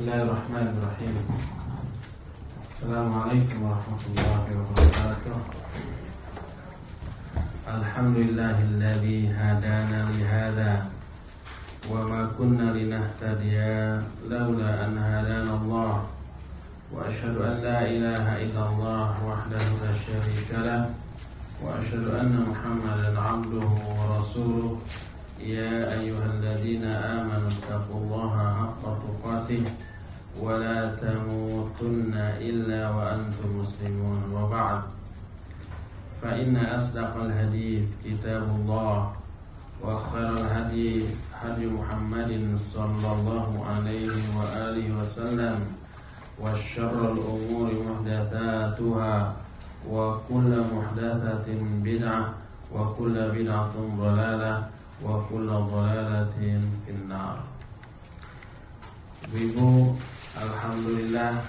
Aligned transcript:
بسم 0.00 0.08
الله 0.08 0.22
الرحمن 0.22 0.66
الرحيم 0.80 1.16
السلام 2.72 3.08
عليكم 3.20 3.58
ورحمة 3.62 4.02
الله 4.08 4.42
وبركاته 4.56 5.36
الحمد 7.68 8.16
لله 8.16 8.56
الذي 8.72 9.20
هدانا 9.28 10.00
لهذا 10.16 10.72
وما 11.92 12.20
كنا 12.38 12.72
لنهتدي 12.72 13.60
لولا 14.32 14.70
أن 14.88 14.96
هدانا 14.98 15.52
الله 15.60 15.94
وأشهد 16.92 17.36
أن 17.36 17.54
لا 17.60 17.78
إله 17.84 18.24
إلا 18.44 18.62
الله 18.72 19.08
وحده 19.28 19.64
لا 19.84 19.92
شريك 20.08 20.48
له 20.64 20.88
وأشهد 21.60 22.06
أن 22.08 22.32
محمدا 22.48 23.20
عبده 23.20 23.68
ورسوله 24.00 24.80
يا 25.40 26.00
أيها 26.00 26.24
الذين 26.24 26.84
آمنوا 26.84 27.48
اتقوا 27.48 28.00
الله 28.00 28.32
حق 28.60 28.82
تقاته 29.04 29.64
ولا 30.38 30.94
تموتن 30.94 32.14
إلا 32.38 32.90
وأنتم 32.90 33.48
مسلمون 33.60 34.22
وبعد 34.34 34.82
فإن 36.22 36.56
أصدق 36.56 37.16
الحديث 37.16 37.84
كتاب 38.04 38.42
الله 38.42 39.12
وخير 39.84 40.32
الهدي 40.32 41.04
هدي 41.34 41.66
محمد 41.66 42.58
صلى 42.74 43.08
الله 43.12 43.64
عليه 43.66 44.12
وآله 44.38 44.86
وسلم 45.02 45.58
وشر 46.40 47.12
الأمور 47.12 47.68
محدثاتها 47.88 49.32
وكل 49.88 50.50
محدثة 50.74 51.46
بدعة 51.84 52.34
وكل 52.74 53.14
بدعة 53.34 53.72
ضلالة 53.98 54.70
wa 55.00 55.24
kullu 55.32 55.64
dhalalatin 55.72 56.60
finnar. 56.84 57.40
Ibu, 59.32 59.96
alhamdulillah 60.38 61.42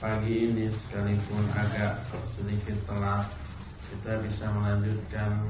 pagi 0.00 0.48
ini 0.48 0.72
sekalipun 0.72 1.44
agak 1.52 2.08
sedikit 2.32 2.72
telat 2.88 3.28
kita 3.92 4.16
bisa 4.24 4.48
melanjutkan 4.48 5.44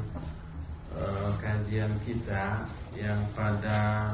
uh, 0.90 1.30
kajian 1.38 1.94
kita 2.02 2.66
yang 2.98 3.22
pada 3.38 4.10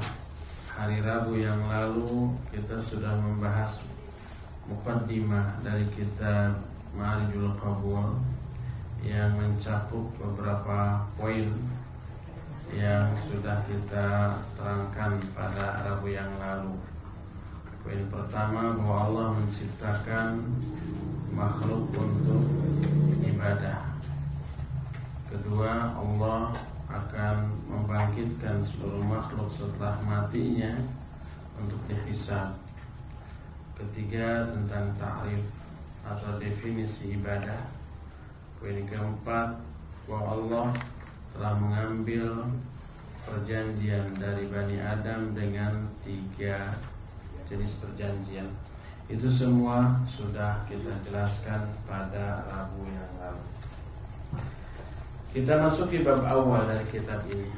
hari 0.69 1.01
Rabu 1.01 1.41
yang 1.41 1.57
lalu 1.65 2.37
kita 2.53 2.85
sudah 2.85 3.17
membahas 3.17 3.81
mukaddimah 4.69 5.65
dari 5.65 5.89
kitab 5.97 6.61
Ma'arijul 6.93 7.57
Qabul 7.57 8.21
yang 9.01 9.41
mencakup 9.41 10.05
beberapa 10.21 11.09
poin 11.17 11.49
yang 12.77 13.17
sudah 13.25 13.65
kita 13.65 14.37
terangkan 14.61 15.17
pada 15.33 15.81
Rabu 15.89 16.13
yang 16.13 16.29
lalu. 16.37 16.92
Poin 17.83 18.07
pertama 18.15 18.79
bahwa 18.79 18.97
Allah 19.11 19.27
menciptakan 19.43 20.39
makhluk 21.35 21.91
untuk 21.99 22.47
ibadah. 23.27 23.83
Kedua, 25.27 25.91
Allah 25.99 26.55
akan 26.87 27.37
membangkitkan 27.67 28.63
seluruh 28.71 29.03
makhluk 29.03 29.51
setelah 29.51 29.99
matinya 30.07 30.79
untuk 31.59 31.83
dihisab. 31.91 32.55
Ketiga, 33.75 34.47
tentang 34.55 34.95
ta'rif 35.03 35.43
atau 36.07 36.39
definisi 36.39 37.19
ibadah. 37.19 37.67
Poin 38.63 38.79
keempat, 38.87 39.59
bahwa 40.07 40.23
Allah 40.31 40.69
telah 41.35 41.55
mengambil 41.59 42.47
perjanjian 43.27 44.15
dari 44.23 44.47
Bani 44.47 44.79
Adam 44.79 45.35
dengan 45.35 45.91
tiga 46.07 46.79
jenis 47.53 47.77
perjanjian. 47.85 48.49
Itu 49.13 49.29
semua 49.29 50.01
sudah 50.17 50.65
kita 50.73 50.97
jelaskan 51.05 51.69
pada 51.85 52.49
Rabu 52.49 52.89
yang 52.89 53.13
lalu. 53.21 53.45
Kita 55.37 55.61
masuk 55.61 55.93
ke 55.93 56.01
bab 56.01 56.25
awal 56.29 56.69
dari 56.69 56.85
kitab 56.93 57.25
ini 57.29 57.49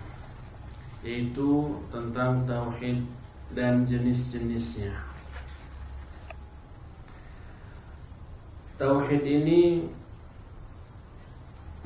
Yaitu 1.03 1.75
tentang 1.91 2.47
Tauhid 2.47 3.03
dan 3.51 3.83
jenis-jenisnya 3.83 4.95
Tauhid 8.79 9.23
ini 9.23 9.91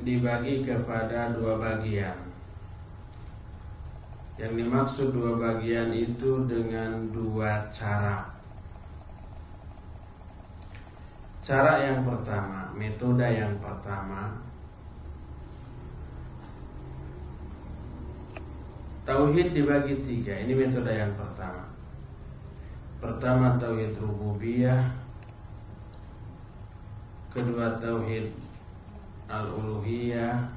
dibagi 0.01 0.65
kepada 0.65 1.37
dua 1.37 1.61
bagian. 1.61 2.28
Yang 4.39 4.53
dimaksud 4.65 5.09
dua 5.11 5.35
bagian 5.35 5.91
itu 5.91 6.47
dengan 6.47 7.11
dua 7.11 7.67
cara. 7.75 8.39
Cara 11.43 11.83
yang 11.83 12.07
pertama, 12.07 12.71
metode 12.77 13.25
yang 13.25 13.57
pertama 13.57 14.37
Tauhid 19.09 19.57
dibagi 19.57 19.97
tiga 20.05 20.37
Ini 20.45 20.53
metode 20.53 20.93
yang 20.93 21.17
pertama 21.17 21.65
Pertama 23.01 23.57
Tauhid 23.57 23.97
Rububiyah 23.97 24.93
Kedua 27.33 27.81
Tauhid 27.81 28.29
al-uluhiyah, 29.29 30.49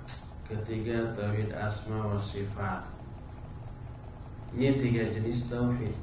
ketiga 0.47 1.11
tauhid 1.11 1.51
asma 1.51 2.15
wa 2.15 2.19
sifat. 2.19 3.00
Ini 4.51 4.75
tiga 4.75 5.07
jenis 5.15 5.47
tauhid. 5.47 5.95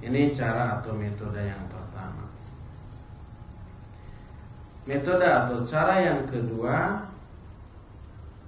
Ini 0.00 0.30
cara 0.32 0.78
atau 0.78 0.94
metode 0.94 1.42
yang 1.42 1.66
pertama. 1.66 2.24
Metode 4.86 5.26
atau 5.26 5.60
cara 5.66 5.94
yang 6.00 6.24
kedua, 6.30 7.04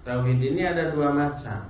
tauhid 0.07 0.39
ini 0.39 0.63
ada 0.65 0.95
dua 0.95 1.11
macam. 1.11 1.67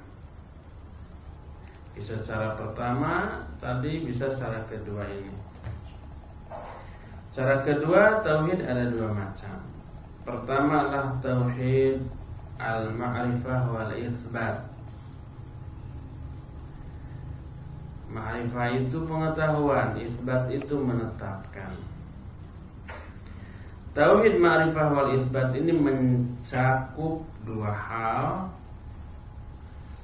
Bisa 1.92 2.20
cara 2.24 2.56
pertama, 2.56 3.44
tadi 3.60 4.04
bisa 4.04 4.32
cara 4.36 4.64
kedua 4.68 5.04
ini. 5.08 5.34
Cara 7.32 7.64
kedua, 7.64 8.20
tauhid 8.20 8.60
ada 8.60 8.92
dua 8.92 9.08
macam. 9.08 9.56
Pertama 10.22 10.86
adalah 10.86 11.16
tauhid 11.24 12.04
al-ma'rifah 12.60 13.62
wal 13.72 13.92
isbat. 13.96 14.68
Ma'rifah 18.12 18.68
itu 18.76 19.08
pengetahuan, 19.08 19.96
isbat 19.96 20.52
itu 20.52 20.76
menetapkan. 20.76 21.72
Tauhid 23.96 24.36
ma'rifah 24.36 24.88
wal 24.92 25.10
isbat 25.16 25.56
ini 25.56 25.72
mencakup 25.72 27.24
dua 27.44 27.72
hal 27.72 28.52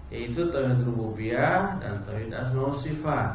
yaitu 0.09 0.49
tauhid 0.49 0.89
rububiyah 0.89 1.77
dan 1.81 2.01
tauhid 2.09 2.33
asma 2.33 2.73
sifat. 2.81 3.33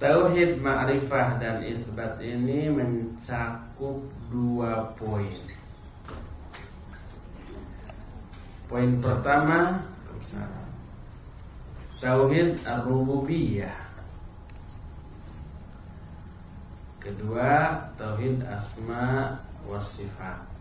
Tauhid 0.00 0.60
ma'rifah 0.60 1.40
dan 1.40 1.64
isbat 1.64 2.20
ini 2.24 2.72
mencakup 2.72 4.00
dua 4.28 4.96
poin. 4.96 5.40
Poin 8.68 9.00
pertama 9.00 9.80
Tauhid 11.96 12.60
ar-rububiyah. 12.68 13.72
Kedua 17.00 17.80
Tauhid 17.96 18.44
asma 18.44 19.40
wa 19.64 19.80
sifat. 19.80 20.56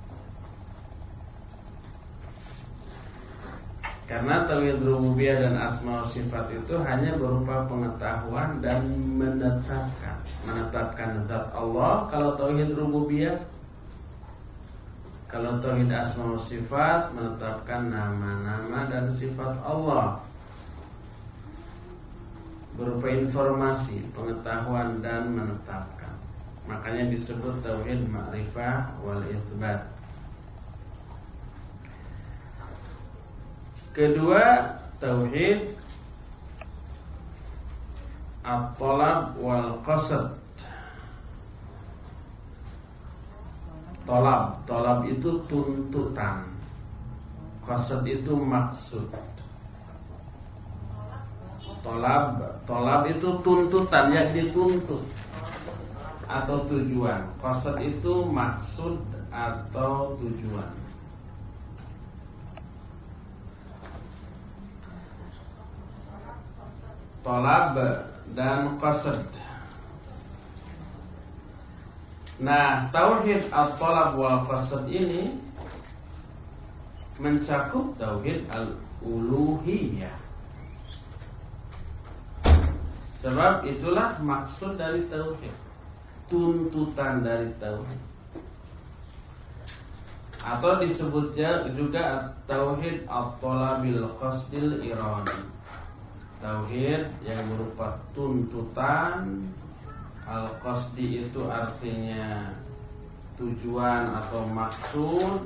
Karena 4.06 4.46
tauhid 4.46 4.86
rububiyah 4.86 5.42
dan 5.42 5.58
asma 5.58 6.06
sifat 6.14 6.54
itu 6.54 6.78
hanya 6.86 7.18
berupa 7.18 7.66
pengetahuan 7.66 8.62
dan 8.62 8.86
menetapkan, 9.18 10.22
menetapkan 10.46 11.26
zat 11.26 11.50
Allah 11.58 12.06
kalau 12.14 12.38
tauhid 12.38 12.78
rububiyah 12.78 13.42
kalau 15.26 15.58
tauhid 15.58 15.90
asma 15.90 16.38
sifat 16.46 17.18
menetapkan 17.18 17.90
nama-nama 17.90 18.86
dan 18.94 19.10
sifat 19.10 19.58
Allah 19.66 20.22
berupa 22.76 23.08
informasi, 23.08 24.04
pengetahuan 24.12 25.00
dan 25.00 25.32
menetapkan. 25.32 26.12
Makanya 26.68 27.08
disebut 27.14 27.64
tauhid 27.64 28.04
ma'rifah 28.12 29.00
wal 29.00 29.24
itsbat. 29.32 29.88
Kedua, 33.96 34.76
tauhid 35.00 35.72
at-talab 38.44 39.40
wal 39.40 39.80
qasad. 39.88 40.36
Tolab, 44.06 44.62
tolab 44.70 45.00
itu 45.10 45.42
tuntutan. 45.50 46.46
Qasad 47.66 48.06
itu 48.06 48.38
maksud. 48.38 49.10
Tolab, 51.86 52.42
tolab 52.66 53.06
itu 53.06 53.30
tuntutan 53.46 54.10
yang 54.10 54.34
dituntut 54.34 55.06
atau 56.26 56.66
tujuan. 56.66 57.30
Qasad 57.38 57.78
itu 57.78 58.26
maksud 58.26 58.98
atau 59.30 60.18
tujuan. 60.18 60.74
Tolab 67.22 67.78
dan 68.34 68.82
qasad. 68.82 69.22
Nah, 72.42 72.90
tauhid 72.90 73.46
at-talab 73.54 74.18
wal 74.18 74.42
qasad 74.50 74.90
ini 74.90 75.38
mencakup 77.22 77.94
tauhid 78.02 78.50
al-uluhiyah. 78.50 80.25
Sebab 83.26 83.66
itulah 83.66 84.22
maksud 84.22 84.78
dari 84.78 85.10
tauhid. 85.10 85.56
Tuntutan 86.30 87.26
dari 87.26 87.50
tauhid. 87.58 88.02
Atau 90.46 90.78
disebutnya 90.78 91.66
juga 91.74 92.38
tauhid 92.46 93.10
at-talabil 93.10 94.06
qasdil 94.22 94.78
irani. 94.86 95.50
Tauhid 96.38 97.10
yang 97.26 97.42
berupa 97.50 97.98
tuntutan 98.14 99.50
Al-qasdi 100.26 101.22
itu 101.22 101.46
artinya 101.46 102.50
tujuan 103.38 104.10
atau 104.10 104.50
maksud 104.50 105.46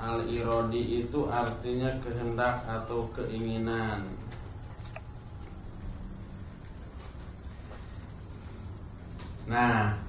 Al-irodi 0.00 1.04
itu 1.04 1.28
artinya 1.28 2.00
kehendak 2.00 2.64
atau 2.64 3.12
keinginan 3.12 4.08
Nah, 9.44 10.00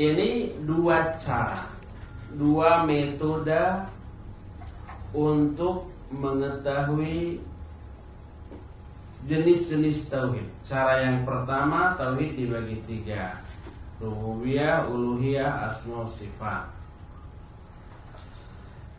ini 0.00 0.56
dua 0.64 1.20
cara, 1.20 1.68
dua 2.32 2.88
metode 2.88 3.84
untuk 5.12 5.92
mengetahui 6.08 7.36
jenis-jenis 9.28 10.08
tauhid. 10.08 10.48
Cara 10.64 11.04
yang 11.04 11.28
pertama 11.28 11.94
tauhid 12.00 12.32
dibagi 12.32 12.80
tiga, 12.88 13.44
rububiyah, 14.00 14.88
uluhiyah, 14.88 15.68
asma 15.68 16.08
sifat. 16.16 16.72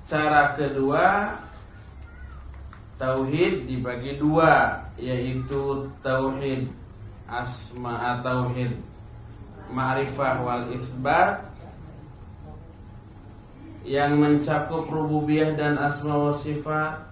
Cara 0.05 0.53
kedua 0.53 1.33
tauhid 3.01 3.65
dibagi 3.65 4.21
dua, 4.21 4.85
yaitu 5.01 5.89
tauhid 6.05 6.69
asma 7.25 8.21
tauhid 8.21 8.77
ma'rifah 9.71 10.43
wal 10.43 10.65
isbat 10.75 11.53
yang 13.83 14.15
mencakup 14.15 14.87
rububiyah 14.87 15.55
dan 15.59 15.75
asma 15.75 16.15
wa 16.15 16.33
sifat. 16.39 17.03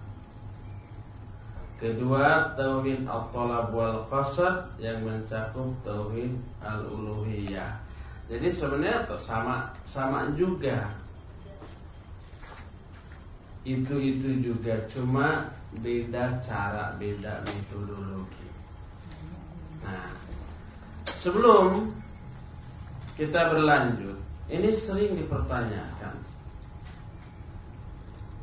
Kedua, 1.82 2.54
tauhid 2.56 3.10
al-talab 3.10 3.74
wal 3.74 4.06
qasad 4.08 4.70
yang 4.78 5.02
mencakup 5.02 5.74
tauhid 5.82 6.38
al-uluhiyah. 6.62 7.82
Jadi 8.32 8.48
sebenarnya 8.56 9.12
sama 9.28 9.76
sama 9.84 10.32
juga. 10.38 10.94
Itu-itu 13.68 14.42
juga 14.42 14.88
cuma 14.90 15.52
beda 15.84 16.40
cara, 16.46 16.96
beda 16.98 17.44
metodologi. 17.46 18.50
Nah, 19.84 20.10
sebelum 21.22 21.94
kita 23.22 23.54
berlanjut. 23.54 24.18
Ini 24.50 24.70
sering 24.82 25.14
dipertanyakan. 25.14 26.18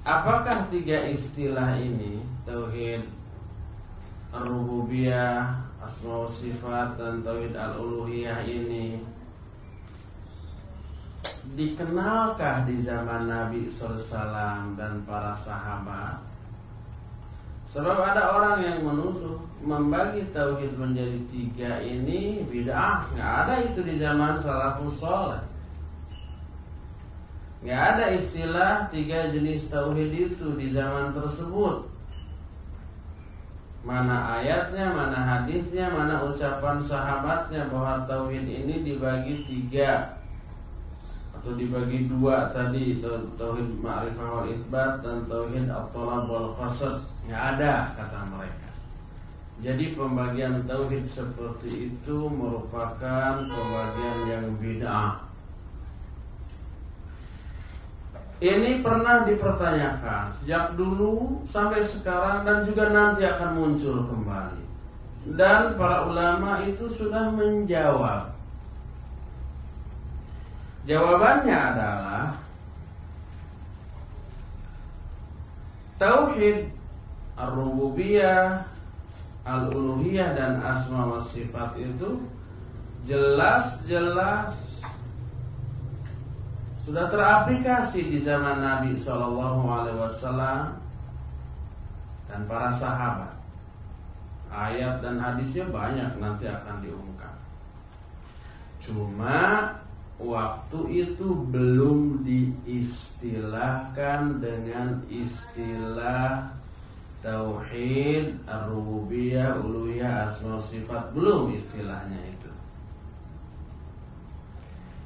Apakah 0.06 0.70
tiga 0.70 1.10
istilah 1.10 1.74
ini 1.82 2.22
tauhid 2.46 3.02
rububiyah, 4.30 5.66
asma 5.82 6.30
sifat 6.30 6.94
dan 6.94 7.26
tauhid 7.26 7.58
al-uluhiyah 7.58 8.46
ini 8.46 9.02
dikenalkah 11.58 12.64
di 12.70 12.78
zaman 12.86 13.26
Nabi 13.26 13.66
SAW 13.66 14.78
dan 14.78 15.02
para 15.02 15.34
sahabat? 15.42 16.27
Sebab 17.68 18.00
ada 18.00 18.32
orang 18.32 18.64
yang 18.64 18.78
menuduh 18.80 19.44
membagi 19.60 20.24
tauhid 20.32 20.72
menjadi 20.80 21.20
tiga 21.28 21.84
ini 21.84 22.40
bid'ah. 22.48 23.12
Nggak 23.12 23.32
ada 23.44 23.54
itu 23.68 23.80
di 23.84 23.94
zaman 24.00 24.40
salafus 24.40 24.96
soleh. 24.96 25.44
Nggak 27.60 27.82
ada 27.92 28.04
istilah 28.16 28.74
tiga 28.88 29.28
jenis 29.28 29.68
tauhid 29.68 30.10
itu 30.16 30.56
di 30.56 30.72
zaman 30.72 31.12
tersebut. 31.12 31.84
Mana 33.84 34.40
ayatnya, 34.40 34.88
mana 34.90 35.20
hadisnya, 35.20 35.92
mana 35.92 36.24
ucapan 36.24 36.80
sahabatnya 36.88 37.68
bahwa 37.68 38.08
tauhid 38.08 38.48
ini 38.48 38.80
dibagi 38.80 39.44
tiga 39.44 40.18
atau 41.38 41.54
dibagi 41.54 42.10
dua 42.10 42.50
tadi 42.50 42.98
tauhid 43.38 43.78
ma'rifah 43.78 44.26
wal 44.26 44.48
isbat 44.50 45.06
dan 45.06 45.22
tauhid 45.30 45.70
at-talab 45.70 46.26
wal 46.26 46.50
qasad 46.58 47.06
Nggak 47.28 47.42
ada 47.60 47.92
kata 47.92 48.18
mereka. 48.32 48.68
Jadi 49.60 49.92
pembagian 49.92 50.64
tauhid 50.64 51.04
seperti 51.04 51.92
itu 51.92 52.16
merupakan 52.32 53.44
pembagian 53.44 54.18
yang 54.32 54.46
bid'ah. 54.56 55.28
Ini 58.38 58.80
pernah 58.86 59.26
dipertanyakan 59.26 60.40
sejak 60.40 60.78
dulu 60.78 61.42
sampai 61.50 61.84
sekarang 61.84 62.46
dan 62.46 62.58
juga 62.64 62.94
nanti 62.94 63.26
akan 63.26 63.50
muncul 63.60 64.08
kembali. 64.08 64.62
Dan 65.34 65.74
para 65.76 66.06
ulama 66.06 66.62
itu 66.64 66.88
sudah 66.94 67.34
menjawab. 67.34 68.32
Jawabannya 70.86 71.58
adalah 71.58 72.24
tauhid 75.98 76.77
Ar-Rububiyah 77.38 78.66
Al-Uluhiyah 79.46 80.34
dan 80.34 80.58
Asma 80.60 81.06
wa 81.06 81.22
Sifat 81.22 81.78
itu 81.78 82.18
Jelas-jelas 83.06 84.82
Sudah 86.82 87.06
teraplikasi 87.06 88.10
di 88.10 88.18
zaman 88.20 88.60
Nabi 88.60 88.98
SAW 88.98 90.74
Dan 92.28 92.44
para 92.44 92.76
sahabat. 92.76 93.32
Ayat 94.48 95.04
dan 95.04 95.20
hadisnya 95.20 95.68
banyak 95.68 96.16
nanti 96.20 96.48
akan 96.48 96.80
diungkap 96.82 97.34
Cuma 98.82 99.76
waktu 100.18 100.78
itu 100.90 101.46
belum 101.52 102.24
diistilahkan 102.26 104.42
dengan 104.42 105.06
istilah 105.06 106.57
tauhid, 107.22 108.38
ar-rububiyah, 108.46 109.58
uluhiyah, 109.62 110.30
asma 110.30 110.62
sifat 110.70 111.10
belum 111.16 111.50
istilahnya 111.54 112.20
itu. 112.30 112.50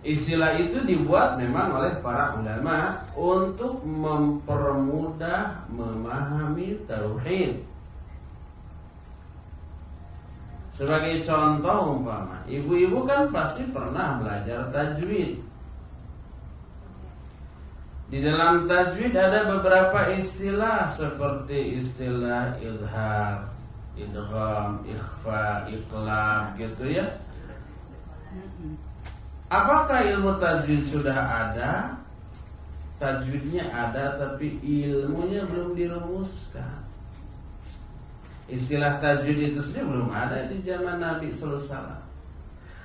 Istilah 0.03 0.59
itu 0.59 0.83
dibuat 0.83 1.39
memang 1.39 1.79
oleh 1.79 1.95
para 2.03 2.35
ulama 2.35 3.07
untuk 3.15 3.87
mempermudah 3.87 5.71
memahami 5.71 6.83
tauhid. 6.91 7.63
Sebagai 10.75 11.23
contoh 11.23 12.01
umpama, 12.01 12.43
ibu-ibu 12.49 13.05
kan 13.07 13.31
pasti 13.31 13.69
pernah 13.71 14.19
belajar 14.19 14.73
tajwid. 14.75 15.39
Di 18.13 18.21
dalam 18.21 18.69
tajwid 18.69 19.17
ada 19.17 19.49
beberapa 19.57 20.13
istilah 20.13 20.93
seperti 20.93 21.81
istilah 21.81 22.61
idhar, 22.61 23.49
idgham, 23.97 24.85
ikhfa, 24.85 25.65
iqlab 25.73 26.61
gitu 26.61 26.93
ya. 26.93 27.09
Apakah 29.49 30.05
ilmu 30.05 30.37
tajwid 30.37 30.93
sudah 30.93 31.17
ada? 31.17 31.97
Tajwidnya 33.01 33.73
ada 33.73 34.21
tapi 34.21 34.61
ilmunya 34.61 35.49
belum 35.49 35.73
dirumuskan. 35.73 36.85
Istilah 38.45 39.01
tajwid 39.01 39.57
itu 39.57 39.65
sendiri 39.65 39.89
belum 39.89 40.13
ada 40.13 40.53
di 40.53 40.61
zaman 40.61 41.01
Nabi 41.01 41.33
sallallahu 41.33 41.65
alaihi 41.65 41.73
wasallam. 41.73 42.02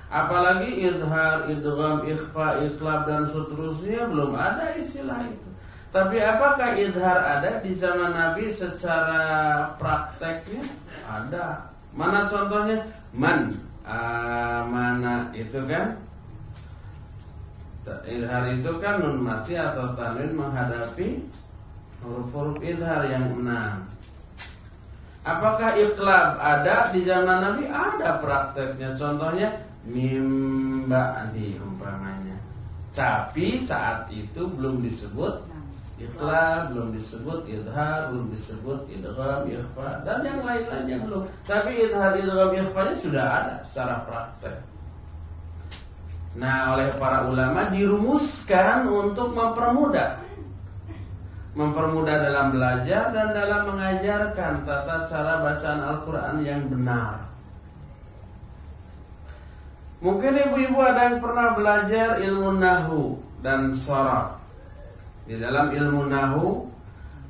Apalagi 0.08 0.88
idhar, 0.88 1.48
idgham, 1.52 2.04
ikhfa, 2.08 2.64
iqlab 2.64 3.04
dan 3.04 3.28
seterusnya 3.28 4.08
belum 4.08 4.32
ada 4.32 4.72
istilah 4.80 5.20
itu. 5.28 5.48
Tapi 5.92 6.16
apakah 6.20 6.76
idhar 6.80 7.18
ada 7.20 7.60
di 7.60 7.76
zaman 7.76 8.16
Nabi 8.16 8.52
secara 8.56 9.22
prakteknya? 9.76 10.64
Ada. 11.04 11.72
Mana 11.92 12.28
contohnya? 12.28 12.84
Man 13.12 13.68
amana 13.88 15.32
itu 15.32 15.64
kan 15.64 15.96
Izhar 18.04 18.44
itu 18.52 18.68
kan 18.84 19.00
nun 19.00 19.24
mati 19.24 19.56
atau 19.56 19.96
tanwin 19.96 20.36
menghadapi 20.36 21.24
huruf-huruf 22.04 22.60
izhar 22.60 23.08
yang 23.08 23.32
enam. 23.32 23.88
Apakah 25.24 25.72
iklab 25.72 26.36
ada 26.36 26.92
di 26.92 27.08
zaman 27.08 27.40
Nabi? 27.40 27.64
Ada 27.64 28.20
prakteknya. 28.20 28.92
Contohnya 28.92 29.56
mimba 29.88 31.32
di 31.32 31.56
umpamanya. 31.56 32.36
Tapi 32.92 33.64
saat 33.64 34.12
itu 34.12 34.48
belum 34.48 34.84
disebut 34.84 35.48
ikhlas 35.98 36.70
belum 36.70 36.94
disebut 36.94 37.50
idhar 37.50 38.14
belum 38.14 38.30
disebut 38.30 38.86
idgham 38.86 39.50
ikhfa 39.50 40.06
dan 40.06 40.22
yang 40.22 40.40
lain-lainnya 40.46 40.98
belum. 41.02 41.26
Tapi 41.42 41.90
idhar 41.90 42.14
idgham 42.14 42.54
ikhfa 42.54 42.94
sudah 43.02 43.24
ada 43.26 43.54
secara 43.66 44.06
praktek. 44.06 44.56
Nah 46.38 46.78
oleh 46.78 46.94
para 47.02 47.26
ulama 47.26 47.66
dirumuskan 47.74 48.86
untuk 48.86 49.34
mempermudah. 49.34 50.22
Mempermudah 51.58 52.16
dalam 52.22 52.54
belajar 52.54 53.10
dan 53.10 53.34
dalam 53.34 53.74
mengajarkan 53.74 54.62
tata 54.62 55.10
cara 55.10 55.42
bacaan 55.42 55.80
Al-Quran 55.82 56.36
yang 56.46 56.70
benar 56.70 57.26
mungkin 59.98 60.32
ibu-ibu 60.38 60.78
ada 60.82 61.10
yang 61.12 61.18
pernah 61.18 61.54
belajar 61.58 62.22
ilmu 62.22 62.58
nahu 62.58 63.18
dan 63.42 63.74
sorab 63.74 64.38
di 65.28 65.36
dalam 65.36 65.74
ilmu 65.74 66.08
nahu 66.08 66.68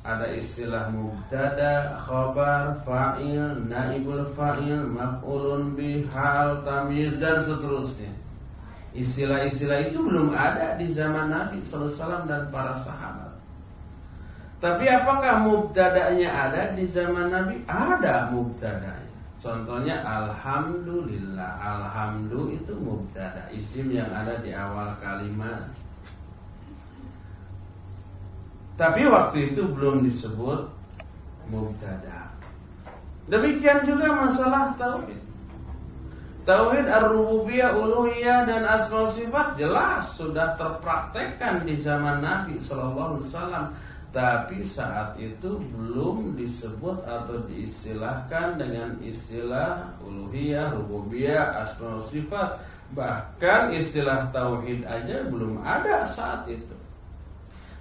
ada 0.09 0.33
istilah 0.33 0.89
mubtada, 0.89 2.01
khabar, 2.01 2.81
fa'il, 2.81 3.69
naibul 3.69 4.25
fa'il, 4.33 4.89
maf'ulun 4.89 5.77
bih, 5.77 6.09
hal, 6.09 6.65
tamyiz 6.65 7.21
dan 7.21 7.45
seterusnya. 7.45 8.09
Istilah-istilah 8.97 9.93
itu 9.93 10.01
belum 10.01 10.33
ada 10.33 10.81
di 10.81 10.89
zaman 10.97 11.29
Nabi 11.29 11.61
SAW 11.61 12.25
dan 12.25 12.49
para 12.49 12.81
sahabat. 12.81 13.37
Tapi 14.59 14.91
apakah 14.91 15.45
mubtada'nya 15.45 16.31
ada 16.33 16.73
di 16.73 16.89
zaman 16.89 17.29
Nabi? 17.29 17.63
Ada 17.69 18.33
mubtada'nya. 18.33 18.98
Contohnya 19.39 20.03
alhamdulillah. 20.03 21.51
Alhamdulillah 21.63 22.59
itu 22.59 22.75
mubtada, 22.75 23.47
isim 23.55 23.95
yang 23.95 24.11
ada 24.11 24.43
di 24.43 24.51
awal 24.51 24.99
kalimat. 24.99 25.71
Tapi 28.75 29.07
waktu 29.07 29.55
itu 29.55 29.63
belum 29.71 30.07
disebut 30.07 30.71
mubtada. 31.51 32.31
Demikian 33.31 33.87
juga 33.87 34.11
masalah 34.15 34.75
tauhid. 34.79 35.21
Tauhid 36.49 36.87
ar-rububiyah, 36.89 37.77
uluhiyah 37.77 38.49
dan 38.49 38.65
asma 38.65 39.13
sifat 39.13 39.61
jelas 39.61 40.17
sudah 40.17 40.57
terpraktekkan 40.57 41.69
di 41.69 41.77
zaman 41.77 42.25
Nabi 42.25 42.57
sallallahu 42.57 43.21
alaihi 43.21 43.27
wasallam. 43.29 43.65
Tapi 44.19 44.67
saat 44.67 45.15
itu 45.15 45.63
belum 45.71 46.35
disebut 46.35 47.07
atau 47.07 47.47
diistilahkan 47.47 48.59
dengan 48.59 48.99
istilah 48.99 49.95
uluhiyah, 50.03 50.75
rububiyah, 50.75 51.63
asma 51.63 52.03
sifat. 52.11 52.59
Bahkan 52.99 53.79
istilah 53.79 54.35
tauhid 54.35 54.83
aja 54.91 55.23
belum 55.23 55.63
ada 55.63 56.11
saat 56.19 56.51
itu. 56.51 56.75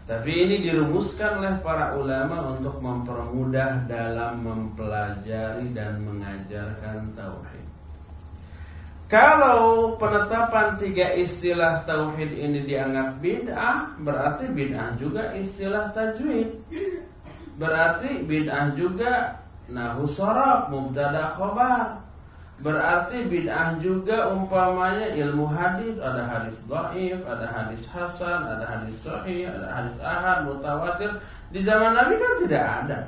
Tapi 0.06 0.30
ini 0.30 0.62
dirumuskan 0.62 1.42
oleh 1.42 1.58
para 1.66 1.98
ulama 1.98 2.54
untuk 2.54 2.86
mempermudah 2.86 3.90
dalam 3.90 4.46
mempelajari 4.46 5.74
dan 5.74 6.06
mengajarkan 6.06 7.18
tauhid. 7.18 7.67
Kalau 9.08 9.96
penetapan 9.96 10.76
tiga 10.84 11.16
istilah 11.16 11.88
tauhid 11.88 12.28
ini 12.28 12.68
dianggap 12.68 13.24
bid'ah, 13.24 13.96
berarti 14.04 14.52
bid'ah 14.52 15.00
juga 15.00 15.32
istilah 15.32 15.96
tajwid. 15.96 16.60
Berarti 17.56 18.28
bid'ah 18.28 18.76
juga 18.76 19.40
nahu 19.72 20.12
sorab, 20.12 20.68
mubtada 20.76 21.40
khobar. 21.40 22.04
Berarti 22.60 23.32
bid'ah 23.32 23.80
juga 23.80 24.28
umpamanya 24.28 25.16
ilmu 25.16 25.56
hadis, 25.56 25.96
ada 26.04 26.28
hadis 26.28 26.60
dhaif, 26.68 27.24
ada 27.24 27.48
hadis 27.48 27.88
hasan, 27.88 28.44
ada 28.44 28.66
hadis 28.68 28.98
sahih, 29.08 29.48
ada 29.48 29.68
hadis 29.72 29.96
ahad, 30.04 30.52
mutawatir. 30.52 31.16
Di 31.56 31.64
zaman 31.64 31.96
Nabi 31.96 32.20
kan 32.20 32.34
tidak 32.44 32.64
ada. 32.84 33.00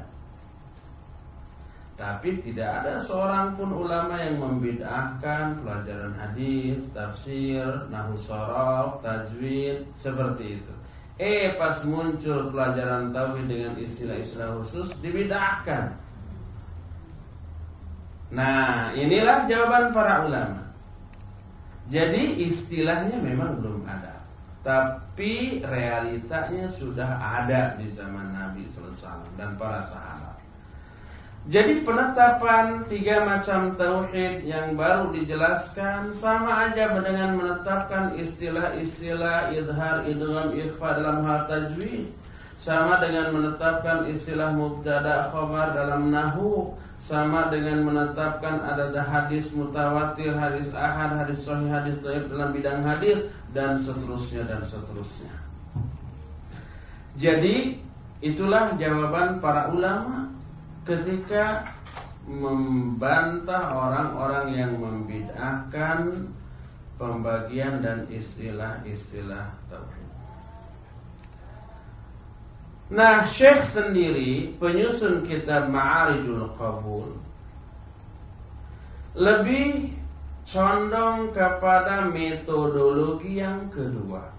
Tapi 2.00 2.40
tidak 2.40 2.80
ada 2.80 3.04
seorang 3.04 3.60
pun 3.60 3.76
ulama 3.76 4.16
yang 4.24 4.40
membid'ahkan 4.40 5.60
pelajaran 5.60 6.16
hadis, 6.16 6.80
tafsir, 6.96 7.92
nahu 7.92 8.16
sorof, 8.24 9.04
tajwid 9.04 9.84
seperti 10.00 10.64
itu. 10.64 10.74
Eh 11.20 11.60
pas 11.60 11.84
muncul 11.84 12.56
pelajaran 12.56 13.12
tauhid 13.12 13.52
dengan 13.52 13.76
istilah-istilah 13.76 14.64
khusus 14.64 14.88
dibid'ahkan. 15.04 16.00
Nah, 18.32 18.96
inilah 18.96 19.52
jawaban 19.52 19.92
para 19.92 20.24
ulama. 20.24 20.72
Jadi 21.92 22.48
istilahnya 22.48 23.20
memang 23.20 23.60
belum 23.60 23.84
ada, 23.84 24.24
tapi 24.64 25.60
realitanya 25.60 26.72
sudah 26.80 27.18
ada 27.18 27.76
di 27.76 27.92
zaman 27.92 28.32
Nabi 28.32 28.70
SAW 28.72 29.28
dan 29.36 29.60
para 29.60 29.84
sahabat. 29.92 30.09
Jadi 31.50 31.82
penetapan 31.82 32.86
tiga 32.86 33.26
macam 33.26 33.74
tauhid 33.74 34.46
yang 34.46 34.78
baru 34.78 35.10
dijelaskan 35.18 36.14
sama 36.22 36.70
aja 36.70 36.94
dengan 36.94 37.42
menetapkan 37.42 38.14
istilah-istilah 38.22 39.58
idhar, 39.58 40.06
idgham, 40.06 40.54
ikhfa 40.54 41.02
dalam 41.02 41.26
hal 41.26 41.50
tajwid. 41.50 42.14
Sama 42.62 43.02
dengan 43.02 43.34
menetapkan 43.34 44.14
istilah 44.14 44.54
mubtada 44.54 45.34
khabar 45.34 45.74
dalam 45.74 46.14
nahu 46.14 46.78
sama 47.02 47.50
dengan 47.50 47.82
menetapkan 47.82 48.62
ada 48.62 48.94
hadis 49.02 49.50
mutawatir, 49.50 50.36
hadis 50.38 50.70
ahad, 50.78 51.18
hadis 51.18 51.42
sahih, 51.42 51.66
hadis 51.66 51.98
dhaif 52.06 52.30
dalam 52.30 52.54
bidang 52.54 52.86
hadis 52.86 53.26
dan 53.58 53.82
seterusnya 53.82 54.46
dan 54.46 54.62
seterusnya. 54.70 55.34
Jadi 57.18 57.82
itulah 58.22 58.78
jawaban 58.78 59.42
para 59.42 59.74
ulama 59.74 60.30
ketika 60.90 61.70
membantah 62.26 63.78
orang-orang 63.78 64.48
yang 64.58 64.74
membid'ahkan 64.82 66.34
pembagian 66.98 67.86
dan 67.86 68.10
istilah-istilah 68.10 69.54
tauhid. 69.70 70.10
Nah, 72.90 73.30
Syekh 73.38 73.70
sendiri 73.70 74.58
penyusun 74.58 75.30
kitab 75.30 75.70
Ma'arijul 75.70 76.58
Qabul 76.58 77.22
lebih 79.14 79.94
condong 80.50 81.30
kepada 81.30 82.10
metodologi 82.10 83.38
yang 83.38 83.70
kedua 83.70 84.39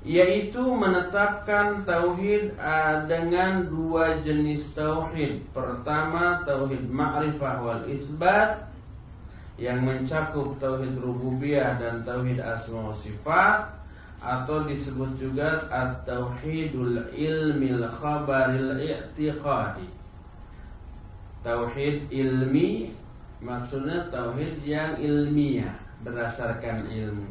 yaitu 0.00 0.64
menetapkan 0.64 1.84
tauhid 1.84 2.56
dengan 3.04 3.68
dua 3.68 4.24
jenis 4.24 4.72
tauhid. 4.72 5.44
Pertama, 5.52 6.40
tauhid 6.48 6.88
ma'rifah 6.88 7.56
wal 7.60 7.84
isbat 7.84 8.64
yang 9.60 9.84
mencakup 9.84 10.56
tauhid 10.56 10.96
rububiyah 10.96 11.76
dan 11.76 12.00
tauhid 12.08 12.40
asma 12.40 12.88
wa 12.92 12.96
sifat 12.96 13.76
atau 14.20 14.64
disebut 14.68 15.16
juga 15.20 15.68
at-tauhidul 15.68 17.12
ilmil 17.12 17.84
khabaril 18.00 18.80
i'tiqadi. 18.80 19.88
Tauhid 21.40 22.08
ilmi 22.12 22.92
maksudnya 23.40 24.08
tauhid 24.12 24.60
yang 24.64 24.96
ilmiah 25.00 25.72
berdasarkan 26.04 26.88
ilmu. 26.88 27.28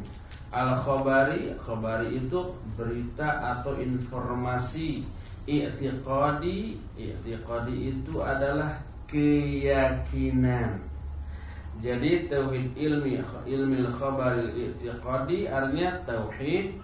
Al-khabari, 0.50 1.54
khabari 1.62 2.18
itu 2.18 2.58
berita 2.74 3.58
atau 3.58 3.78
informasi. 3.78 5.06
I'tiqadi, 5.46 6.78
i'tiqadi 6.98 7.76
itu 7.90 8.18
adalah 8.18 8.82
keyakinan. 9.06 10.82
Jadi 11.80 12.28
tauhid 12.28 12.76
ilmi 12.76 13.24
ilmi 13.48 13.80
khabar 13.96 14.36
i'tiqadi 14.52 15.48
artinya 15.48 16.04
tauhid 16.04 16.76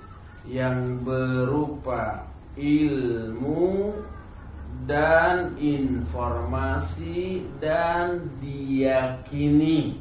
yang 0.48 1.04
berupa 1.04 2.24
ilmu 2.56 3.92
dan 4.88 5.52
informasi 5.60 7.44
dan 7.60 8.24
diyakini. 8.40 10.00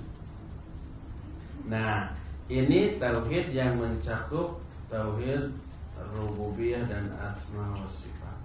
Nah, 1.67 2.14
ini 2.52 3.02
tauhid 3.02 3.50
yang 3.54 3.82
mencakup 3.82 4.62
tauhid 4.92 5.50
rububiyah 6.14 6.86
dan 6.86 7.10
asma 7.18 7.82
wa 7.82 7.90
sifat. 7.90 8.40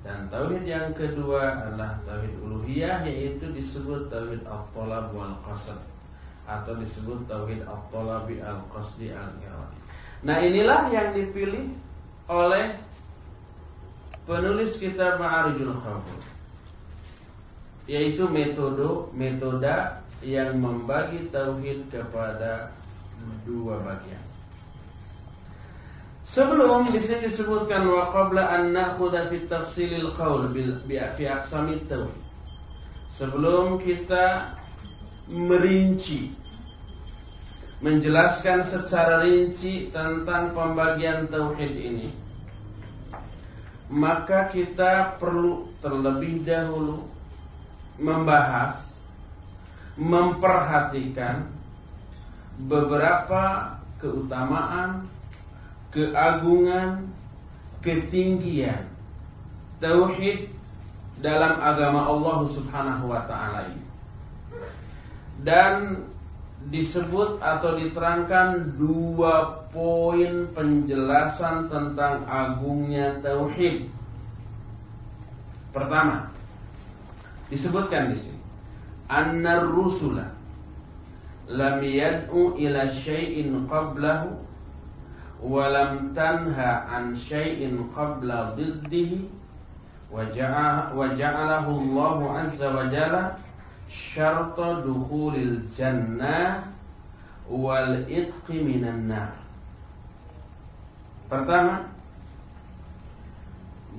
Dan 0.00 0.28
tauhid 0.32 0.64
yang 0.64 0.92
kedua 0.96 1.68
adalah 1.68 2.00
tauhid 2.04 2.32
uluhiyah 2.40 3.04
yaitu 3.04 3.48
disebut 3.52 4.08
tauhid 4.12 4.44
al-talab 4.48 5.12
wal 5.12 5.36
qasd 5.44 5.80
atau 6.48 6.72
disebut 6.76 7.24
tauhid 7.28 7.64
al-talabi 7.64 8.40
al-qasdi 8.40 9.12
al-iradi. 9.12 9.78
Nah, 10.20 10.36
inilah 10.44 10.92
yang 10.92 11.16
dipilih 11.16 11.72
oleh 12.28 12.76
penulis 14.28 14.76
kitab 14.76 15.16
Ma'arijul 15.16 15.80
Qabul 15.80 16.20
yaitu 17.90 18.28
metode 18.30 19.10
metode 19.10 19.99
yang 20.20 20.60
membagi 20.60 21.32
tauhid 21.32 21.88
kepada 21.88 22.76
dua 23.48 23.80
bagian. 23.80 24.24
Sebelum 26.30 26.94
di 26.94 27.02
sini 27.02 27.26
disebutkan 27.26 27.90
wa 27.90 28.12
qabla 28.14 28.54
an 28.54 28.70
nakhudha 28.70 29.26
fi 29.32 29.50
tafsilil 29.50 30.14
qaul 30.14 30.52
bil 30.54 30.78
fi 30.86 31.24
aqsamit 31.26 31.88
tauhid. 31.90 32.20
Sebelum 33.18 33.82
kita 33.82 34.54
merinci 35.26 36.30
menjelaskan 37.80 38.68
secara 38.68 39.24
rinci 39.24 39.88
tentang 39.88 40.52
pembagian 40.52 41.26
tauhid 41.32 41.74
ini, 41.74 42.12
maka 43.88 44.52
kita 44.52 45.16
perlu 45.18 45.66
terlebih 45.80 46.44
dahulu 46.46 47.08
membahas 47.98 48.89
memperhatikan 49.98 51.50
beberapa 52.68 53.76
keutamaan 53.98 55.08
keagungan, 55.90 57.10
ketinggian 57.82 58.86
tauhid 59.80 60.52
dalam 61.20 61.58
agama 61.60 62.06
Allah 62.08 62.38
Subhanahu 62.52 63.04
wa 63.10 63.22
taala 63.26 63.68
ini. 63.72 63.86
Dan 65.40 66.04
disebut 66.68 67.40
atau 67.40 67.80
diterangkan 67.80 68.76
dua 68.76 69.64
poin 69.72 70.52
penjelasan 70.52 71.72
tentang 71.72 72.28
agungnya 72.28 73.16
tauhid. 73.24 73.88
Pertama, 75.72 76.28
disebutkan 77.48 78.12
di 78.12 78.16
sini, 78.20 78.39
أن 79.10 79.42
rusula 79.42 80.40
لم 81.50 81.82
yad'u 81.82 82.54
إلى 82.54 83.02
شيء 83.02 83.42
قبله 83.66 84.38
ولم 85.42 86.14
lam 86.14 86.70
عن 86.86 87.16
شيء 87.16 87.66
قبل 87.96 88.28
ضده 88.30 89.12
وجعله 90.94 91.66
الله 91.68 92.16
عز 92.38 92.60
وجل 92.62 93.14
شرط 94.14 94.58
دخول 94.86 95.34
الجنة 95.34 96.38
syarta 97.50 98.46
من 98.62 98.82
النار. 98.86 99.34
Pertama 101.26 101.90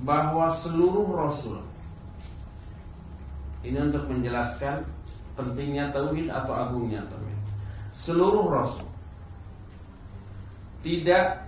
bahwa 0.04 0.52
seluruh 0.64 1.08
rasul 1.16 1.60
ini 3.64 3.76
untuk 3.76 4.08
menjelaskan 4.08 4.84
pentingnya 5.38 5.92
tauhid 5.92 6.28
atau 6.28 6.52
agungnya 6.52 7.04
tauhid. 7.08 7.40
Seluruh 8.02 8.46
rasul 8.50 8.88
tidak 10.82 11.46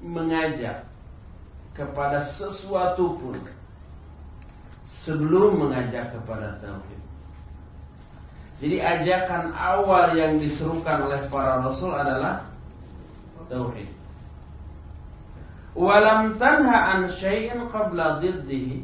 mengajak 0.00 0.88
kepada 1.76 2.24
sesuatu 2.38 3.18
pun 3.20 3.36
sebelum 5.04 5.68
mengajak 5.68 6.10
kepada 6.16 6.58
tauhid. 6.64 7.02
Jadi 8.58 8.76
ajakan 8.82 9.54
awal 9.54 10.18
yang 10.18 10.42
diserukan 10.42 11.06
oleh 11.06 11.22
para 11.30 11.62
rasul 11.62 11.94
adalah 11.94 12.48
tauhid. 13.46 13.86
Walam 15.78 16.34
tanha 16.42 16.98
an 16.98 17.00
syai'in 17.22 17.70
qabla 17.70 18.18
diddihi 18.18 18.82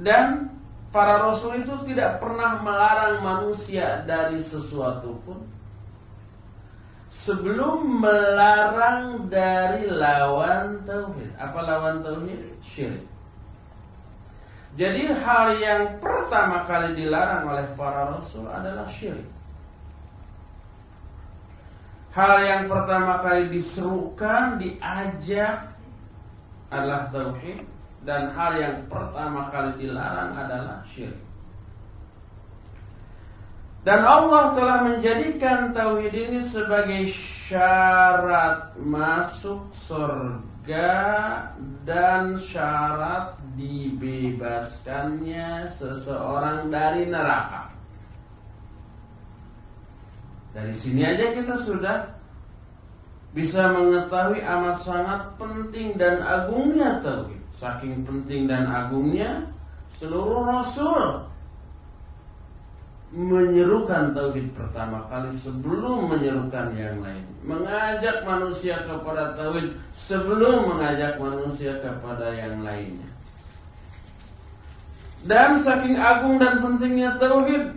dan 0.00 0.51
para 0.92 1.24
rasul 1.24 1.64
itu 1.64 1.72
tidak 1.88 2.20
pernah 2.20 2.60
melarang 2.60 3.24
manusia 3.24 4.04
dari 4.04 4.44
sesuatu 4.44 5.16
pun 5.24 5.40
sebelum 7.08 8.00
melarang 8.04 9.26
dari 9.32 9.88
lawan 9.88 10.84
tauhid. 10.84 11.32
Apa 11.40 11.58
lawan 11.64 12.04
tauhid? 12.04 12.40
Syirik. 12.60 13.08
Jadi 14.72 15.12
hal 15.12 15.60
yang 15.60 15.82
pertama 16.00 16.64
kali 16.64 16.96
dilarang 16.96 17.48
oleh 17.48 17.66
para 17.76 18.16
rasul 18.16 18.48
adalah 18.48 18.88
syirik. 18.96 19.28
Hal 22.12 22.44
yang 22.44 22.68
pertama 22.68 23.24
kali 23.24 23.48
diserukan, 23.48 24.60
diajak 24.60 25.72
adalah 26.68 27.08
tauhid 27.08 27.71
dan 28.02 28.34
hal 28.34 28.58
yang 28.58 28.76
pertama 28.90 29.46
kali 29.54 29.86
dilarang 29.86 30.34
adalah 30.34 30.82
syirik. 30.90 31.22
Dan 33.82 34.06
Allah 34.06 34.54
telah 34.54 34.86
menjadikan 34.86 35.74
tauhid 35.74 36.14
ini 36.14 36.46
sebagai 36.54 37.10
syarat 37.50 38.78
masuk 38.78 39.66
surga 39.90 40.94
dan 41.82 42.38
syarat 42.46 43.42
dibebaskannya 43.58 45.74
seseorang 45.74 46.70
dari 46.70 47.10
neraka. 47.10 47.74
Dari 50.54 50.78
sini 50.78 51.02
aja 51.02 51.34
kita 51.34 51.66
sudah 51.66 52.22
bisa 53.34 53.66
mengetahui 53.74 54.46
amat 54.46 54.78
sangat 54.86 55.34
penting 55.42 55.98
dan 55.98 56.22
agungnya 56.22 57.02
tauhid. 57.02 57.41
Saking 57.56 58.02
penting 58.08 58.48
dan 58.48 58.64
agungnya 58.68 59.52
seluruh 60.00 60.48
rasul 60.48 61.28
menyerukan 63.12 64.16
tauhid 64.16 64.56
pertama 64.56 65.04
kali 65.12 65.36
sebelum 65.36 66.08
menyerukan 66.08 66.72
yang 66.72 67.04
lain. 67.04 67.24
Mengajak 67.44 68.24
manusia 68.24 68.88
kepada 68.88 69.36
tauhid 69.36 69.76
sebelum 69.92 70.72
mengajak 70.72 71.20
manusia 71.20 71.76
kepada 71.84 72.32
yang 72.32 72.64
lainnya. 72.64 73.10
Dan 75.22 75.60
saking 75.62 76.00
agung 76.00 76.40
dan 76.40 76.64
pentingnya 76.64 77.20
tauhid, 77.20 77.76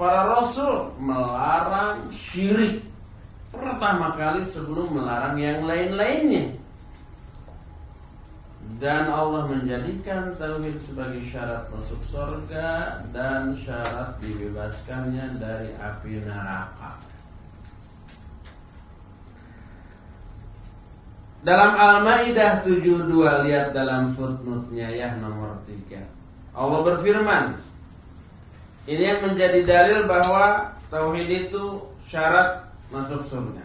para 0.00 0.32
rasul 0.32 0.96
melarang 0.98 2.10
syirik 2.10 2.82
pertama 3.54 4.18
kali 4.18 4.42
sebelum 4.50 4.90
melarang 4.90 5.38
yang 5.38 5.62
lain-lainnya 5.62 6.63
dan 8.82 9.06
Allah 9.08 9.46
menjadikan 9.48 10.34
tauhid 10.36 10.76
sebagai 10.84 11.22
syarat 11.30 11.70
masuk 11.70 12.00
surga 12.10 13.00
dan 13.14 13.54
syarat 13.62 14.18
dibebaskannya 14.18 15.38
dari 15.38 15.72
api 15.78 16.20
neraka. 16.20 16.98
Dalam 21.44 21.76
Al-Maidah 21.76 22.64
72 22.64 23.08
lihat 23.44 23.76
dalam 23.76 24.16
footnote-nya 24.16 24.88
ya 24.96 25.08
nomor 25.20 25.60
3. 25.68 26.00
Allah 26.56 26.80
berfirman, 26.80 27.44
ini 28.88 29.02
yang 29.04 29.20
menjadi 29.24 29.60
dalil 29.64 30.08
bahwa 30.08 30.72
tauhid 30.88 31.48
itu 31.48 31.84
syarat 32.08 32.68
masuk 32.88 33.28
surga. 33.28 33.63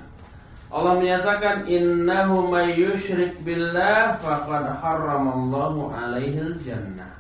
Allah 0.70 1.02
menyatakan 1.02 1.66
innahu 1.66 2.46
may 2.54 2.78
yusyrik 2.78 3.42
billah 3.42 4.22
faqad 4.22 4.78
harramallahu 4.78 5.90
alaihi 5.90 6.62
jannah. 6.62 7.20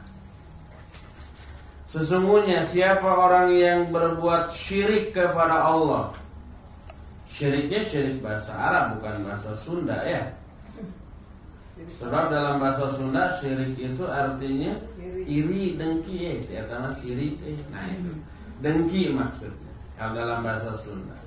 Sesungguhnya 1.89 2.69
siapa 2.69 3.09
orang 3.09 3.49
yang 3.57 3.89
berbuat 3.89 4.53
syirik 4.53 5.09
kepada 5.09 5.65
Allah 5.65 6.13
Syiriknya 7.33 7.81
syirik 7.89 8.21
bahasa 8.21 8.53
Arab 8.53 9.01
bukan 9.01 9.25
bahasa 9.25 9.57
Sunda 9.57 9.97
ya 10.05 10.29
Sebab 11.97 12.29
dalam 12.29 12.61
bahasa 12.61 12.93
Sunda 12.93 13.41
syirik 13.41 13.73
itu 13.73 14.05
artinya 14.05 14.77
iri 15.25 15.81
dengki 15.81 16.29
ya 16.29 16.33
Saya 16.45 16.93
sirik 17.01 17.41
eh. 17.41 17.57
Nah 17.73 17.89
itu 17.89 18.13
Dengki 18.61 19.09
maksudnya 19.09 19.73
Kalau 19.97 20.13
dalam 20.13 20.45
bahasa 20.45 20.77
Sunda 20.77 21.17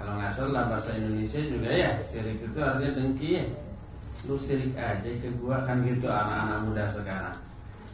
kalau 0.00 0.16
nggak 0.16 0.32
salah 0.32 0.64
bahasa 0.64 0.96
Indonesia 0.96 1.40
juga 1.44 1.68
ya 1.68 1.90
Sirik 2.08 2.40
itu 2.40 2.56
artinya 2.56 2.90
dengki 2.96 3.28
ya 3.36 3.44
Lu 4.24 4.40
sirik 4.40 4.72
aja 4.72 5.04
ke 5.04 5.28
gua 5.36 5.60
kan 5.68 5.84
gitu 5.84 6.08
anak-anak 6.08 6.58
muda 6.64 6.84
sekarang 6.88 7.36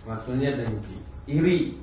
Maksudnya 0.06 0.54
dengki 0.54 1.02
Iri 1.26 1.74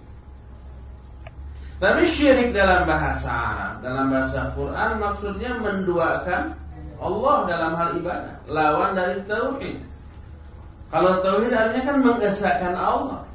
Tapi 1.83 2.07
syirik 2.15 2.55
dalam 2.55 2.87
bahasa 2.87 3.27
Arab 3.27 3.73
Dalam 3.83 4.05
bahasa 4.07 4.55
Quran 4.55 4.91
maksudnya 5.03 5.51
menduakan 5.59 6.55
Allah 7.03 7.37
dalam 7.43 7.71
hal 7.75 7.89
ibadah 7.99 8.35
Lawan 8.47 8.95
dari 8.95 9.19
tauhid 9.27 9.75
Kalau 10.87 11.19
tauhid 11.19 11.51
artinya 11.51 11.83
kan 11.89 11.97
mengesahkan 12.05 12.75
Allah. 12.77 13.25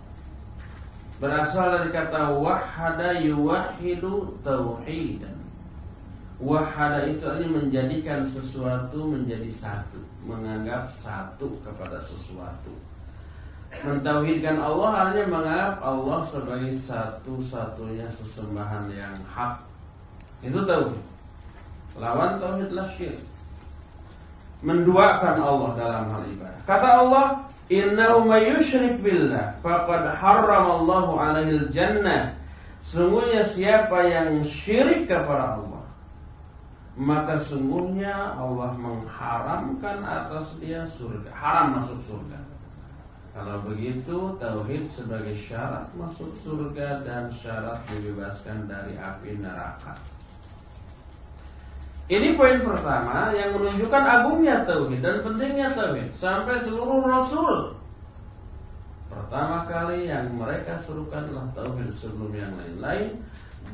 Berasal 1.19 1.75
dari 1.75 1.91
kata 1.91 2.39
wahada 2.39 3.19
yuwahidu 3.19 4.39
tauhidan. 4.47 5.38
Wahada 6.39 7.03
itu 7.11 7.27
artinya 7.27 7.59
menjadikan 7.59 8.23
sesuatu 8.31 9.11
menjadi 9.11 9.51
satu, 9.59 9.99
menganggap 10.23 10.95
satu 11.03 11.51
kepada 11.67 11.99
sesuatu. 11.99 12.71
Mentauhidkan 13.83 14.63
Allah 14.63 14.91
artinya 14.95 15.27
menganggap 15.35 15.77
Allah 15.83 16.19
sebagai 16.31 16.79
satu-satunya 16.87 18.07
sesembahan 18.15 18.87
yang 18.95 19.19
hak. 19.27 19.67
Itu 20.47 20.63
tauhid. 20.63 21.03
Lawan 21.99 22.39
tauhidlah 22.39 22.87
syirik. 22.95 23.27
Menduakan 24.63 25.37
Allah 25.43 25.71
dalam 25.75 26.05
hal 26.15 26.23
ibadah. 26.31 26.63
Kata 26.67 26.89
Allah, 27.03 27.27
Innahu 27.69 28.25
may 28.25 28.49
yushrik 28.49 29.05
billah 29.05 29.61
faqad 29.61 30.17
harramallahu 30.17 31.21
alaihi 31.21 31.69
jannah. 31.69 32.33
Sungguhnya 32.81 33.53
siapa 33.53 34.09
yang 34.09 34.49
syirik 34.49 35.05
kepada 35.05 35.61
Allah, 35.61 35.68
maka 36.99 37.39
sungguhnya 37.47 38.35
Allah 38.35 38.75
mengharamkan 38.75 40.03
atas 40.03 40.59
dia 40.59 40.83
surga. 40.99 41.31
Haram 41.31 41.79
masuk 41.79 42.03
surga. 42.11 42.43
Kalau 43.39 43.63
begitu 43.63 44.35
tauhid 44.43 44.91
sebagai 44.91 45.39
syarat 45.47 45.87
masuk 45.95 46.35
surga 46.43 47.07
dan 47.07 47.31
syarat 47.39 47.79
dibebaskan 47.87 48.67
dari 48.67 48.99
api 48.99 49.39
neraka. 49.39 49.95
Ini 52.11 52.35
poin 52.35 52.67
pertama 52.67 53.31
yang 53.31 53.55
menunjukkan 53.55 54.03
agungnya 54.03 54.67
tauhid 54.67 54.99
dan 54.99 55.23
pentingnya 55.23 55.79
tauhid 55.79 56.11
sampai 56.19 56.67
seluruh 56.67 56.99
rasul. 57.07 57.79
Pertama 59.07 59.63
kali 59.71 60.11
yang 60.11 60.35
mereka 60.35 60.83
serukan 60.83 61.31
adalah 61.31 61.47
tauhid 61.55 61.95
sebelum 61.95 62.35
yang 62.35 62.51
lain-lain 62.59 63.23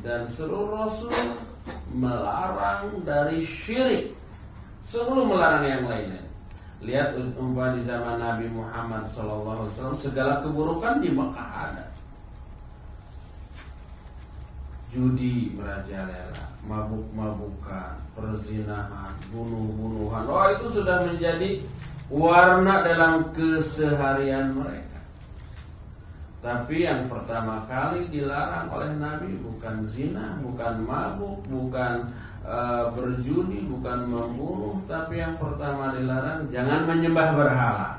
dan 0.05 0.29
seluruh 0.29 0.85
rasul 0.85 1.09
melarang 1.89 3.01
dari 3.01 3.41
syirik 3.41 4.13
sebelum 4.85 5.33
melarang 5.33 5.65
yang 5.65 5.85
lainnya. 5.89 6.23
Lihat 6.85 7.17
umpah 7.33 7.73
di 7.73 7.81
zaman 7.89 8.21
Nabi 8.21 8.45
Muhammad 8.53 9.09
SAW 9.09 9.97
segala 9.97 10.45
keburukan 10.45 11.01
di 11.01 11.09
Mekah 11.09 11.49
ada. 11.49 11.85
Judi 14.93 15.51
merajalela 15.57 16.53
mabuk-mabukan, 16.69 17.97
perzinahan, 18.13 19.17
bunuh-bunuhan. 19.33 20.23
Oh 20.29 20.45
itu 20.53 20.65
sudah 20.81 21.09
menjadi 21.09 21.65
warna 22.13 22.85
dalam 22.85 23.33
keseharian 23.33 24.53
mereka. 24.53 24.84
Tapi 26.45 26.85
yang 26.85 27.09
pertama 27.09 27.65
kali 27.65 28.05
dilarang 28.13 28.69
oleh 28.69 28.93
Nabi 29.01 29.33
bukan 29.41 29.81
zina, 29.89 30.37
bukan 30.45 30.85
mabuk, 30.85 31.41
bukan 31.49 32.05
uh, 32.45 32.93
berjudi, 32.93 33.65
bukan 33.65 34.05
membunuh, 34.05 34.77
tapi 34.85 35.17
yang 35.17 35.41
pertama 35.41 35.97
dilarang 35.97 36.45
jangan 36.53 36.85
menyembah 36.85 37.33
berhala. 37.33 37.89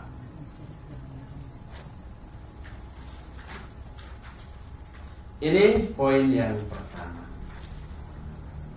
Ini 5.42 5.90
poin 5.98 6.30
yang 6.30 6.54
pertama. 6.70 7.26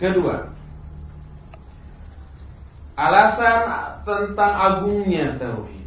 Kedua, 0.01 0.49
alasan 2.97 3.69
tentang 4.01 4.53
agungnya 4.57 5.37
tauhid 5.37 5.85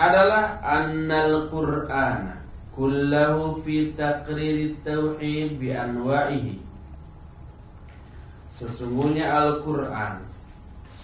adalah 0.00 0.64
annal 0.64 1.52
Qur'an 1.52 2.41
fi 2.74 3.76
taqrir 3.96 4.76
tauhid 4.84 5.60
bi 5.60 5.68
anwa'ihi. 5.72 6.60
Sesungguhnya 8.52 9.32
Al-Qur'an 9.32 10.24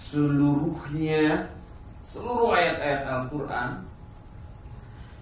seluruhnya 0.09 1.49
seluruh 2.09 2.53
ayat-ayat 2.53 3.03
Al-Qur'an 3.05 3.89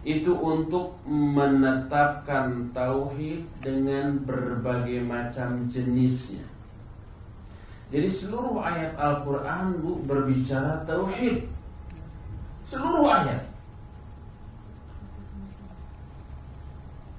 itu 0.07 0.31
untuk 0.39 0.95
menetapkan 1.03 2.71
tauhid 2.71 3.43
dengan 3.59 4.23
berbagai 4.23 5.03
macam 5.03 5.67
jenisnya. 5.67 6.47
Jadi 7.87 8.07
seluruh 8.11 8.59
ayat 8.59 8.99
Al-Quran 8.99 9.79
bu 9.79 10.03
berbicara 10.03 10.83
tauhid. 10.83 11.47
Seluruh 12.67 13.07
ayat. 13.07 13.46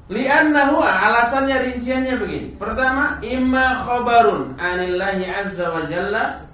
Liannahu 0.08 0.80
alasannya 0.80 1.56
rinciannya 1.68 2.16
begini. 2.16 2.48
Pertama, 2.56 3.20
imma 3.20 3.84
khabarun 3.84 4.56
anillahi 4.56 5.28
azza 5.28 5.68
wa 5.68 5.84
jalla 5.84 6.48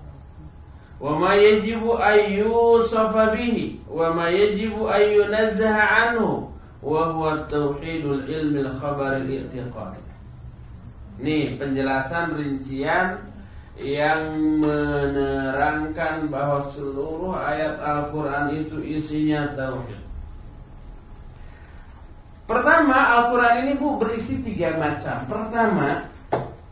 wa 0.98 1.18
ma 1.22 1.38
yajibu 1.38 1.94
ayyusafa 1.94 3.30
bihi 3.30 3.78
wa 3.86 4.10
ma 4.10 4.26
yajibu 4.26 4.90
ayyunazzaha 4.90 5.84
anhu 6.10 6.50
wa 6.82 7.14
huwa 7.14 7.46
tauhidul 7.46 8.26
ilmi 8.26 8.66
al-khabar 8.66 9.22
al-i'tiqad. 9.22 10.02
Nih 11.22 11.54
penjelasan 11.54 12.34
rincian 12.34 13.22
yang 13.78 14.34
menerangkan 14.62 16.26
bahwa 16.30 16.62
seluruh 16.74 17.38
ayat 17.38 17.78
Al-Quran 17.78 18.66
itu 18.66 18.82
isinya 18.82 19.50
tauhid. 19.54 20.03
Pertama, 22.44 22.92
Al-Quran 22.92 23.54
ini 23.64 23.72
bu 23.80 23.96
berisi 23.96 24.44
tiga 24.44 24.76
macam. 24.76 25.24
Pertama, 25.24 26.12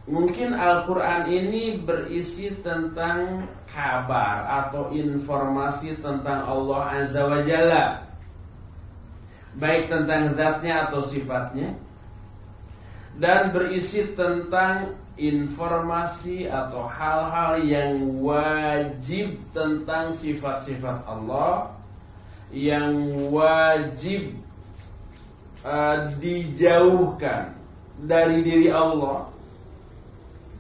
mungkin 0.05 0.53
Al-Quran 0.53 1.33
ini 1.33 1.81
berisi 1.81 2.53
tentang 2.61 3.49
kabar 3.73 4.69
atau 4.69 4.93
informasi 4.93 5.97
tentang 6.05 6.45
Allah 6.45 6.81
Azza 7.01 7.25
wa 7.25 7.41
Jalla. 7.41 7.87
Baik 9.57 9.89
tentang 9.89 10.37
zatnya 10.37 10.89
atau 10.89 11.09
sifatnya. 11.09 11.73
Dan 13.17 13.53
berisi 13.57 14.13
tentang 14.13 14.97
informasi 15.17 16.49
atau 16.49 16.89
hal-hal 16.89 17.61
yang 17.65 18.21
wajib 18.21 19.41
tentang 19.53 20.17
sifat-sifat 20.17 21.05
Allah 21.05 21.77
yang 22.53 22.93
wajib 23.33 24.42
uh, 25.65 26.11
dijauhkan 26.19 27.55
dari 28.07 28.43
diri 28.43 28.71
Allah 28.71 29.27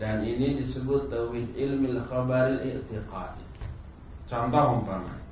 dan 0.03 0.27
ini 0.27 0.59
disebut 0.59 1.11
tauhid 1.11 1.55
ilmi 1.55 1.89
al-khabaril 1.95 2.59
i'tiqad. 2.59 3.39
Contoh 4.27 4.81
umpama 4.81 5.23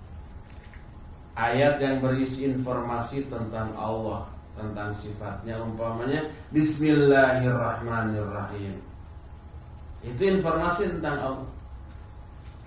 ayat 1.41 1.81
yang 1.81 2.05
berisi 2.05 2.45
informasi 2.45 3.25
tentang 3.33 3.73
Allah, 3.79 4.29
tentang 4.59 4.93
sifatnya 4.93 5.57
umpamanya 5.63 6.29
Bismillahirrahmanirrahim. 6.53 8.77
Itu 10.05 10.25
informasi 10.25 10.89
tentang 10.99 11.19
Allah. 11.21 11.47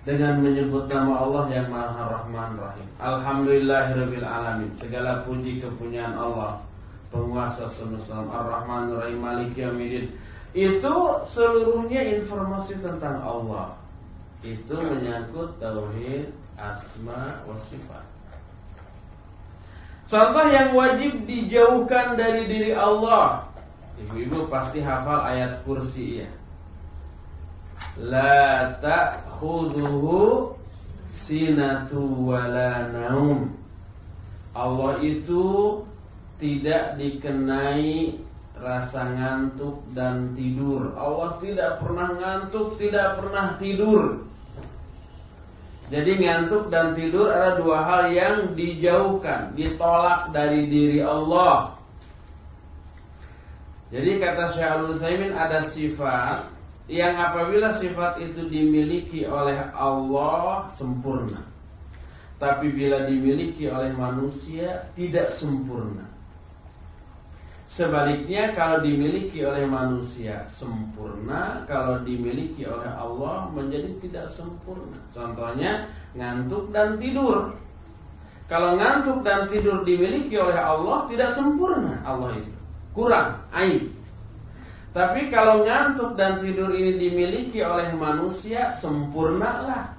Dengan 0.04 0.44
menyebut 0.44 0.84
nama 0.92 1.24
Allah 1.24 1.48
yang 1.48 1.72
Maha 1.72 2.12
Rahman 2.12 2.60
Rahim. 2.60 2.84
Alhamdulillahirabbil 3.00 4.20
alamin. 4.20 4.68
Segala 4.76 5.24
puji 5.24 5.64
kepunyaan 5.64 6.12
Allah, 6.12 6.60
penguasa 7.14 7.70
semesta 7.78 8.18
Ar-Rahman 8.18 8.98
Rahim 8.98 9.22
Malik 9.22 9.54
Yaumiddin. 9.54 10.10
Itu 10.50 11.22
seluruhnya 11.30 12.02
informasi 12.18 12.82
tentang 12.82 13.22
Allah. 13.22 13.78
Itu 14.42 14.74
menyangkut 14.74 15.62
tauhid 15.62 16.34
asma 16.58 17.46
wa 17.46 17.54
sifat. 17.70 18.04
Contoh 20.10 20.46
yang 20.50 20.74
wajib 20.74 21.22
dijauhkan 21.24 22.18
dari 22.18 22.50
diri 22.50 22.74
Allah. 22.74 23.46
Ibu-ibu 23.94 24.50
pasti 24.50 24.82
hafal 24.82 25.22
ayat 25.22 25.62
kursi 25.62 26.26
ya 26.26 26.28
la 27.98 28.74
ta'khudhuhu 28.82 30.50
sinatu 31.26 32.02
wala 32.26 32.90
naum. 32.90 33.54
Allah 34.54 35.02
itu 35.02 35.82
tidak 36.38 36.98
dikenai 36.98 38.18
rasa 38.58 39.02
ngantuk 39.12 39.82
dan 39.92 40.32
tidur. 40.38 40.94
Allah 40.94 41.36
tidak 41.42 41.82
pernah 41.82 42.08
ngantuk, 42.14 42.78
tidak 42.78 43.18
pernah 43.18 43.46
tidur. 43.58 44.24
Jadi 45.92 46.12
ngantuk 46.16 46.72
dan 46.72 46.96
tidur 46.96 47.28
adalah 47.28 47.54
dua 47.60 47.78
hal 47.84 48.02
yang 48.08 48.36
dijauhkan, 48.56 49.52
ditolak 49.52 50.32
dari 50.32 50.64
diri 50.70 51.04
Allah. 51.04 51.76
Jadi 53.92 54.16
kata 54.16 54.56
Syekh 54.56 54.70
Al-Utsaimin 54.74 55.32
ada 55.36 55.70
sifat 55.70 56.50
yang 56.88 57.14
apabila 57.20 57.78
sifat 57.78 58.16
itu 58.20 58.48
dimiliki 58.48 59.28
oleh 59.28 59.60
Allah 59.76 60.72
sempurna. 60.74 61.54
tapi 62.34 62.68
bila 62.74 63.06
dimiliki 63.08 63.70
oleh 63.70 63.94
manusia 63.94 64.90
tidak 64.98 65.32
sempurna. 65.38 66.13
Sebaliknya 67.64 68.52
kalau 68.52 68.84
dimiliki 68.84 69.40
oleh 69.40 69.64
manusia 69.64 70.44
sempurna, 70.52 71.64
kalau 71.64 72.04
dimiliki 72.04 72.68
oleh 72.68 72.92
Allah 72.92 73.48
menjadi 73.56 73.96
tidak 74.04 74.26
sempurna. 74.36 75.00
Contohnya 75.16 75.88
ngantuk 76.12 76.68
dan 76.76 77.00
tidur. 77.00 77.56
Kalau 78.44 78.76
ngantuk 78.76 79.24
dan 79.24 79.48
tidur 79.48 79.80
dimiliki 79.80 80.36
oleh 80.36 80.60
Allah 80.60 81.08
tidak 81.08 81.32
sempurna 81.32 82.04
Allah 82.04 82.36
itu. 82.36 82.56
Kurang, 82.92 83.40
aib. 83.56 83.90
Tapi 84.94 85.32
kalau 85.32 85.64
ngantuk 85.66 86.14
dan 86.14 86.38
tidur 86.44 86.70
ini 86.70 87.00
dimiliki 87.00 87.64
oleh 87.64 87.96
manusia 87.96 88.76
sempurnalah. 88.78 89.96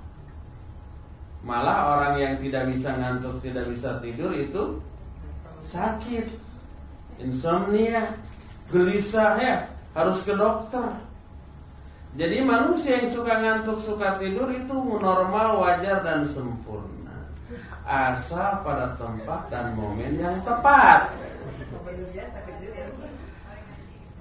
Malah 1.43 1.78
orang 1.97 2.13
yang 2.21 2.34
tidak 2.39 2.71
bisa 2.71 2.93
ngantuk, 2.95 3.41
tidak 3.41 3.67
bisa 3.73 3.99
tidur 3.99 4.32
itu 4.32 4.80
sakit 5.65 6.30
insomnia, 7.19 8.15
gelisah 8.69 9.34
ya, 9.39 9.58
harus 9.95 10.19
ke 10.28 10.34
dokter. 10.36 11.01
Jadi 12.15 12.47
manusia 12.47 13.04
yang 13.04 13.12
suka 13.12 13.34
ngantuk, 13.43 13.84
suka 13.84 14.15
tidur 14.23 14.47
itu 14.47 14.75
normal, 14.75 15.60
wajar 15.60 15.99
dan 15.99 16.23
sempurna. 16.32 17.28
Asal 17.84 18.63
pada 18.63 18.95
tempat 18.95 19.51
dan 19.51 19.75
momen 19.75 20.15
yang 20.15 20.39
tepat. 20.47 21.12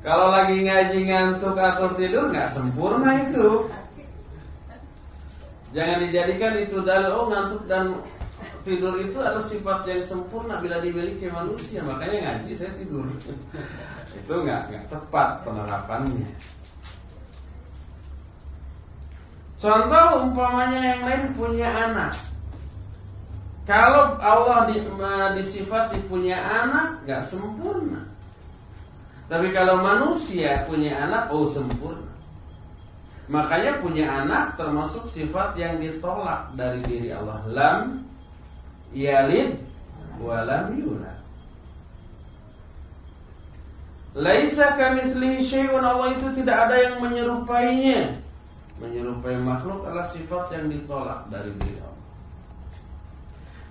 Kalau 0.04 0.28
lagi 0.28 0.60
ngaji 0.68 1.00
ngantuk 1.08 1.56
atau 1.56 1.96
tidur 1.96 2.28
nggak 2.28 2.52
sempurna 2.52 3.30
itu. 3.30 3.72
Jangan 5.72 6.06
dijadikan 6.06 6.54
itu 6.60 6.76
dalil 6.84 7.10
oh 7.14 7.26
ngantuk 7.30 7.62
dan 7.66 7.98
tidur 8.64 8.96
itu 8.98 9.20
adalah 9.20 9.46
sifat 9.46 9.84
yang 9.86 10.02
sempurna 10.08 10.58
bila 10.58 10.80
dimiliki 10.80 11.28
manusia. 11.28 11.84
Makanya 11.84 12.18
ngaji 12.42 12.52
saya 12.56 12.72
tidur. 12.80 13.04
Itu 14.18 14.34
nggak 14.40 14.60
nggak 14.72 14.84
tepat 14.88 15.44
penerapannya. 15.44 16.30
Contoh 19.60 20.06
umpamanya 20.28 20.80
yang 20.80 21.02
lain 21.08 21.24
punya 21.36 21.68
anak. 21.68 22.12
Kalau 23.64 24.20
Allah 24.20 24.68
di, 24.68 24.76
disifati 25.40 26.04
punya 26.04 26.36
anak 26.36 27.00
nggak 27.08 27.32
sempurna. 27.32 28.04
Tapi 29.24 29.56
kalau 29.56 29.80
manusia 29.80 30.68
punya 30.68 31.08
anak 31.08 31.32
oh 31.32 31.48
sempurna. 31.48 32.12
Makanya 33.24 33.80
punya 33.80 34.04
anak 34.04 34.60
termasuk 34.60 35.08
sifat 35.08 35.56
yang 35.56 35.80
ditolak 35.80 36.52
dari 36.60 36.84
diri 36.84 37.08
Allah. 37.08 37.40
Lam 37.48 38.03
yalid 38.94 39.58
walam 40.22 40.72
yulad. 40.78 41.18
Laisa 44.14 44.78
kamitslihi 44.78 45.50
syai'un 45.50 45.82
Allah 45.82 46.14
itu 46.14 46.30
tidak 46.38 46.70
ada 46.70 46.76
yang 46.78 47.02
menyerupainya. 47.02 48.22
Menyerupai 48.78 49.38
makhluk 49.42 49.82
adalah 49.82 50.06
sifat 50.14 50.54
yang 50.54 50.70
ditolak 50.70 51.26
dari 51.34 51.50
diri 51.58 51.78
Allah. 51.82 52.06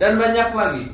Dan 0.04 0.12
banyak 0.20 0.50
lagi. 0.52 0.86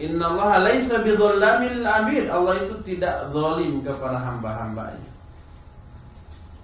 Inna 0.00 0.32
Allah 0.32 0.64
laisa 0.64 1.04
bidzalamil 1.04 1.84
abid. 1.84 2.26
Allah 2.32 2.54
itu 2.64 2.74
tidak 2.88 3.28
zalim 3.36 3.84
kepada 3.84 4.16
hamba-hambanya. 4.16 5.12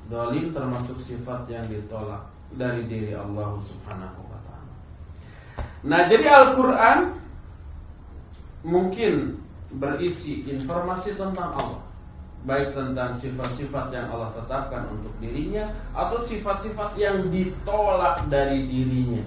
Zalim 0.08 0.56
termasuk 0.56 0.98
sifat 1.04 1.46
yang 1.52 1.68
ditolak 1.68 2.26
dari 2.56 2.82
diri 2.88 3.12
Allah 3.12 3.60
Subhanahu 3.60 4.29
Nah, 5.80 6.12
jadi 6.12 6.28
Al-Qur'an 6.28 7.16
mungkin 8.60 9.40
berisi 9.72 10.44
informasi 10.44 11.16
tentang 11.16 11.56
Allah, 11.56 11.82
baik 12.44 12.76
tentang 12.76 13.16
sifat-sifat 13.16 13.88
yang 13.88 14.12
Allah 14.12 14.36
tetapkan 14.36 14.92
untuk 14.92 15.16
dirinya 15.24 15.72
atau 15.96 16.20
sifat-sifat 16.28 17.00
yang 17.00 17.32
ditolak 17.32 18.28
dari 18.28 18.68
dirinya. 18.68 19.24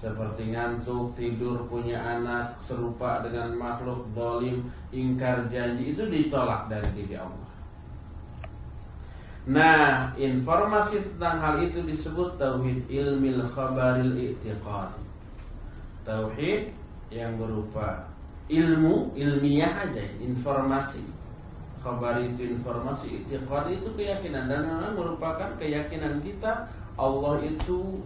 Seperti 0.00 0.50
ngantuk, 0.50 1.14
tidur, 1.14 1.68
punya 1.68 2.00
anak, 2.00 2.58
serupa 2.64 3.22
dengan 3.22 3.54
makhluk, 3.54 4.02
dolim, 4.18 4.66
ingkar 4.90 5.46
janji 5.46 5.94
Itu 5.94 6.10
ditolak 6.10 6.66
dari 6.66 6.90
diri 6.96 7.22
Allah. 7.22 7.50
Nah, 9.46 10.10
informasi 10.18 11.06
tentang 11.06 11.38
hal 11.38 11.56
itu 11.62 11.86
disebut 11.86 12.34
Tauhid 12.34 12.90
ilmil 12.90 13.46
khabaril 13.54 14.14
i'tiqad 14.18 15.11
tauhid 16.02 16.74
yang 17.12 17.36
berupa 17.38 18.08
ilmu 18.50 19.14
ilmiah 19.14 19.86
aja 19.86 20.04
informasi 20.18 21.02
kabar 21.82 22.22
itu 22.22 22.58
informasi 22.58 23.22
itiqad 23.22 23.74
itu 23.74 23.88
keyakinan 23.98 24.46
dan 24.46 24.66
memang 24.66 24.94
merupakan 24.94 25.50
keyakinan 25.58 26.22
kita 26.22 26.70
Allah 26.94 27.42
itu 27.42 28.02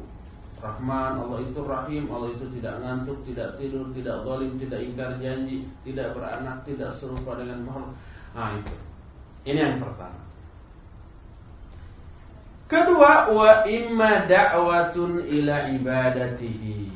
Rahman, 0.56 1.20
Allah 1.20 1.44
itu 1.44 1.60
Rahim, 1.60 2.08
Allah 2.08 2.32
itu 2.32 2.48
tidak 2.56 2.80
ngantuk, 2.80 3.20
tidak 3.28 3.60
tidur, 3.60 3.92
tidak 3.92 4.24
zalim, 4.24 4.56
tidak 4.56 4.80
ingkar 4.88 5.10
janji, 5.20 5.68
tidak 5.84 6.16
beranak, 6.16 6.64
tidak 6.64 6.96
serupa 6.96 7.36
dengan 7.36 7.60
makhluk. 7.68 7.92
Nah 8.32 8.56
itu. 8.56 8.76
Ini 9.52 9.60
yang 9.60 9.84
pertama. 9.84 10.16
Kedua, 12.72 13.30
wa 13.36 13.68
imma 13.68 14.24
da'watun 14.24 15.28
ila 15.28 15.56
ibadatihi 15.76 16.95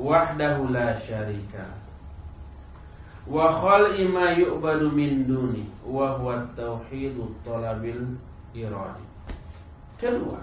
wahdahu 0.00 0.72
la 0.72 0.96
syarika. 1.04 1.76
Wa 3.28 3.60
khal'i 3.60 4.08
ma 4.08 4.32
yu'badu 4.32 4.88
min 4.96 5.28
duni 5.28 5.68
wa 5.84 6.16
huwa 6.16 6.48
tauhidu 6.56 7.36
talabil 7.44 8.16
iradi. 8.56 9.04
Kedua 10.00 10.40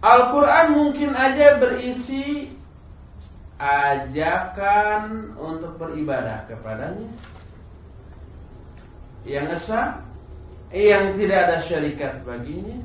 Al-Quran 0.00 0.66
mungkin 0.72 1.12
aja 1.12 1.60
berisi 1.60 2.48
ajakan 3.60 5.36
untuk 5.36 5.76
beribadah 5.76 6.48
kepadanya. 6.48 7.12
Yang 9.28 9.60
esa 9.60 10.00
yang 10.72 11.12
tidak 11.20 11.38
ada 11.44 11.58
syarikat 11.68 12.24
baginya. 12.24 12.80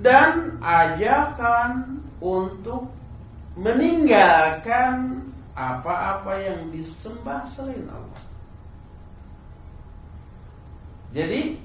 Dan 0.00 0.56
ajakan 0.64 2.00
untuk 2.24 2.88
meninggalkan 3.58 5.28
apa-apa 5.52 6.32
yang 6.40 6.72
disembah 6.72 7.44
selain 7.52 7.84
Allah. 7.92 8.22
Jadi 11.12 11.60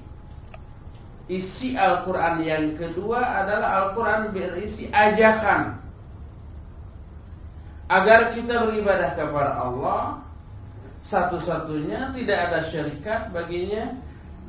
isi 1.32 1.72
Al-Quran 1.72 2.44
yang 2.44 2.76
kedua 2.76 3.44
adalah 3.44 3.68
Al-Quran 3.88 4.36
berisi 4.36 4.92
ajakan 4.92 5.80
agar 7.88 8.36
kita 8.36 8.68
beribadah 8.68 9.16
kepada 9.16 9.52
Allah 9.56 10.20
satu-satunya 11.08 12.12
tidak 12.12 12.38
ada 12.52 12.60
syarikat 12.68 13.32
baginya 13.32 13.96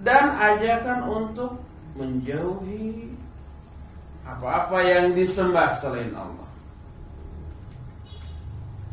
dan 0.04 0.36
ajakan 0.36 1.00
untuk 1.08 1.64
menjauhi 1.96 3.16
apa-apa 4.28 4.84
yang 4.84 5.16
disembah 5.16 5.80
selain 5.80 6.12
Allah. 6.12 6.49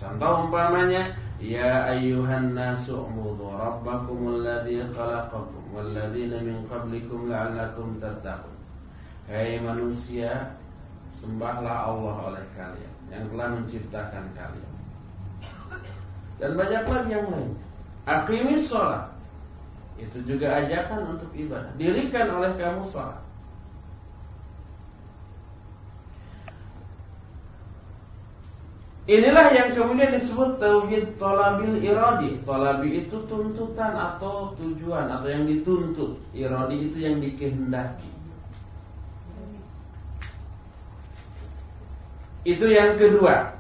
Contoh 0.07 0.47
umpamanya 0.47 1.19
Ya 1.37 1.85
ayyuhan 1.93 2.57
nasu 2.57 3.05
ubudu 3.11 3.53
rabbakumul 3.53 4.41
ladzi 4.41 4.81
khalaqakum 4.95 5.69
walladzina 5.69 6.41
min 6.41 6.65
qablikum 6.65 7.29
la'allakum 7.29 8.01
tattaqun. 8.01 8.57
Hai 9.29 9.61
manusia, 9.61 10.57
sembahlah 11.13 11.93
Allah 11.93 12.17
oleh 12.33 12.45
kalian 12.57 12.95
yang 13.13 13.29
telah 13.29 13.49
menciptakan 13.53 14.25
kalian. 14.33 14.75
Dan 16.41 16.57
banyak 16.57 16.85
lagi 16.89 17.11
yang 17.13 17.27
lain. 17.29 17.53
Aqimis 18.09 18.73
sholat. 18.73 19.13
Itu 20.01 20.25
juga 20.25 20.57
ajakan 20.65 21.21
untuk 21.21 21.29
ibadah. 21.37 21.73
Dirikan 21.77 22.33
oleh 22.33 22.57
kamu 22.57 22.81
sholat. 22.89 23.21
Inilah 29.07 29.55
yang 29.55 29.71
kemudian 29.79 30.19
disebut 30.19 30.59
tauhid 30.59 31.15
tolabil 31.15 31.79
iradi. 31.79 32.43
Tolabi 32.43 33.07
itu 33.07 33.23
tuntutan 33.31 33.95
atau 33.95 34.51
tujuan 34.59 35.07
atau 35.07 35.31
yang 35.31 35.47
dituntut. 35.47 36.19
Iradi 36.35 36.91
itu 36.91 36.99
yang 36.99 37.23
dikehendaki. 37.23 38.11
Itu 42.43 42.67
yang 42.67 42.99
kedua. 42.99 43.55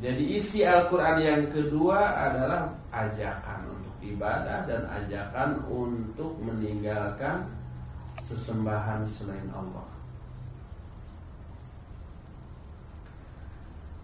Jadi 0.00 0.40
isi 0.40 0.64
Al-Quran 0.64 1.16
yang 1.20 1.42
kedua 1.52 2.16
adalah 2.16 2.72
ajakan 2.88 3.68
untuk 3.68 3.92
ibadah 4.00 4.64
dan 4.64 4.88
ajakan 4.88 5.60
untuk 5.68 6.40
meninggalkan 6.40 7.44
sesembahan 8.24 9.04
selain 9.04 9.44
Allah. 9.52 9.99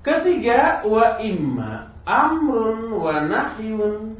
Ketiga, 0.06 0.86
wa 0.86 1.18
imma 1.18 1.90
amrun 2.06 2.94
wa 2.94 3.26
nahyun 3.26 4.14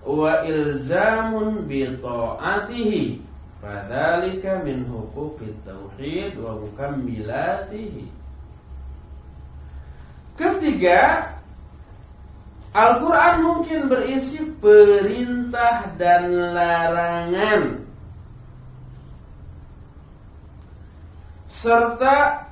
wa 0.00 0.40
ilzamun 0.40 1.68
bi 1.68 1.84
ta'atihi. 2.00 3.20
Fadzalika 3.60 4.64
min 4.64 4.88
huquqit 4.88 5.52
tauhid 5.68 6.40
wa 6.40 6.56
mukammilatihi. 6.64 8.08
Ketiga, 10.40 11.34
Al-Quran 12.72 13.34
mungkin 13.44 13.80
berisi 13.92 14.48
perintah 14.64 15.92
dan 16.00 16.30
larangan 16.56 17.84
serta 21.52 22.47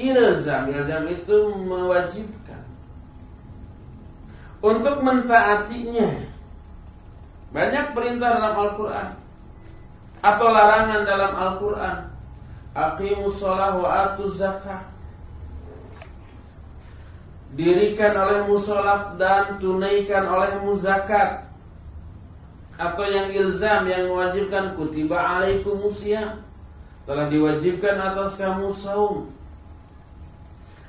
ilzam. 0.00 0.72
Ilzam 0.72 1.04
itu 1.12 1.36
mewajibkan 1.60 2.62
untuk 4.64 5.04
mentaatinya. 5.04 6.32
Banyak 7.50 7.98
perintah 7.98 8.30
dalam 8.38 8.54
Al-Quran 8.56 9.08
atau 10.22 10.46
larangan 10.48 11.02
dalam 11.04 11.32
Al-Quran. 11.36 11.96
Aqimus 12.70 13.42
sholah 13.42 13.74
wa 13.82 13.90
atu 13.90 14.30
zakah 14.38 14.86
dirikan 17.54 18.14
olehmu 18.14 18.62
sholat 18.62 19.18
dan 19.18 19.58
tunaikan 19.58 20.22
olehmu 20.30 20.78
zakat 20.78 21.50
atau 22.78 23.04
yang 23.10 23.34
ilzam 23.34 23.90
yang 23.90 24.06
mewajibkan 24.08 24.78
kutiba 24.78 25.18
alaikumusiyam 25.18 26.40
telah 27.04 27.26
diwajibkan 27.26 27.96
atas 27.98 28.38
kamu 28.38 28.70
saum 28.78 29.34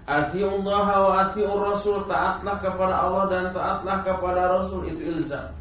Allah 0.09 0.87
wa 0.89 1.11
atiur 1.29 1.61
rasul 1.61 2.03
taatlah 2.09 2.57
kepada 2.59 2.95
Allah 3.05 3.23
dan 3.29 3.43
taatlah 3.53 3.97
kepada 4.01 4.41
rasul 4.59 4.89
itu 4.89 5.01
ilzam 5.17 5.53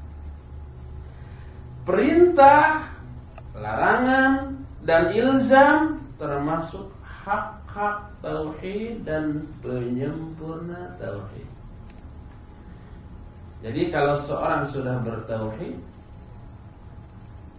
perintah 1.84 2.88
larangan 3.56 4.56
dan 4.84 5.12
ilzam 5.12 6.00
termasuk 6.16 6.88
hak-hak 7.04 8.08
tauhid 8.24 9.04
dan 9.04 9.44
penyempurna 9.60 10.96
tauhid. 10.96 11.48
Jadi 13.60 13.92
kalau 13.92 14.16
seorang 14.24 14.72
sudah 14.72 15.04
bertauhid 15.04 15.76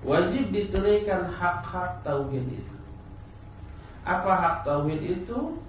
wajib 0.01 0.49
ditunaikan 0.49 1.29
hak-hak 1.29 2.01
tauhid 2.01 2.45
itu. 2.49 2.75
Apa 4.01 4.31
hak 4.33 4.55
tauhid 4.65 5.01
itu? 5.01 5.61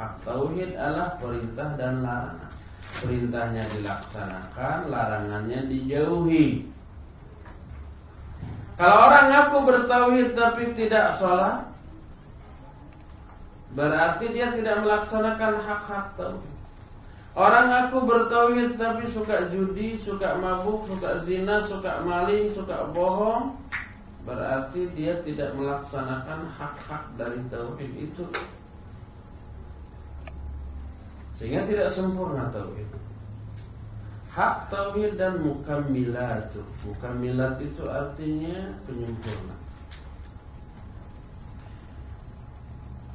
Hak 0.00 0.24
tauhid 0.24 0.72
adalah 0.80 1.20
perintah 1.20 1.76
dan 1.76 2.00
larangan. 2.00 2.52
Perintahnya 3.04 3.68
dilaksanakan, 3.76 4.88
larangannya 4.88 5.68
dijauhi. 5.68 6.64
Kalau 8.80 8.96
orang 9.12 9.26
ngaku 9.28 9.56
bertauhid 9.68 10.28
tapi 10.32 10.72
tidak 10.72 11.20
sholat, 11.20 11.70
Berarti 13.70 14.34
dia 14.34 14.50
tidak 14.50 14.82
melaksanakan 14.82 15.62
hak-hak 15.62 16.06
tauhid. 16.18 16.54
Orang 17.38 17.70
aku 17.70 18.02
bertauhid 18.02 18.74
tapi 18.74 19.06
suka 19.14 19.46
judi, 19.54 19.94
suka 20.02 20.34
mabuk, 20.42 20.82
suka 20.90 21.22
zina, 21.22 21.62
suka 21.70 22.02
maling, 22.02 22.50
suka 22.50 22.90
bohong, 22.90 23.54
berarti 24.26 24.90
dia 24.98 25.22
tidak 25.22 25.54
melaksanakan 25.54 26.50
hak-hak 26.58 27.06
dari 27.14 27.38
tauhid 27.46 28.10
itu. 28.10 28.26
Sehingga 31.40 31.64
tidak 31.64 31.96
sempurna 31.96 32.52
tauhid. 32.52 32.84
Hak 34.28 34.68
tauhid 34.68 35.16
dan 35.16 35.40
mukammilat. 35.40 36.52
Mukammilat 36.84 37.56
itu 37.64 37.88
artinya 37.88 38.76
penyempurna. 38.84 39.56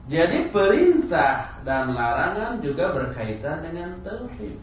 Jadi 0.09 0.49
perintah 0.49 1.53
dan 1.61 1.93
larangan 1.93 2.65
juga 2.65 2.97
berkaitan 2.97 3.61
dengan 3.61 3.93
tauhid. 4.01 4.57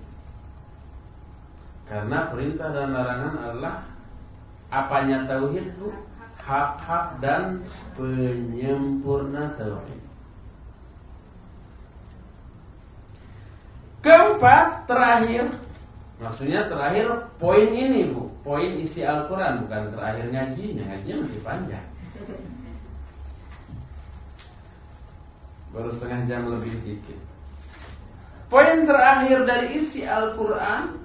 Karena 1.87 2.18
perintah 2.35 2.68
dan 2.75 2.90
larangan 2.90 3.35
adalah 3.46 3.77
apanya 4.75 5.22
tauhid? 5.31 5.70
Hak-hak 6.42 7.22
dan 7.22 7.62
penyempurna 7.94 9.55
tauhid. 9.55 10.01
Keempat, 14.02 14.90
terakhir. 14.90 15.46
Maksudnya 16.18 16.66
terakhir 16.66 17.30
poin 17.38 17.70
ini 17.70 18.10
bu. 18.10 18.30
Poin 18.42 18.74
isi 18.82 19.06
Al-Quran 19.06 19.62
Bukan 19.66 19.94
terakhir 19.94 20.26
ngajinya 20.34 20.82
Ngajinya 20.90 21.16
masih 21.22 21.40
panjang. 21.46 21.86
Baru 25.70 25.88
setengah 25.94 26.20
jam 26.26 26.50
lebih 26.50 26.74
dikit. 26.82 27.18
Poin 28.50 28.84
terakhir 28.84 29.46
dari 29.46 29.80
isi 29.80 30.04
Al-Quran 30.04 31.00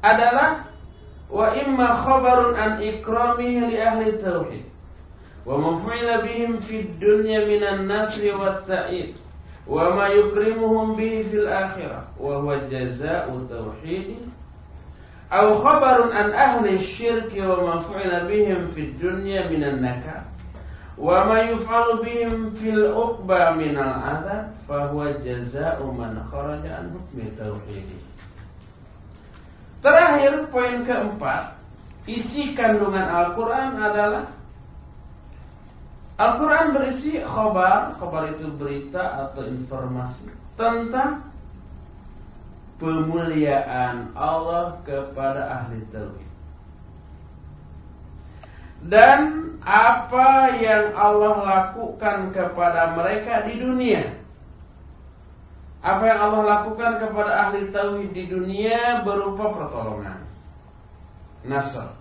adalah 0.00 0.66
wa 1.30 1.46
imma 1.54 1.88
khabarun 2.02 2.56
an 2.56 2.72
ikramihi 2.80 3.68
li 3.70 3.76
ahli 3.78 4.16
tauhid. 4.18 4.64
Wa 5.44 5.54
maf'ila 5.60 6.24
bihim 6.26 6.58
fid 6.64 6.98
dunya 6.98 7.46
minan 7.46 7.86
nasri 7.86 8.32
wat 8.34 8.66
ta'id 8.66 9.19
wa 9.70 9.94
ma 9.94 10.10
yukrimuhum 10.10 10.98
bihi 10.98 11.30
fil 11.30 11.46
akhirah. 11.46 12.10
Wa 12.18 12.42
huwa 12.42 12.66
jazaa'u 12.66 13.46
tauhid 13.46 14.18
aw 15.30 15.46
khabarun 15.62 16.10
an 16.10 16.34
ahli 16.34 16.82
syirki 16.98 17.38
wa 17.38 17.78
maf'ila 17.78 18.26
bihim 18.26 18.74
fid 18.74 18.98
dunya 18.98 19.46
minan 19.46 19.78
nakah 19.78 20.26
wa 20.98 21.22
ma 21.22 21.38
yuf'alu 21.54 22.02
bihim 22.02 22.50
fil 22.58 22.90
uqba 22.90 23.54
minal 23.54 23.94
adab 23.94 24.50
fa 24.66 24.90
huwa 24.90 25.14
jazaa'u 25.22 25.86
man 25.94 26.18
kharaja 26.34 26.82
an 26.82 26.90
hukmi 26.90 27.30
tauhid. 27.38 27.86
Terakhir 29.80 30.50
poin 30.52 30.84
keempat, 30.84 31.56
isi 32.04 32.52
kandungan 32.52 33.06
Al-Qur'an 33.06 33.80
adalah 33.80 34.28
Al-Quran 36.20 36.76
berisi 36.76 37.16
khobar 37.24 37.96
Khobar 37.96 38.36
itu 38.36 38.52
berita 38.60 39.24
atau 39.24 39.48
informasi 39.48 40.28
Tentang 40.60 41.24
Pemuliaan 42.76 44.12
Allah 44.16 44.80
kepada 44.84 45.64
ahli 45.64 45.84
tauhid 45.92 46.30
dan 48.80 49.52
apa 49.60 50.56
yang 50.56 50.96
Allah 50.96 51.44
lakukan 51.44 52.32
kepada 52.32 52.96
mereka 52.96 53.44
di 53.44 53.60
dunia. 53.60 54.16
Apa 55.84 56.02
yang 56.08 56.20
Allah 56.20 56.42
lakukan 56.44 56.92
kepada 57.00 57.32
ahli 57.48 57.68
tauhid 57.68 58.12
di 58.16 58.24
dunia 58.28 59.04
berupa 59.04 59.52
pertolongan. 59.52 60.24
Nasr. 61.44 61.92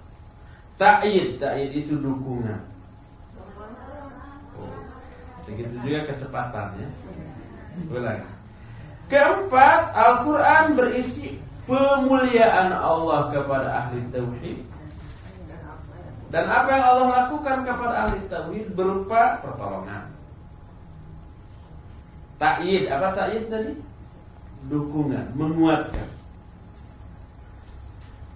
Ta'id, 0.79 1.39
ta'id 1.43 1.75
itu 1.75 1.99
dukungan. 1.99 2.63
Segitu 5.49 5.75
juga 5.81 6.13
kecepatannya. 6.13 6.87
Ulang. 7.89 8.21
Keempat, 9.09 9.81
Al-Quran 9.97 10.65
berisi 10.77 11.41
pemuliaan 11.65 12.69
Allah 12.69 13.33
kepada 13.33 13.67
ahli 13.73 14.05
tauhid 14.13 14.69
dan 16.29 16.45
apa 16.45 16.69
yang 16.69 16.85
Allah 16.85 17.07
lakukan 17.09 17.57
kepada 17.65 17.95
ahli 18.05 18.21
tauhid 18.29 18.67
berupa 18.77 19.41
pertolongan. 19.41 20.13
Ta'yid, 22.37 22.85
apa 22.85 23.17
ta'yid 23.17 23.49
tadi? 23.49 23.73
Dukungan, 24.69 25.33
menguatkan. 25.33 26.05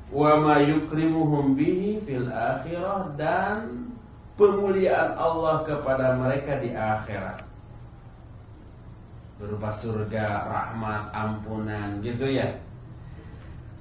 Wa 0.10 0.42
ma 0.42 0.58
yukrimuhum 0.66 1.54
bihi 1.54 2.02
fil 2.02 2.28
akhirah 2.34 3.14
dan 3.14 3.93
pemuliaan 4.40 5.18
Allah 5.18 5.64
kepada 5.66 6.16
mereka 6.18 6.56
di 6.62 6.74
akhirat. 6.74 7.44
Berupa 9.42 9.72
surga, 9.82 10.46
rahmat, 10.48 11.12
ampunan, 11.12 12.02
gitu 12.06 12.28
ya. 12.30 12.54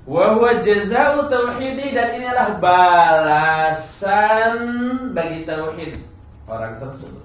Wahwa 0.03 0.59
jazau 0.67 1.31
tauhidi 1.31 1.95
dan 1.95 2.19
inilah 2.19 2.59
balasan 2.59 4.59
bagi 5.15 5.47
tauhid 5.47 6.03
orang 6.51 6.83
tersebut. 6.83 7.23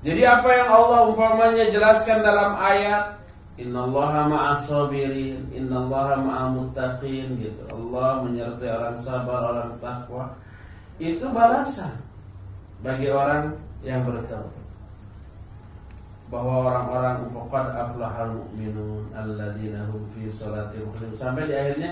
Jadi 0.00 0.24
apa 0.24 0.48
yang 0.48 0.68
Allah 0.72 1.12
umpamanya 1.12 1.68
jelaskan 1.72 2.24
dalam 2.24 2.56
ayat 2.56 3.19
Innallaha 3.60 4.24
ma'as 4.24 4.64
sabirin 4.64 5.52
Innallaha 5.52 6.16
ma'al 6.24 6.48
muttaqin 6.56 7.36
gitu. 7.36 7.60
Allah 7.68 8.24
menyertai 8.24 8.72
orang 8.72 8.96
sabar, 9.04 9.40
orang 9.52 9.72
takwa. 9.84 10.32
Itu 10.96 11.28
balasan 11.28 12.00
bagi 12.80 13.12
orang 13.12 13.60
yang 13.84 14.08
bertauhid. 14.08 14.64
Bahwa 16.32 16.72
orang-orang 16.72 17.18
faqad 17.36 17.66
aflahal 17.74 18.30
mu'minun 18.38 19.12
alladzina 19.12 19.84
hum 19.92 20.08
fi 20.14 20.30
salatihim 20.30 21.12
sampai 21.18 21.50
di 21.50 21.54
akhirnya 21.58 21.90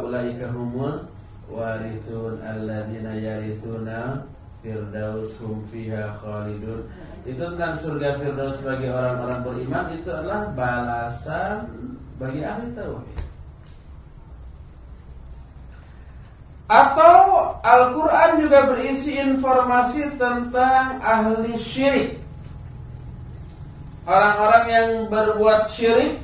ulaika 0.00 0.48
humul 0.54 1.04
warithun 1.50 2.38
alladzina 2.40 3.10
yarithuna 3.18 4.22
firdaus 4.60 5.32
hum 5.40 5.64
fiha 5.72 6.16
khalidun. 6.20 6.88
Itu 7.24 7.42
tentang 7.52 7.80
surga 7.80 8.20
firdaus 8.20 8.60
bagi 8.64 8.88
orang-orang 8.88 9.40
beriman 9.44 9.86
itu 9.96 10.08
adalah 10.08 10.52
balasan 10.56 11.68
bagi 12.20 12.40
ahli 12.44 12.68
tauhid. 12.76 13.30
Atau 16.70 17.18
Al-Quran 17.66 18.46
juga 18.46 18.70
berisi 18.70 19.18
informasi 19.18 20.14
tentang 20.14 21.02
ahli 21.02 21.58
syirik 21.58 22.22
Orang-orang 24.06 24.64
yang 24.70 24.88
berbuat 25.10 25.74
syirik 25.74 26.22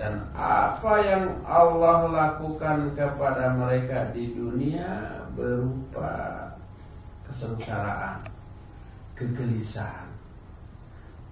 Dan 0.00 0.24
apa 0.32 0.92
yang 1.04 1.44
Allah 1.44 2.08
lakukan 2.08 2.96
kepada 2.96 3.52
mereka 3.60 4.08
di 4.16 4.32
dunia 4.32 5.20
Berupa 5.36 6.47
kesengsaraan 7.30 8.24
Kegelisahan 9.18 10.10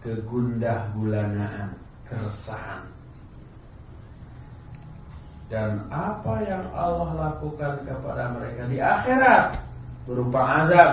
Kegundah 0.03 0.93
gulanaan 0.95 1.75
Keresahan 2.07 2.97
dan 5.47 5.87
apa 5.95 6.43
yang 6.43 6.67
Allah 6.75 7.11
lakukan 7.15 7.87
kepada 7.87 8.35
mereka 8.35 8.67
di 8.67 8.83
akhirat 8.83 9.63
berupa 10.03 10.43
azab. 10.43 10.93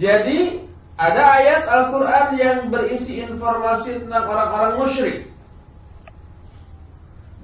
Jadi 0.00 0.64
ada 0.96 1.22
ayat 1.36 1.62
Al-Quran 1.68 2.28
yang 2.40 2.58
berisi 2.72 3.20
informasi 3.20 4.00
tentang 4.00 4.24
orang-orang 4.24 4.74
musyrik 4.80 5.18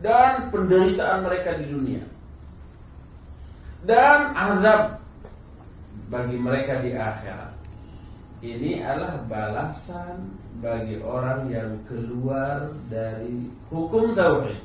dan 0.01 0.49
penderitaan 0.49 1.29
mereka 1.29 1.61
di 1.61 1.69
dunia 1.69 2.05
dan 3.87 4.35
azab 4.35 4.99
bagi 6.09 6.39
mereka 6.41 6.81
di 6.83 6.97
akhirat. 6.97 7.53
Ini 8.39 8.87
adalah 8.87 9.19
balasan 9.27 10.39
bagi 10.63 11.03
orang 11.03 11.51
yang 11.51 11.75
keluar 11.91 12.71
dari 12.87 13.51
hukum 13.67 14.15
tauhid. 14.15 14.63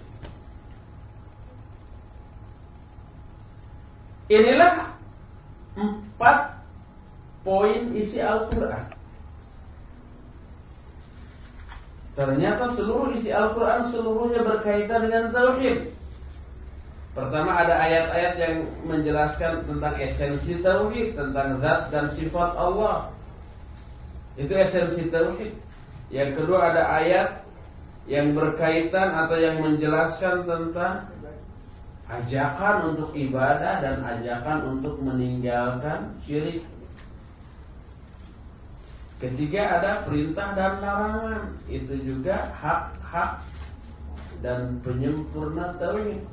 Inilah 4.29 4.93
empat 5.73 6.61
poin 7.41 7.91
isi 7.97 8.21
Al-Quran. 8.21 8.93
Ternyata 12.13 12.77
seluruh 12.77 13.09
isi 13.17 13.33
Al-Quran 13.33 13.89
seluruhnya 13.89 14.45
berkaitan 14.45 15.09
dengan 15.09 15.33
tauhid. 15.33 15.97
Pertama 17.13 17.53
ada 17.61 17.77
ayat-ayat 17.77 18.33
yang 18.41 18.55
menjelaskan 18.89 19.69
tentang 19.69 19.93
esensi 20.01 20.57
tauhid, 20.65 21.13
tentang 21.13 21.61
zat 21.61 21.93
dan 21.93 22.09
sifat 22.17 22.57
Allah. 22.57 23.13
Itu 24.33 24.57
esensi 24.57 25.13
tauhid. 25.13 25.53
Yang 26.09 26.41
kedua 26.41 26.73
ada 26.73 26.89
ayat 26.89 27.45
yang 28.09 28.33
berkaitan 28.33 29.13
atau 29.13 29.37
yang 29.37 29.61
menjelaskan 29.61 30.49
tentang 30.49 31.05
ajakan 32.09 32.75
untuk 32.93 33.13
ibadah 33.13 33.79
dan 33.85 34.01
ajakan 34.01 34.73
untuk 34.73 34.97
meninggalkan 34.97 36.17
syirik. 36.25 36.65
Ketiga 39.21 39.79
ada 39.79 39.91
perintah 40.03 40.51
dan 40.57 40.81
larangan. 40.81 41.43
Itu 41.69 41.93
juga 42.01 42.51
hak-hak 42.57 43.45
dan 44.41 44.81
penyempurna 44.81 45.77
tauhid. 45.77 46.25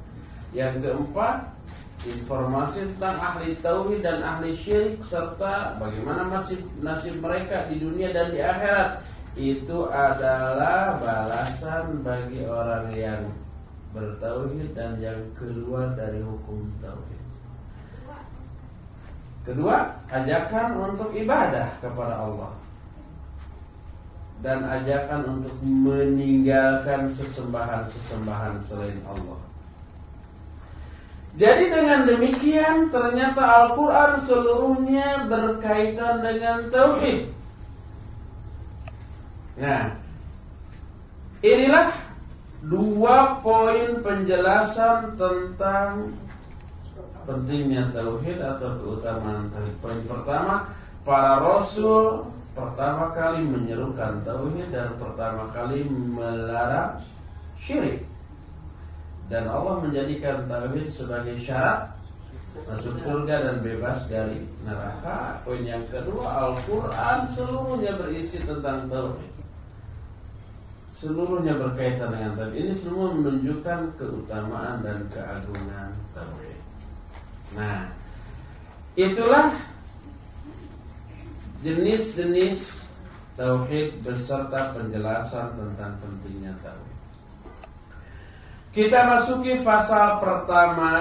Yang 0.50 0.74
keempat 0.82 1.36
informasi 2.08 2.96
tentang 2.96 3.16
ahli 3.20 3.60
tauhid 3.60 4.00
dan 4.00 4.24
ahli 4.24 4.56
syirik 4.64 5.04
serta 5.04 5.76
bagaimana 5.76 6.32
nasib 6.32 6.64
nasib 6.80 7.20
mereka 7.20 7.68
di 7.68 7.76
dunia 7.76 8.08
dan 8.08 8.32
di 8.32 8.40
akhirat 8.40 9.04
itu 9.36 9.78
adalah 9.92 10.96
balasan 10.96 12.00
bagi 12.00 12.48
orang 12.48 12.88
yang 12.96 13.22
bertauhid 13.92 14.72
dan 14.72 14.96
yang 14.98 15.20
keluar 15.36 15.92
dari 15.92 16.24
hukum 16.24 16.66
tauhid. 16.80 17.22
Kedua, 19.44 19.98
ajakan 20.08 20.68
untuk 20.78 21.10
ibadah 21.16 21.68
kepada 21.84 22.14
Allah 22.16 22.52
dan 24.40 24.64
ajakan 24.64 25.40
untuk 25.40 25.52
meninggalkan 25.64 27.12
sesembahan-sesembahan 27.12 28.54
selain 28.68 29.00
Allah. 29.04 29.49
Jadi 31.38 31.70
dengan 31.70 32.10
demikian 32.10 32.90
ternyata 32.90 33.38
Al-Quran 33.38 34.12
seluruhnya 34.26 35.30
berkaitan 35.30 36.26
dengan 36.26 36.66
Tauhid 36.74 37.30
Nah, 39.60 39.92
inilah 41.44 41.92
dua 42.64 43.44
poin 43.44 44.00
penjelasan 44.00 45.20
tentang 45.20 46.16
pentingnya 47.28 47.92
tauhid 47.92 48.40
atau 48.40 48.80
keutamaan 48.80 49.52
tauhid. 49.52 49.76
Poin 49.84 50.00
pertama, 50.08 50.72
para 51.04 51.44
rasul 51.44 52.24
pertama 52.56 53.12
kali 53.12 53.44
menyerukan 53.44 54.24
tauhid 54.24 54.72
dan 54.72 54.96
pertama 54.96 55.52
kali 55.52 55.84
melarang 55.92 57.04
syirik. 57.60 58.08
Dan 59.30 59.46
Allah 59.46 59.78
menjadikan 59.78 60.50
tauhid 60.50 60.90
sebagai 60.90 61.38
syarat 61.46 61.94
masuk 62.66 62.98
surga 63.06 63.46
dan 63.46 63.56
bebas 63.62 64.10
dari 64.10 64.42
neraka. 64.66 65.38
Poin 65.46 65.62
yang 65.62 65.86
kedua, 65.86 66.50
Al-Qur'an 66.50 67.30
seluruhnya 67.32 67.94
berisi 67.94 68.42
tentang 68.42 68.90
tauhid 68.90 69.30
seluruhnya 71.00 71.56
berkaitan 71.56 72.12
dengan 72.12 72.36
tauhid. 72.36 72.60
Ini 72.60 72.74
semua 72.76 73.08
menunjukkan 73.16 73.96
keutamaan 73.96 74.84
dan 74.84 75.08
keagungan 75.08 75.96
tauhid. 76.12 76.60
Nah, 77.56 77.88
itulah 78.94 79.56
jenis-jenis 81.64 82.60
tauhid 83.40 84.04
beserta 84.04 84.76
penjelasan 84.76 85.56
tentang 85.56 85.96
pentingnya 86.04 86.52
tauhid. 86.60 86.89
Kita 88.70 89.02
masuki 89.02 89.66
pasal 89.66 90.22
pertama 90.22 90.94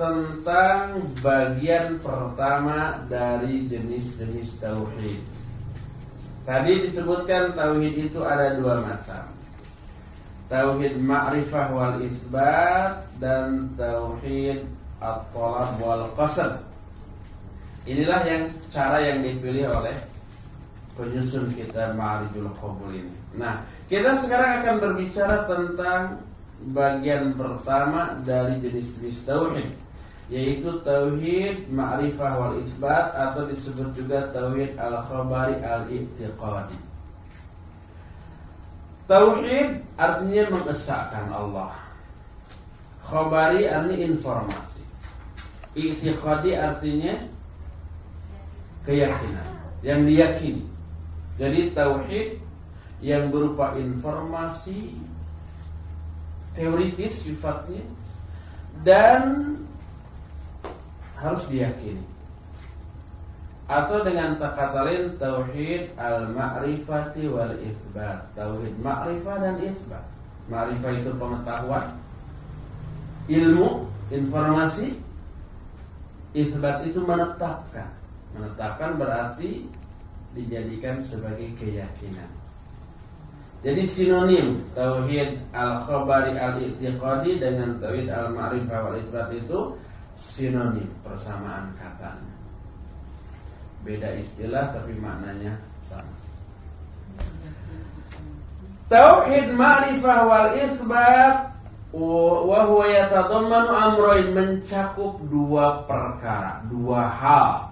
tentang 0.00 1.12
bagian 1.20 2.00
pertama 2.00 3.04
dari 3.04 3.68
jenis-jenis 3.68 4.56
tauhid. 4.64 5.20
Tadi 6.48 6.72
disebutkan 6.88 7.52
tauhid 7.52 8.08
itu 8.08 8.24
ada 8.24 8.56
dua 8.56 8.80
macam. 8.80 9.28
Tauhid 10.48 10.96
ma'rifah 11.04 11.68
wal 11.68 12.00
isbat 12.00 13.04
dan 13.20 13.76
tauhid 13.76 14.64
at-talab 15.04 15.76
wal 15.84 16.08
qasad. 16.16 16.64
Inilah 17.84 18.24
yang 18.24 18.44
cara 18.72 19.04
yang 19.04 19.20
dipilih 19.20 19.68
oleh 19.68 20.00
penyusun 20.96 21.52
kita 21.52 21.92
Ma'rijul 21.92 22.48
Qabul 22.56 23.04
ini. 23.04 23.14
Nah, 23.36 23.68
kita 23.92 24.24
sekarang 24.24 24.64
akan 24.64 24.76
berbicara 24.80 25.44
tentang 25.44 26.24
bagian 26.68 27.40
pertama 27.40 28.20
dari 28.20 28.60
jenis-jenis 28.60 29.24
tauhid 29.24 29.70
yaitu 30.30 30.78
tauhid 30.86 31.66
ma'rifah 31.74 32.32
wal 32.38 32.54
isbat 32.62 33.10
atau 33.18 33.50
disebut 33.50 33.90
juga 33.98 34.30
tauhid 34.30 34.78
al-khabari 34.78 35.58
al-i'tiqadi. 35.58 36.78
Tauhid 39.10 39.82
artinya 39.98 40.44
mengesahkan 40.54 41.26
Allah. 41.34 41.74
Khabari 43.02 43.66
artinya 43.66 44.06
informasi. 44.06 44.82
I'tiqadi 45.74 46.54
artinya 46.54 47.26
keyakinan, 48.86 49.50
yang 49.82 50.06
diyakini. 50.06 50.62
Jadi 51.42 51.74
tauhid 51.74 52.38
yang 53.02 53.34
berupa 53.34 53.74
informasi 53.74 54.94
teoritis 56.54 57.22
sifatnya 57.22 57.84
dan 58.82 59.54
harus 61.20 61.44
diyakini. 61.52 62.02
Atau 63.70 64.02
dengan 64.02 64.34
kata 64.34 64.82
lain 64.82 65.14
tauhid 65.14 65.94
al-ma'rifati 65.94 67.22
wal 67.30 67.54
isbat. 67.62 68.26
Tauhid 68.34 68.74
ma'rifah 68.82 69.36
dan 69.38 69.62
isbat. 69.62 70.02
Ma'rifah 70.50 70.90
itu 70.98 71.10
pengetahuan, 71.14 71.94
ilmu, 73.30 73.86
informasi. 74.10 74.98
Isbat 76.34 76.86
itu 76.86 76.98
menetapkan. 77.02 77.90
Menetapkan 78.34 78.98
berarti 78.98 79.66
dijadikan 80.34 81.02
sebagai 81.06 81.54
keyakinan. 81.58 82.39
Jadi 83.60 83.82
sinonim 83.92 84.64
tauhid 84.72 85.36
al-khabari 85.52 86.32
al-i'tiqadi 86.32 87.44
dengan 87.44 87.76
tauhid 87.76 88.08
al-ma'rifah 88.08 88.78
wal 88.88 88.96
isbat 88.96 89.28
itu 89.36 89.76
sinonim 90.16 90.88
persamaan 91.04 91.76
katanya. 91.76 92.34
Beda 93.84 94.16
istilah 94.16 94.72
tapi 94.72 94.96
maknanya 94.96 95.60
sama. 95.84 96.16
Tauhid 98.88 99.52
ma'rifah 99.52 100.18
wal 100.24 100.50
isbat 100.56 101.52
wa 101.92 102.60
huwa 102.64 102.84
yatadammanu 102.88 103.72
amrayn 103.76 104.28
mencakup 104.32 105.20
dua 105.28 105.84
perkara, 105.84 106.64
dua 106.72 107.02
hal. 107.12 107.69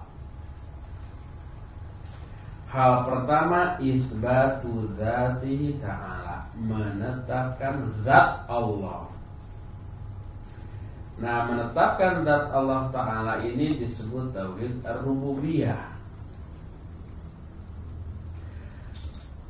Hal 2.69 3.01
pertama 3.09 3.81
isbatu 3.81 4.93
dzatihi 4.93 5.81
ta'ala, 5.81 6.53
menetapkan 6.53 7.89
zat 8.05 8.45
Allah. 8.45 9.09
Nah, 11.17 11.49
menetapkan 11.49 12.21
zat 12.21 12.53
Allah 12.53 12.93
taala 12.93 13.33
ini 13.41 13.81
disebut 13.81 14.37
tauhid 14.37 14.85
ar-rububiyah. 14.85 15.97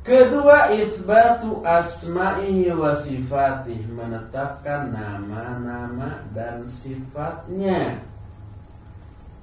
Kedua 0.00 0.72
isbatu 0.72 1.60
asma'ihi 1.60 2.72
wa 2.72 3.04
sifatih 3.04 3.84
menetapkan 3.92 4.96
nama-nama 4.96 6.24
dan 6.32 6.64
sifatnya. 6.66 8.00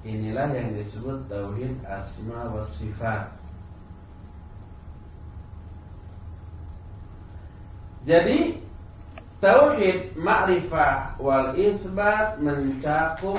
Inilah 0.02 0.50
yang 0.50 0.74
disebut 0.74 1.30
tauhid 1.30 1.78
asma 1.86 2.50
wa 2.50 2.66
sifat. 2.74 3.38
Jadi 8.08 8.56
tauhid 9.44 10.16
ma'rifah 10.16 11.20
wal 11.20 11.52
isbat 11.60 12.40
mencakup 12.40 13.36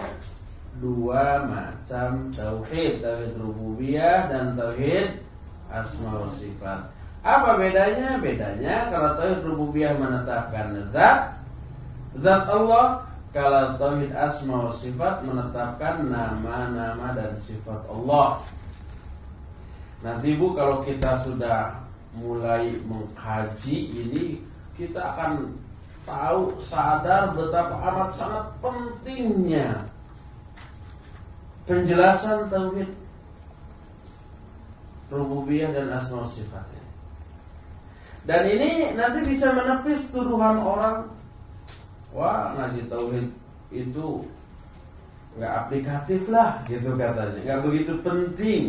dua 0.78 1.50
macam 1.50 2.30
tauhid, 2.30 3.02
tauhid 3.02 3.34
rububiyah 3.42 4.30
dan 4.30 4.54
tauhid 4.54 5.26
asma 5.74 6.22
wa 6.22 6.30
sifat. 6.38 6.86
Apa 7.26 7.58
bedanya? 7.58 8.22
Bedanya 8.22 8.94
kalau 8.94 9.18
tauhid 9.18 9.42
rububiyah 9.42 9.98
menetapkan 9.98 10.78
zat 10.94 11.42
zat 12.22 12.46
Allah, 12.46 13.10
kalau 13.34 13.74
tauhid 13.82 14.14
asma 14.14 14.70
wa 14.70 14.74
sifat 14.78 15.26
menetapkan 15.26 16.06
nama-nama 16.06 17.18
dan 17.18 17.34
sifat 17.42 17.90
Allah. 17.90 18.46
Nanti 20.06 20.38
Bu 20.38 20.54
kalau 20.54 20.86
kita 20.86 21.26
sudah 21.26 21.90
mulai 22.16 22.78
mengkaji 22.88 23.78
ini 24.00 24.40
kita 24.80 25.04
akan 25.04 25.52
tahu 26.08 26.56
sadar 26.64 27.36
betapa 27.36 27.76
amat 27.92 28.10
sangat 28.16 28.46
pentingnya 28.64 29.68
penjelasan 31.68 32.48
tauhid 32.48 32.90
rububiyah 35.12 35.70
dan 35.76 35.92
asma 35.94 36.32
sifatnya. 36.34 36.84
Dan 38.24 38.42
ini 38.50 38.94
nanti 38.96 39.20
bisa 39.26 39.52
menepis 39.52 40.08
tuduhan 40.10 40.64
orang 40.64 41.12
wah 42.16 42.56
ngaji 42.58 42.82
tauhid 42.90 43.28
itu 43.70 44.26
nggak 45.38 45.54
aplikatif 45.66 46.26
lah 46.26 46.66
gitu 46.66 46.98
katanya, 46.98 47.38
nggak 47.46 47.62
begitu 47.70 47.94
penting 48.02 48.64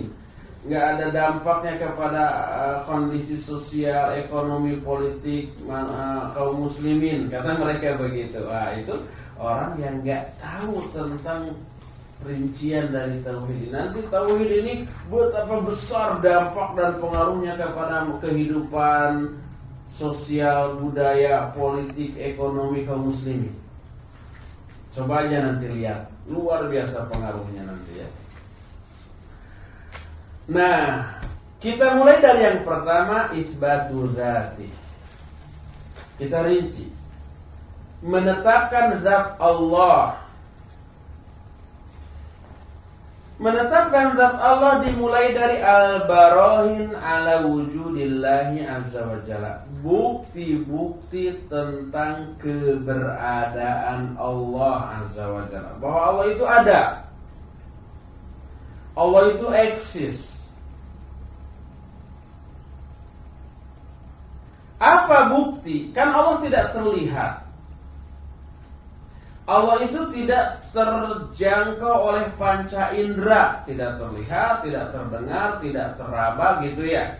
nggak 0.60 0.84
ada 0.96 1.06
dampaknya 1.08 1.80
kepada 1.80 2.24
uh, 2.52 2.78
kondisi 2.84 3.40
sosial, 3.40 4.12
ekonomi, 4.20 4.76
politik 4.84 5.56
uh, 5.64 6.36
kaum 6.36 6.68
muslimin. 6.68 7.32
Kata 7.32 7.56
mereka 7.56 7.96
begitu. 7.96 8.44
Ah 8.44 8.76
itu 8.76 9.00
orang 9.40 9.80
yang 9.80 10.04
nggak 10.04 10.36
tahu 10.36 10.84
tentang 10.92 11.56
rincian 12.20 12.92
dari 12.92 13.24
tauhid 13.24 13.56
ini. 13.56 13.68
Nanti 13.72 14.00
tauhid 14.12 14.50
ini 14.52 14.74
betapa 15.08 15.64
besar 15.64 16.20
dampak 16.20 16.76
dan 16.76 17.00
pengaruhnya 17.00 17.56
kepada 17.56 18.04
kehidupan 18.20 19.40
sosial, 19.96 20.76
budaya, 20.76 21.56
politik, 21.56 22.14
ekonomi 22.20 22.84
kaum 22.84 23.08
muslimin. 23.08 23.56
Coba 24.92 25.24
aja 25.24 25.38
nanti 25.48 25.70
lihat, 25.70 26.12
luar 26.28 26.68
biasa 26.68 27.08
pengaruhnya 27.08 27.62
nanti 27.64 28.04
ya. 28.04 28.08
Nah, 30.48 31.20
kita 31.60 31.92
mulai 32.00 32.24
dari 32.24 32.40
yang 32.48 32.64
pertama 32.64 33.28
isbatu 33.36 34.08
zati. 34.16 34.68
Kita 36.16 36.40
rinci. 36.44 36.88
Menetapkan 38.00 38.96
zat 39.04 39.36
Allah. 39.36 40.24
Menetapkan 43.40 44.16
zat 44.16 44.36
Allah 44.40 44.84
dimulai 44.84 45.36
dari 45.36 45.60
al-barohin 45.60 46.96
ala 46.96 47.44
wujudillahi 47.44 48.64
azza 48.64 49.04
wa 49.04 49.20
jalla. 49.28 49.64
Bukti-bukti 49.84 51.44
tentang 51.52 52.40
keberadaan 52.40 54.16
Allah 54.16 55.04
azza 55.04 55.24
wa 55.28 55.44
jalla. 55.52 55.76
Bahwa 55.76 56.00
Allah 56.08 56.24
itu 56.32 56.44
ada. 56.48 57.09
Allah 59.00 59.32
itu 59.32 59.46
eksis. 59.48 60.18
Apa 64.76 65.32
bukti? 65.32 65.88
Kan 65.96 66.12
Allah 66.12 66.44
tidak 66.44 66.76
terlihat. 66.76 67.48
Allah 69.48 69.76
itu 69.82 70.00
tidak 70.14 70.62
terjangkau 70.70 71.96
oleh 72.12 72.28
panca 72.36 72.92
indera, 72.92 73.64
tidak 73.64 73.98
terlihat, 73.98 74.62
tidak 74.62 74.84
terdengar, 74.94 75.48
tidak 75.64 75.88
teraba 75.96 76.48
gitu 76.62 76.84
ya. 76.86 77.18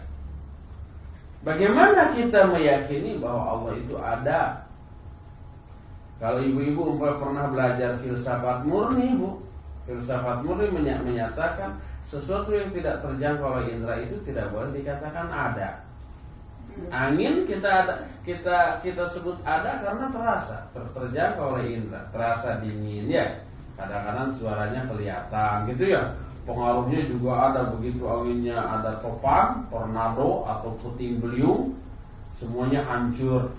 Bagaimana 1.41 2.13
kita 2.13 2.45
meyakini 2.53 3.17
bahwa 3.17 3.57
Allah 3.57 3.73
itu 3.81 3.97
ada? 3.97 4.41
Kalau 6.21 6.45
ibu-ibu 6.45 7.01
pernah 7.01 7.49
belajar 7.49 7.97
filsafat 8.05 8.69
murni, 8.69 9.17
Bu. 9.17 9.50
Filsafat 9.91 10.47
murni 10.47 10.71
menyatakan 11.03 11.83
sesuatu 12.07 12.55
yang 12.55 12.71
tidak 12.71 13.03
terjangkau 13.03 13.59
oleh 13.59 13.75
indera 13.75 13.99
itu 13.99 14.23
tidak 14.23 14.55
boleh 14.55 14.71
dikatakan 14.71 15.27
ada. 15.27 15.83
Angin 16.95 17.51
kita 17.51 18.07
kita 18.23 18.79
kita 18.87 19.05
sebut 19.11 19.43
ada 19.43 19.83
karena 19.83 20.07
terasa, 20.15 20.71
ter 20.71 20.87
terjangkau 20.95 21.59
oleh 21.59 21.75
indera, 21.75 22.07
terasa 22.15 22.63
dingin 22.63 23.11
ya. 23.11 23.43
Kadang-kadang 23.75 24.31
suaranya 24.39 24.87
kelihatan 24.87 25.67
gitu 25.75 25.91
ya. 25.91 26.15
Pengaruhnya 26.47 27.11
juga 27.11 27.51
ada 27.51 27.75
begitu 27.75 28.07
anginnya 28.07 28.63
ada 28.63 29.03
topan, 29.03 29.67
tornado 29.75 30.47
atau 30.47 30.79
puting 30.79 31.19
beliung, 31.19 31.75
semuanya 32.31 32.87
hancur 32.87 33.51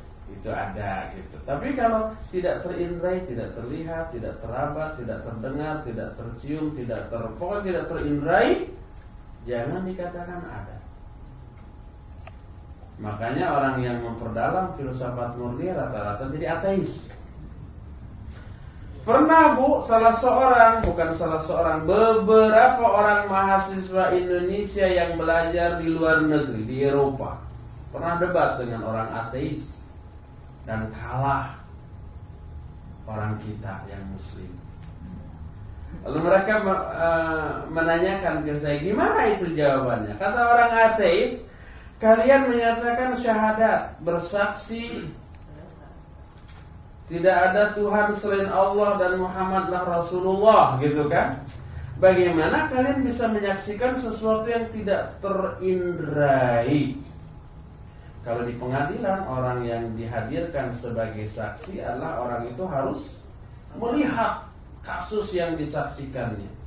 itu 0.41 0.49
ada 0.49 1.13
gitu. 1.13 1.37
Tapi 1.45 1.77
kalau 1.77 2.17
tidak 2.33 2.65
terindrai, 2.65 3.21
tidak 3.29 3.53
terlihat, 3.53 4.09
tidak 4.09 4.41
teraba, 4.41 4.97
tidak 4.97 5.21
terdengar, 5.21 5.85
tidak 5.85 6.09
tercium, 6.17 6.73
tidak 6.73 7.13
ter 7.13 7.23
tidak 7.61 7.85
terindrai, 7.85 8.49
jangan 9.45 9.85
dikatakan 9.85 10.41
ada. 10.41 10.77
Makanya 12.97 13.45
orang 13.53 13.75
yang 13.85 13.97
memperdalam 14.01 14.73
filsafat 14.81 15.37
murni 15.37 15.69
rata-rata 15.69 16.25
jadi 16.33 16.57
ateis. 16.57 16.89
Pernah 19.01 19.57
bu, 19.57 19.81
salah 19.89 20.21
seorang, 20.21 20.85
bukan 20.85 21.09
salah 21.17 21.41
seorang, 21.41 21.89
beberapa 21.89 22.85
orang 22.85 23.25
mahasiswa 23.29 24.13
Indonesia 24.13 24.85
yang 24.85 25.17
belajar 25.17 25.81
di 25.81 25.89
luar 25.89 26.21
negeri, 26.21 26.61
di 26.69 26.85
Eropa. 26.85 27.41
Pernah 27.89 28.21
debat 28.21 28.61
dengan 28.61 28.85
orang 28.85 29.09
ateis. 29.25 29.80
Dan 30.71 30.87
kalah 30.95 31.59
orang 33.03 33.35
kita 33.43 33.83
yang 33.91 34.07
muslim. 34.15 34.47
Lalu 36.07 36.19
mereka 36.23 36.63
uh, 36.63 37.67
menanyakan 37.67 38.47
ke 38.47 38.55
saya, 38.63 38.79
gimana 38.79 39.35
itu 39.35 39.51
jawabannya? 39.51 40.15
Kata 40.15 40.39
orang 40.39 40.71
ateis, 40.71 41.43
Kalian 42.01 42.49
menyatakan 42.49 43.13
syahadat, 43.21 44.01
bersaksi 44.01 45.05
tidak 47.05 47.37
ada 47.53 47.77
Tuhan 47.77 48.17
selain 48.17 48.49
Allah 48.49 48.97
dan 48.97 49.21
Muhammadlah 49.21 49.85
Rasulullah, 49.85 50.81
gitu 50.81 51.05
kan? 51.13 51.45
Bagaimana 52.01 52.73
kalian 52.73 53.05
bisa 53.05 53.29
menyaksikan 53.29 54.01
sesuatu 54.01 54.49
yang 54.49 54.73
tidak 54.73 55.21
terindrai? 55.21 56.97
Kalau 58.21 58.45
di 58.45 58.53
pengadilan 58.61 59.25
orang 59.25 59.65
yang 59.65 59.83
dihadirkan 59.97 60.77
sebagai 60.77 61.25
saksi 61.33 61.81
adalah 61.81 62.21
orang 62.21 62.53
itu 62.53 62.63
harus 62.69 63.17
melihat 63.77 64.45
kasus 64.85 65.33
yang 65.33 65.57
disaksikannya. 65.57 66.61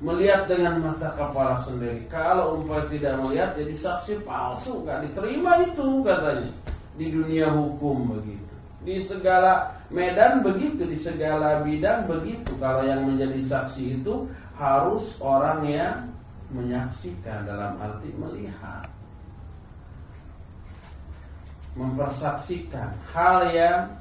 melihat 0.00 0.48
dengan 0.48 0.80
mata 0.80 1.12
kepala 1.12 1.60
sendiri. 1.60 2.08
Kalau 2.08 2.56
umpamanya 2.56 2.88
tidak 2.88 3.14
melihat 3.20 3.50
jadi 3.52 3.74
saksi 3.76 4.24
palsu, 4.24 4.80
gak 4.88 5.04
diterima 5.04 5.60
itu 5.68 6.00
katanya 6.00 6.56
di 6.96 7.06
dunia 7.12 7.52
hukum 7.52 8.16
begitu. 8.16 8.54
Di 8.80 9.04
segala 9.04 9.76
medan 9.92 10.40
begitu, 10.40 10.88
di 10.88 10.96
segala 10.96 11.60
bidang 11.60 12.08
begitu. 12.08 12.48
Kalau 12.56 12.80
yang 12.80 13.04
menjadi 13.04 13.44
saksi 13.44 14.00
itu 14.00 14.24
harus 14.56 15.04
orang 15.20 15.68
yang 15.68 16.08
menyaksikan 16.48 17.44
dalam 17.44 17.76
arti 17.76 18.08
melihat. 18.16 18.88
Mempersaksikan 21.78 22.98
hal 23.14 23.50
yang 23.54 23.94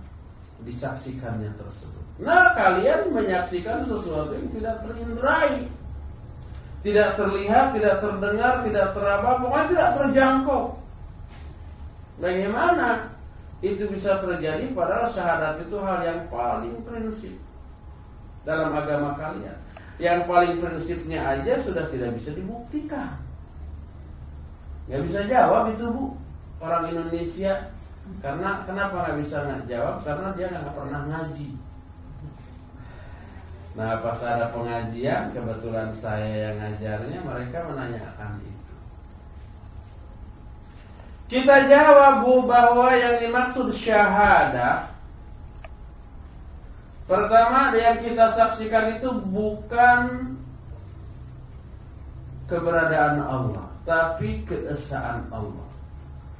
disaksikannya 0.66 1.54
tersebut. 1.56 2.04
Nah, 2.20 2.52
kalian 2.58 3.16
menyaksikan 3.16 3.88
sesuatu 3.88 4.36
yang 4.36 4.50
tidak 4.52 4.76
terindrai 4.84 5.70
tidak 6.80 7.20
terlihat, 7.20 7.76
tidak 7.76 7.96
terdengar, 8.00 8.64
tidak 8.64 8.88
teraba, 8.96 9.32
pokoknya 9.44 9.68
tidak 9.68 9.90
terjangkau. 10.00 10.64
Bagaimana 12.20 13.12
itu 13.60 13.84
bisa 13.92 14.20
terjadi 14.24 14.72
padahal 14.72 15.12
syahadat 15.12 15.56
itu 15.68 15.76
hal 15.84 16.00
yang 16.04 16.22
paling 16.32 16.80
prinsip 16.88 17.36
dalam 18.48 18.72
agama 18.72 19.20
kalian. 19.20 19.56
Yang 20.00 20.20
paling 20.32 20.54
prinsipnya 20.64 21.20
aja 21.20 21.60
sudah 21.68 21.92
tidak 21.92 22.16
bisa 22.16 22.32
dibuktikan. 22.32 23.20
Gak 24.88 25.04
bisa 25.04 25.28
jawab 25.28 25.76
itu 25.76 25.86
bu 25.92 26.16
orang 26.60 26.92
Indonesia. 26.92 27.72
Karena 28.24 28.66
kenapa 28.66 28.96
nggak 29.06 29.18
bisa 29.22 29.38
jawab? 29.70 30.02
Karena 30.02 30.34
dia 30.34 30.48
nggak 30.50 30.74
pernah 30.74 31.02
ngaji. 31.08 31.50
Nah 33.78 34.02
pas 34.02 34.20
ada 34.26 34.50
pengajian 34.50 35.32
Kebetulan 35.32 35.94
saya 36.02 36.52
yang 36.52 36.56
ngajarnya 36.58 37.20
Mereka 37.22 37.58
menanyakan 37.70 38.42
itu 38.42 38.76
Kita 41.30 41.70
jawab 41.70 42.26
bu 42.26 42.50
Bahwa 42.50 42.90
yang 42.98 43.22
dimaksud 43.22 43.70
syahadah 43.78 44.90
Pertama 47.06 47.74
yang 47.78 48.02
kita 48.02 48.34
saksikan 48.34 48.98
itu 48.98 49.10
Bukan 49.30 50.34
Keberadaan 52.50 53.22
Allah 53.22 53.70
Tapi 53.86 54.44
keesaan 54.50 55.30
Allah 55.30 55.69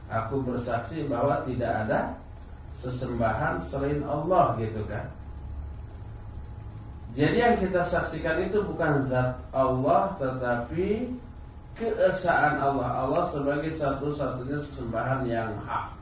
Aku 0.10 0.42
bersaksi 0.42 1.06
bahwa 1.06 1.46
tidak 1.46 1.86
ada 1.86 2.18
Sesembahan 2.82 3.62
selain 3.70 4.02
Allah 4.08 4.58
gitu 4.58 4.82
kan 4.90 5.12
jadi 7.18 7.38
yang 7.42 7.56
kita 7.58 7.90
saksikan 7.90 8.46
itu 8.46 8.62
bukan 8.62 9.10
zat 9.10 9.42
Allah 9.50 10.14
tetapi 10.22 11.10
keesaan 11.74 12.62
Allah. 12.62 12.90
Allah 13.08 13.24
sebagai 13.34 13.74
satu-satunya 13.80 14.60
sesembahan 14.70 15.26
yang 15.26 15.50
hak. 15.66 15.96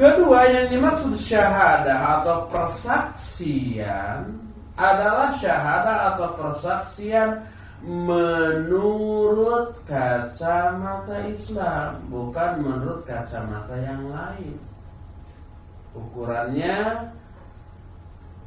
Kedua 0.00 0.48
yang 0.48 0.72
dimaksud 0.72 1.12
syahadah 1.20 2.24
atau 2.24 2.48
persaksian 2.48 4.32
adalah 4.80 5.36
syahadah 5.36 5.96
atau 6.16 6.28
persaksian 6.40 7.44
menurut 7.80 9.72
kacamata 9.88 11.24
Islam, 11.32 12.04
bukan 12.12 12.60
menurut 12.60 13.08
kacamata 13.08 13.76
yang 13.80 14.08
lain. 14.12 14.56
Ukurannya 15.96 17.08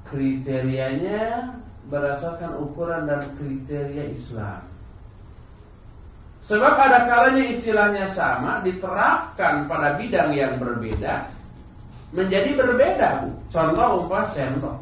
kriterianya 0.07 1.57
berdasarkan 1.89 2.61
ukuran 2.61 3.09
dan 3.09 3.21
kriteria 3.35 4.13
Islam. 4.13 4.61
Sebab 6.43 6.75
ada 6.75 7.07
kalanya 7.07 7.45
istilahnya 7.55 8.11
sama 8.11 8.59
diterapkan 8.61 9.65
pada 9.67 9.95
bidang 9.95 10.35
yang 10.35 10.59
berbeda 10.59 11.31
menjadi 12.13 12.53
berbeda, 12.53 13.25
Bu. 13.25 13.29
Contoh 13.49 14.05
umpah 14.05 14.25
sendok. 14.31 14.77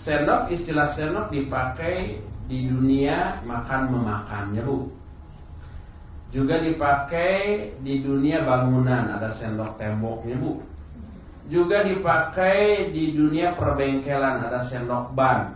Sendok 0.00 0.48
istilah 0.50 0.88
sendok 0.96 1.28
dipakai 1.28 2.18
di 2.50 2.68
dunia 2.68 3.40
makan 3.44 3.92
memakannya, 3.92 4.62
Bu. 4.64 4.88
Juga 6.34 6.58
dipakai 6.58 7.72
di 7.80 8.02
dunia 8.02 8.42
bangunan, 8.42 9.14
ada 9.16 9.30
sendok 9.32 9.78
temboknya, 9.78 10.36
Bu 10.36 10.74
juga 11.48 11.84
dipakai 11.84 12.88
di 12.92 13.12
dunia 13.12 13.52
perbengkelan 13.52 14.48
ada 14.48 14.64
sendok 14.64 15.12
ban. 15.12 15.52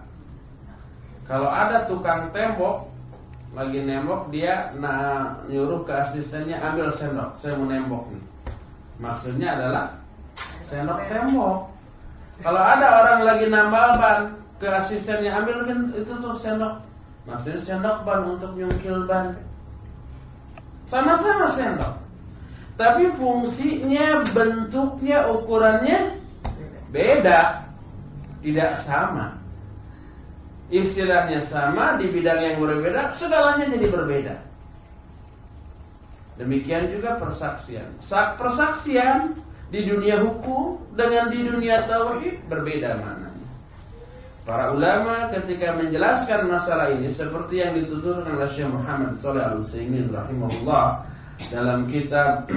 Kalau 1.25 1.49
ada 1.49 1.89
tukang 1.89 2.29
tembok 2.33 2.89
lagi 3.57 3.81
nembok 3.81 4.29
dia 4.29 4.77
nah, 4.77 5.41
nyuruh 5.49 5.85
ke 5.89 5.93
asistennya 5.93 6.61
ambil 6.61 6.93
sendok, 6.93 7.41
saya 7.41 7.57
mau 7.57 7.69
nembok 7.69 8.05
nih. 8.13 8.25
Maksudnya 9.01 9.57
adalah 9.57 9.97
sendok 10.69 11.01
tembok. 11.09 11.59
Kalau 12.45 12.63
ada 12.63 12.87
orang 13.03 13.21
lagi 13.25 13.47
nambal 13.49 13.89
ban 13.97 14.19
ke 14.59 14.67
asistennya 14.67 15.39
ambil 15.39 15.67
kan 15.67 15.79
itu 15.95 16.13
tuh 16.19 16.35
sendok. 16.43 16.83
Maksudnya 17.27 17.61
sendok 17.63 17.97
ban 18.03 18.21
untuk 18.37 18.53
nyungkil 18.59 19.07
ban. 19.07 19.39
Sama-sama 20.91 21.55
sendok. 21.55 21.95
Tapi 22.79 23.11
fungsinya, 23.19 24.31
bentuknya, 24.31 25.27
ukurannya 25.35 26.15
beda. 26.95 27.67
Tidak 28.39 28.73
sama. 28.87 29.35
Istilahnya 30.71 31.43
sama, 31.49 31.99
di 31.99 32.07
bidang 32.13 32.39
yang 32.39 32.57
berbeda, 32.63 33.19
segalanya 33.19 33.67
jadi 33.67 33.89
berbeda. 33.91 34.37
Demikian 36.39 36.95
juga 36.95 37.19
persaksian. 37.19 37.99
Persaksian 38.39 39.35
di 39.75 39.83
dunia 39.83 40.23
hukum 40.23 40.79
dengan 40.95 41.35
di 41.35 41.43
dunia 41.43 41.83
tauhid 41.91 42.47
berbeda 42.47 42.95
mana. 42.95 43.18
Para 44.49 44.73
ulama 44.73 45.29
ketika 45.29 45.77
menjelaskan 45.77 46.49
masalah 46.49 46.89
ini 46.97 47.13
seperti 47.13 47.61
yang 47.61 47.77
dituturkan 47.77 48.33
oleh 48.33 48.49
Syekh 48.57 48.73
Muhammad 48.73 49.21
Shalih 49.21 49.45
Al 49.45 49.61
Utsaimin 49.61 50.09
rahimahullah 50.09 51.05
dalam 51.53 51.85
kitab 51.93 52.49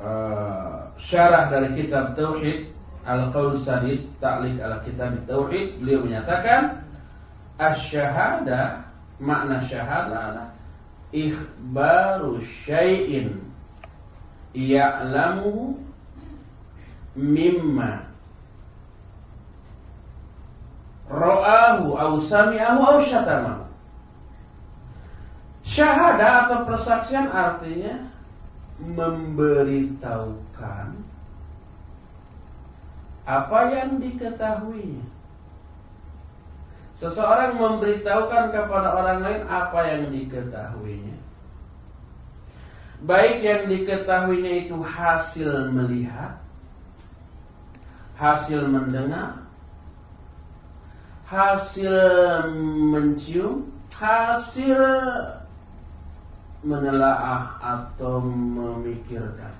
uh, 0.00 0.88
syarah 0.96 1.52
dari 1.52 1.76
kitab 1.76 2.16
Tauhid 2.16 2.72
Al-Qaul 3.04 3.60
Sadid 3.68 4.00
Ta'liq 4.16 4.64
ala 4.64 4.80
kitab 4.88 5.12
Tauhid 5.28 5.76
beliau 5.76 6.00
menyatakan 6.00 6.80
asyhada 7.60 8.80
makna 9.20 9.60
syahada 9.68 10.16
adalah 10.16 10.48
ikhbaru 11.12 12.40
syai'in 12.64 13.44
ya'lamu 14.56 15.76
mimma 17.12 18.05
ra'ahu 21.10 21.94
aw 21.94 22.10
sami'ahu 22.26 22.80
aw 22.82 22.98
syatamahu 23.06 23.66
Syahadah 25.66 26.46
atau 26.46 26.62
persaksian 26.62 27.26
artinya 27.26 28.06
memberitahukan 28.78 30.94
apa 33.26 33.60
yang 33.74 33.98
diketahuinya. 33.98 35.02
Seseorang 37.02 37.58
memberitahukan 37.58 38.54
kepada 38.54 38.94
orang 38.94 39.26
lain 39.26 39.42
apa 39.50 39.90
yang 39.90 40.14
diketahuinya. 40.14 41.18
Baik 43.04 43.44
yang 43.44 43.68
diketahuinya 43.68 44.64
itu 44.64 44.80
hasil 44.80 45.68
melihat, 45.74 46.40
hasil 48.16 48.64
mendengar, 48.70 49.45
hasil 51.26 51.94
mencium, 52.94 53.66
hasil 53.90 54.78
menelaah 56.62 57.58
atau 57.58 58.22
memikirkan. 58.22 59.54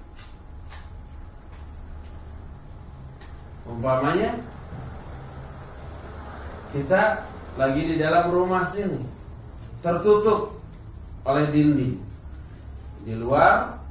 Umpamanya 3.66 4.38
kita 6.70 7.26
lagi 7.58 7.82
di 7.82 7.94
dalam 7.98 8.30
rumah 8.30 8.70
sini 8.70 9.02
tertutup 9.82 10.54
oleh 11.26 11.50
dinding. 11.50 11.98
Di 13.02 13.14
luar 13.18 13.82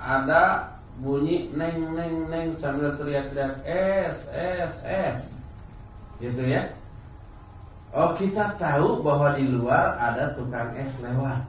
ada 0.00 0.72
bunyi 1.04 1.52
neng 1.52 1.92
neng 1.92 2.32
neng 2.32 2.48
sambil 2.56 2.96
teriak-teriak 2.96 3.60
es 3.68 4.16
es 4.32 4.74
es. 4.88 5.20
Gitu 6.20 6.48
ya. 6.48 6.77
Oh 7.96 8.12
kita 8.20 8.60
tahu 8.60 9.00
bahwa 9.00 9.32
di 9.32 9.48
luar 9.48 9.96
ada 9.96 10.36
tukang 10.36 10.76
es 10.76 10.92
lewat. 11.00 11.40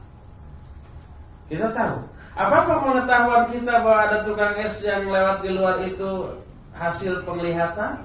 Kita 1.52 1.68
tahu. 1.76 2.00
Apakah 2.32 2.80
pengetahuan 2.80 3.44
kita 3.52 3.84
bahwa 3.84 4.00
ada 4.08 4.18
tukang 4.24 4.56
es 4.56 4.80
yang 4.80 5.04
lewat 5.04 5.44
di 5.44 5.50
luar 5.52 5.84
itu 5.84 6.40
hasil 6.72 7.26
penglihatan? 7.28 8.00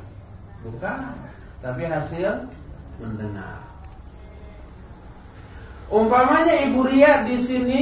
Bukan, 0.67 0.97
tapi 1.63 1.87
hasil 1.87 2.49
mendengar. 2.99 3.61
Umpamanya 5.93 6.65
Ibu 6.65 6.81
Ria 6.89 7.23
di 7.29 7.37
sini 7.45 7.81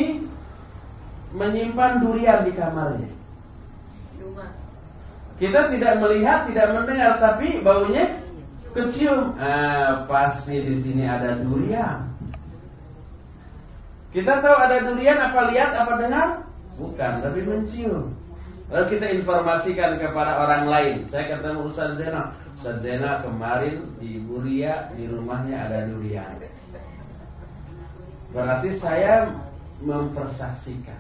menyimpan 1.34 2.04
durian 2.04 2.46
di 2.46 2.52
kamarnya. 2.54 3.12
Kita 5.42 5.74
tidak 5.74 5.98
melihat, 5.98 6.46
tidak 6.46 6.78
mendengar, 6.78 7.18
tapi 7.18 7.58
baunya 7.66 8.23
kecium. 8.74 9.38
Ah, 9.38 10.04
pasti 10.10 10.60
di 10.60 10.76
sini 10.82 11.06
ada 11.06 11.40
durian. 11.40 12.10
Kita 14.14 14.42
tahu 14.46 14.58
ada 14.58 14.78
durian, 14.86 15.18
apa 15.18 15.50
lihat, 15.50 15.72
apa 15.74 15.94
dengar? 15.98 16.28
Bukan, 16.78 17.14
tapi 17.22 17.40
mencium. 17.46 18.14
Lalu 18.74 18.98
kita 18.98 19.06
informasikan 19.14 20.02
kepada 20.02 20.42
orang 20.42 20.66
lain. 20.66 20.96
Saya 21.10 21.38
ketemu 21.38 21.70
Ustaz 21.70 21.98
Zena. 21.98 22.34
Ustaz 22.58 22.82
Zena 22.82 23.22
kemarin 23.22 23.86
di 24.02 24.22
Buria 24.26 24.90
di 24.98 25.06
rumahnya 25.06 25.70
ada 25.70 25.86
durian. 25.90 26.34
Berarti 28.34 28.70
saya 28.82 29.30
mempersaksikan. 29.82 30.98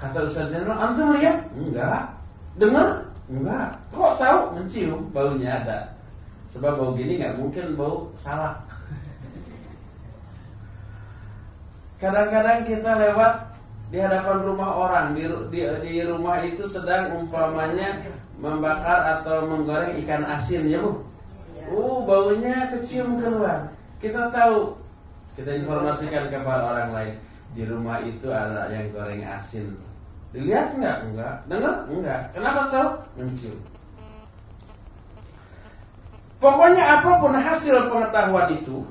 Kata 0.00 0.18
Ustaz 0.24 0.48
Zena, 0.48 0.72
antum 0.72 1.12
lihat? 1.12 1.52
Enggak. 1.52 2.16
Dengar? 2.56 3.09
Enggak. 3.30 3.78
Kok 3.94 4.18
tahu? 4.18 4.38
Mencium, 4.58 5.00
baunya 5.14 5.62
ada. 5.62 5.78
Sebab 6.50 6.82
bau 6.82 6.98
gini 6.98 7.22
nggak 7.22 7.38
mungkin 7.38 7.78
bau 7.78 8.10
salak. 8.18 8.58
Kadang-kadang 12.02 12.66
kita 12.66 12.90
lewat 12.98 13.50
di 13.90 13.98
hadapan 13.98 14.38
rumah 14.46 14.70
orang 14.70 15.06
di, 15.14 15.26
di, 15.50 15.60
di 15.82 15.92
rumah 16.06 16.42
itu 16.46 16.66
sedang 16.70 17.14
umpamanya 17.14 18.02
membakar 18.38 19.20
atau 19.20 19.50
menggoreng 19.50 19.98
ikan 20.06 20.22
asin 20.24 20.70
ya 20.70 20.78
bu 20.78 21.02
uh 21.74 21.98
baunya 22.06 22.70
kecium 22.70 23.18
keluar 23.18 23.74
kita 23.98 24.30
tahu 24.30 24.78
kita 25.34 25.58
informasikan 25.58 26.30
kepada 26.30 26.62
orang 26.70 26.90
lain 26.94 27.14
di 27.52 27.66
rumah 27.66 27.98
itu 28.06 28.30
ada 28.30 28.70
yang 28.70 28.94
goreng 28.94 29.26
asin 29.26 29.74
dilihat 30.30 30.78
enggak 30.78 30.96
enggak 31.10 31.34
dengar? 31.50 31.76
Enggak 31.90 32.20
kenapa 32.34 32.60
tahu? 32.70 32.88
Mencium. 33.18 33.58
Pokoknya 36.40 36.84
apa 37.00 37.10
pun 37.20 37.36
hasil 37.36 37.76
pengetahuan 37.92 38.48
itu 38.56 38.88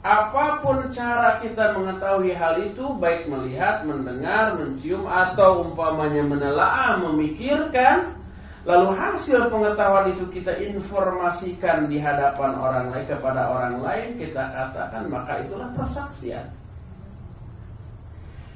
Apa 0.00 0.64
pun 0.64 0.88
cara 0.96 1.44
kita 1.44 1.76
mengetahui 1.76 2.32
hal 2.32 2.56
itu, 2.72 2.88
baik 2.96 3.28
melihat, 3.28 3.84
mendengar, 3.84 4.56
mencium, 4.56 5.04
atau 5.04 5.60
umpamanya 5.60 6.24
menelaah, 6.24 6.96
memikirkan, 7.04 8.16
lalu 8.64 8.96
hasil 8.96 9.52
pengetahuan 9.52 10.16
itu 10.16 10.24
kita 10.32 10.56
informasikan 10.56 11.84
di 11.92 12.00
hadapan 12.00 12.56
orang 12.56 12.86
lain 12.96 13.06
kepada 13.12 13.52
orang 13.52 13.84
lain, 13.84 14.16
kita 14.16 14.40
katakan 14.40 15.04
maka 15.12 15.44
itulah 15.44 15.68
persaksian. 15.76 16.48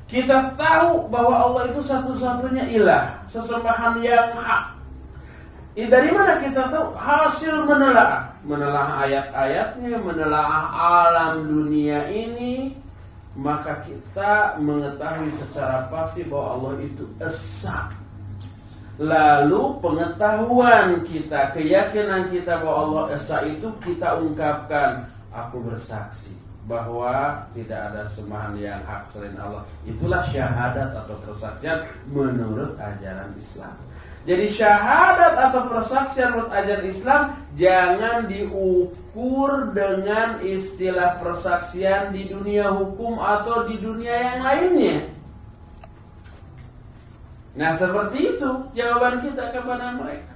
Kita 0.04 0.52
tahu 0.54 1.08
bahwa 1.08 1.34
Allah 1.48 1.62
itu 1.72 1.80
satu-satunya 1.80 2.70
ilah, 2.76 3.24
sesembahan 3.28 4.04
yang 4.04 4.36
hak. 4.36 4.76
Dari 5.74 6.10
mana 6.14 6.38
kita 6.38 6.70
tahu? 6.70 6.94
Hasil 6.94 7.66
menelaah 7.66 8.34
menelaah 8.44 9.08
ayat-ayatnya, 9.08 9.98
menelaah 10.04 10.64
alam 10.76 11.48
dunia 11.48 12.12
ini, 12.12 12.76
maka 13.34 13.82
kita 13.82 14.60
mengetahui 14.60 15.32
secara 15.40 15.88
pasti 15.88 16.22
bahwa 16.28 16.60
Allah 16.60 16.72
itu 16.84 17.04
esa. 17.18 17.90
Lalu 18.94 19.82
pengetahuan 19.82 21.02
kita, 21.02 21.50
keyakinan 21.50 22.30
kita 22.30 22.62
bahwa 22.62 22.76
Allah 22.86 23.04
esa 23.18 23.42
itu 23.42 23.72
kita 23.82 24.22
ungkapkan. 24.22 25.10
Aku 25.34 25.58
bersaksi 25.66 26.43
bahwa 26.64 27.44
tidak 27.52 27.92
ada 27.92 28.02
sembahan 28.16 28.56
yang 28.56 28.80
hak 28.88 29.12
selain 29.12 29.36
Allah. 29.36 29.68
Itulah 29.84 30.24
syahadat 30.32 30.96
atau 30.96 31.16
persaksian 31.20 31.84
menurut 32.08 32.80
ajaran 32.80 33.36
Islam. 33.36 33.76
Jadi 34.24 34.56
syahadat 34.56 35.36
atau 35.36 35.68
persaksian 35.68 36.32
menurut 36.32 36.52
ajaran 36.56 36.86
Islam 36.88 37.22
jangan 37.60 38.18
diukur 38.24 39.50
dengan 39.76 40.40
istilah 40.40 41.20
persaksian 41.20 42.16
di 42.16 42.32
dunia 42.32 42.72
hukum 42.72 43.20
atau 43.20 43.68
di 43.68 43.76
dunia 43.76 44.14
yang 44.16 44.40
lainnya. 44.40 44.98
Nah 47.54 47.78
seperti 47.78 48.34
itu 48.34 48.50
jawaban 48.72 49.20
kita 49.20 49.52
kepada 49.52 49.94
mereka. 50.00 50.34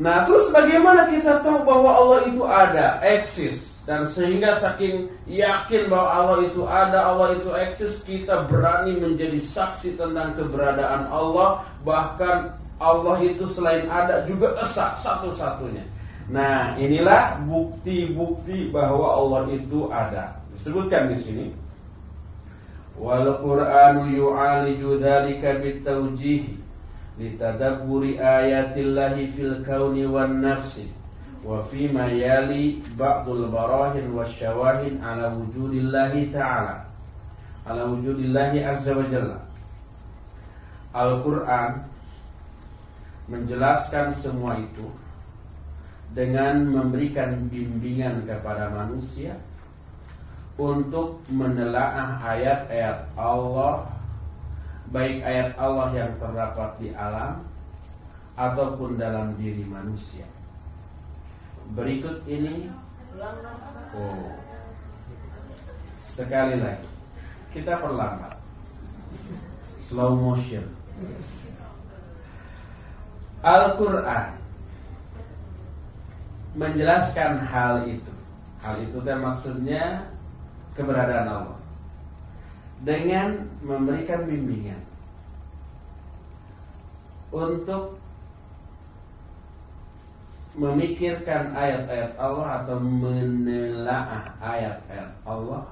Nah 0.00 0.24
terus 0.24 0.48
bagaimana 0.48 1.12
kita 1.12 1.44
tahu 1.44 1.62
bahwa 1.62 1.90
Allah 1.92 2.20
itu 2.24 2.42
ada, 2.48 2.98
eksis? 3.04 3.69
Dan 3.88 4.12
sehingga 4.12 4.60
saking 4.60 5.08
yakin 5.24 5.88
bahwa 5.88 6.08
Allah 6.12 6.38
itu 6.46 6.62
ada, 6.68 7.10
Allah 7.10 7.40
itu 7.40 7.48
eksis, 7.48 8.04
kita 8.04 8.44
berani 8.44 9.00
menjadi 9.00 9.40
saksi 9.40 9.96
tentang 9.96 10.36
keberadaan 10.36 11.08
Allah. 11.08 11.64
Bahkan 11.82 12.38
Allah 12.76 13.16
itu 13.24 13.48
selain 13.56 13.88
ada 13.88 14.24
juga 14.28 14.52
esa 14.60 15.00
satu-satunya. 15.00 15.84
Nah 16.28 16.76
inilah 16.76 17.40
bukti-bukti 17.48 18.68
bahwa 18.68 19.16
Allah 19.16 19.42
itu 19.52 19.88
ada. 19.88 20.38
Disebutkan 20.54 21.16
di 21.16 21.18
sini. 21.24 21.46
Wal 23.00 23.40
Qur'anu 23.40 24.12
yu'aliju 24.12 25.00
dzalika 25.00 25.56
bitawjih 25.56 26.52
litadabburi 27.16 28.20
ayatillahi 28.20 29.32
fil 29.32 29.64
kauni 29.64 30.04
wan 30.04 30.44
nafsi 30.44 30.99
wa 31.40 31.64
fi 31.72 31.88
ma 31.88 32.06
yali 32.12 32.84
ba'dul 32.96 33.48
barahin 33.48 34.12
wasyawahin 34.12 35.00
ala 35.00 35.32
wujudillah 35.36 36.12
ta'ala 36.28 36.84
ala 37.64 37.82
wujudillah 37.88 38.52
azza 38.76 38.92
wa 38.92 39.06
jalla 39.08 39.38
Al-Qur'an 40.90 41.86
menjelaskan 43.30 44.18
semua 44.18 44.58
itu 44.58 44.90
dengan 46.10 46.66
memberikan 46.66 47.46
bimbingan 47.46 48.26
kepada 48.26 48.74
manusia 48.74 49.38
untuk 50.58 51.22
menelaah 51.30 52.18
ayat-ayat 52.26 53.06
Allah 53.14 53.86
baik 54.90 55.22
ayat 55.22 55.54
Allah 55.54 55.88
yang 55.94 56.12
terdapat 56.18 56.70
di 56.82 56.90
alam 56.90 57.46
ataupun 58.34 58.98
dalam 58.98 59.38
diri 59.38 59.62
manusia 59.62 60.26
berikut 61.74 62.24
ini. 62.26 62.70
Oh. 63.94 64.34
Sekali 66.14 66.58
lagi. 66.58 66.88
Kita 67.54 67.78
perlambat. 67.78 68.38
Slow 69.90 70.14
motion. 70.14 70.66
Al-Quran 73.40 74.36
menjelaskan 76.54 77.40
hal 77.46 77.86
itu. 77.88 78.12
Hal 78.60 78.76
itu 78.84 78.98
kan 79.00 79.18
maksudnya 79.22 79.84
keberadaan 80.76 81.28
Allah. 81.28 81.60
Dengan 82.84 83.48
memberikan 83.64 84.28
bimbingan. 84.28 84.80
Untuk 87.30 87.99
memikirkan 90.58 91.54
ayat-ayat 91.54 92.18
Allah 92.18 92.48
atau 92.62 92.76
menelaah 92.82 94.34
ayat-ayat 94.42 95.10
Allah 95.22 95.62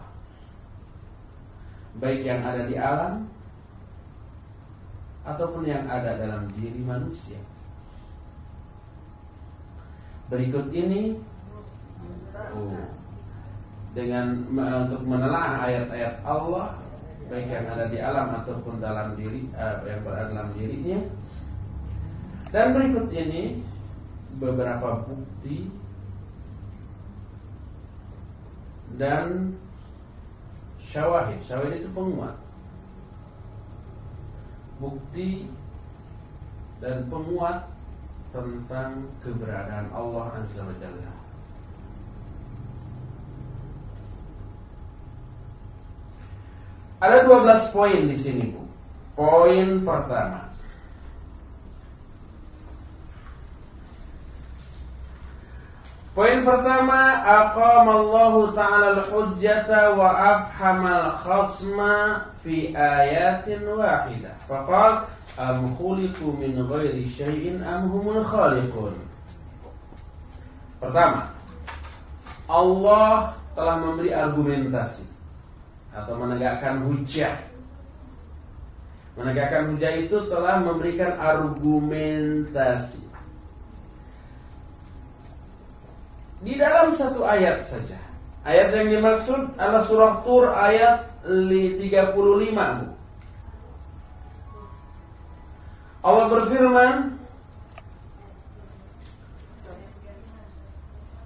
baik 1.99 2.22
yang 2.22 2.47
ada 2.47 2.62
di 2.70 2.76
alam 2.79 3.26
ataupun 5.26 5.66
yang 5.66 5.85
ada 5.91 6.14
dalam 6.14 6.47
diri 6.55 6.79
manusia. 6.87 7.43
Berikut 10.31 10.70
ini 10.70 11.18
oh, 12.55 12.87
dengan 13.93 14.47
untuk 14.87 15.03
menelaah 15.03 15.66
ayat-ayat 15.66 16.22
Allah 16.22 16.79
baik 17.29 17.49
yang 17.51 17.66
ada 17.68 17.85
di 17.93 17.99
alam 18.01 18.41
ataupun 18.41 18.81
dalam 18.81 19.12
diri 19.18 19.53
uh, 19.53 19.85
yang 19.85 20.01
berada 20.01 20.33
dalam 20.33 20.49
dirinya. 20.57 21.01
Dan 22.49 22.72
berikut 22.72 23.12
ini 23.12 23.61
beberapa 24.37 25.09
bukti 25.09 25.72
dan 29.01 29.57
syawahid. 30.93 31.41
Syawahid 31.49 31.81
itu 31.81 31.91
penguat. 31.97 32.37
Bukti 34.79 35.49
dan 36.85 37.09
penguat 37.09 37.66
tentang 38.31 39.09
keberadaan 39.24 39.89
Allah 39.91 40.45
Azza 40.45 40.62
wa 40.62 40.76
Jalla. 40.76 41.12
Ada 46.99 47.31
12 47.31 47.74
poin 47.74 48.01
di 48.11 48.16
sini, 48.18 48.45
Bu. 48.51 48.62
Poin 49.14 49.87
pertama. 49.87 50.48
Poin 56.19 56.43
pertama, 56.43 57.23
aqamallahu 57.23 58.51
ta'ala 58.51 59.07
al-hujjata 59.07 59.95
wa 59.95 60.11
afhamal 60.11 61.14
khasma 61.23 62.27
fi 62.43 62.75
ayatin 62.75 63.62
wahidah. 63.62 64.35
Faqal 64.51 65.07
am 65.39 65.79
khuliqu 65.79 66.35
min 66.35 66.59
ghairi 66.66 67.07
syai'in 67.14 67.62
am 67.62 67.87
humul 67.87 68.27
khaliqun. 68.27 68.99
Pertama, 70.83 71.31
Allah 72.51 73.39
telah 73.55 73.79
memberi 73.79 74.11
argumentasi 74.11 75.07
atau 75.95 76.19
menegakkan 76.19 76.83
hujah. 76.83 77.47
Menegakkan 79.14 79.71
hujah 79.71 80.03
itu 80.03 80.19
telah 80.27 80.66
memberikan 80.66 81.14
argumentasi. 81.14 83.07
Di 86.43 86.55
dalam 86.55 86.95
satu 86.95 87.26
ayat 87.26 87.66
saja. 87.66 87.99
Ayat 88.47 88.70
yang 88.70 88.89
dimaksud 88.95 89.59
adalah 89.59 89.84
surah 89.91 90.14
Tur 90.22 90.47
ayat 90.55 91.11
35. 91.26 92.14
Allah 95.99 96.26
berfirman, 96.30 97.18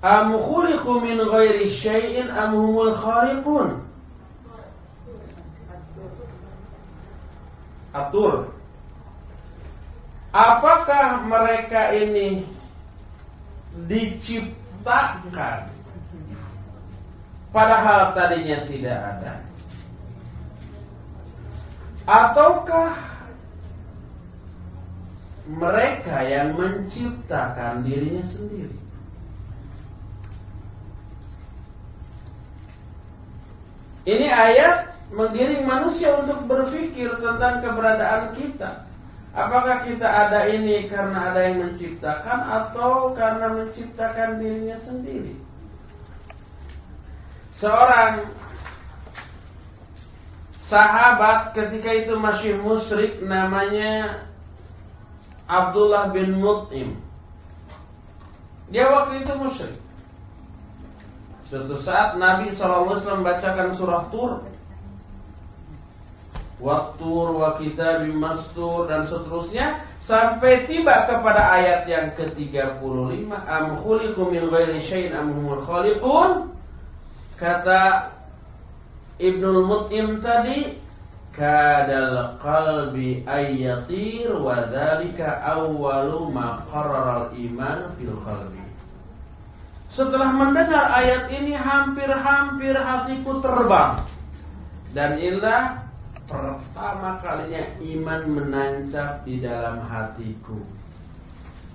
Am 0.03 0.35
khuliqu 0.35 0.93
min 0.99 1.23
ghairi 1.23 1.79
syai'in 1.79 2.27
am 2.33 2.59
humul 2.59 2.91
khaliqun? 2.97 3.87
Atur. 7.95 8.51
Apakah 10.33 11.29
mereka 11.29 11.93
ini 11.93 12.49
diciptakan 13.87 14.62
diciptakan 14.83 15.71
padahal 17.55 18.17
tadinya 18.19 18.59
tidak 18.67 18.99
ada. 18.99 19.35
Ataukah 22.03 22.99
mereka 25.47 26.27
yang 26.27 26.59
menciptakan 26.59 27.87
dirinya 27.87 28.27
sendiri? 28.27 28.75
Ini 34.03 34.27
ayat 34.27 34.99
menggiring 35.15 35.63
manusia 35.63 36.19
untuk 36.19 36.51
berpikir 36.51 37.23
tentang 37.23 37.63
keberadaan 37.63 38.35
kita 38.35 38.91
Apakah 39.33 39.89
kita 39.89 40.05
ada 40.05 40.45
ini 40.45 40.93
karena 40.93 41.33
ada 41.33 41.41
yang 41.49 41.65
menciptakan 41.65 42.41
atau 42.53 43.17
karena 43.17 43.49
menciptakan 43.65 44.37
dirinya 44.37 44.77
sendiri? 44.85 45.41
Seorang 47.57 48.29
sahabat 50.69 51.57
ketika 51.57 51.91
itu 51.97 52.13
masih 52.21 52.61
musyrik 52.61 53.25
namanya 53.25 54.21
Abdullah 55.49 56.13
bin 56.13 56.37
Mut'im. 56.37 57.01
Dia 58.69 58.93
waktu 58.93 59.25
itu 59.25 59.33
musyrik. 59.41 59.81
Suatu 61.49 61.77
saat 61.81 62.21
Nabi 62.21 62.53
SAW 62.53 63.01
membacakan 63.01 63.77
surah 63.77 64.13
Tur 64.13 64.52
Waktur 66.63 67.43
wa 67.43 67.59
kitabim 67.59 68.23
mastur 68.23 68.87
dan 68.87 69.03
seterusnya 69.11 69.83
sampai 69.99 70.71
tiba 70.71 71.11
kepada 71.11 71.59
ayat 71.59 71.91
yang 71.91 72.15
ke-35. 72.15 72.79
Am 73.35 73.83
khuliqu 73.83 74.23
min 74.31 74.47
ghairi 74.47 74.79
syai'in 74.87 75.11
am 75.11 75.35
humul 75.35 75.59
khaliqun? 75.67 76.55
Kata 77.35 78.15
Ibnu 79.19 79.67
Mut'im 79.67 80.23
tadi 80.23 80.79
kadal 81.35 82.39
qalbi 82.39 83.27
ayyatir 83.27 84.31
wa 84.31 84.63
dzalika 84.63 85.43
awwalu 85.43 86.31
ma 86.31 86.63
qarrara 86.71 87.27
al-iman 87.27 87.91
fil 87.99 88.15
qalbi. 88.23 88.63
Setelah 89.91 90.31
mendengar 90.31 90.95
ayat 90.95 91.27
ini 91.35 91.59
hampir-hampir 91.59 92.79
hatiku 92.79 93.43
terbang. 93.43 94.07
Dan 94.95 95.19
inilah 95.19 95.82
pertama 96.33 97.21
kalinya 97.21 97.63
iman 97.85 98.23
menancap 98.25 99.21
di 99.29 99.45
dalam 99.45 99.85
hatiku. 99.85 100.57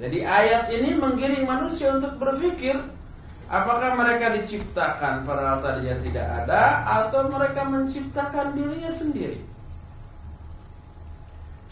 Jadi 0.01 0.25
ayat 0.25 0.73
ini 0.73 0.97
menggiring 0.97 1.45
manusia 1.45 1.93
untuk 1.93 2.17
berpikir 2.17 2.77
apakah 3.49 3.97
mereka 3.97 4.33
diciptakan 4.41 5.25
padahal 5.25 5.61
tadinya 5.61 5.97
tidak 6.01 6.27
ada 6.43 6.61
atau 6.85 7.29
mereka 7.29 7.61
menciptakan 7.69 8.57
dirinya 8.57 8.91
sendiri. 8.93 9.41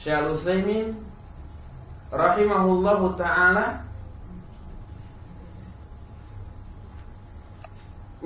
Syekh 0.02 0.38
Utsaimin 0.38 0.98
rahimahullahu 2.14 3.18
taala 3.18 3.86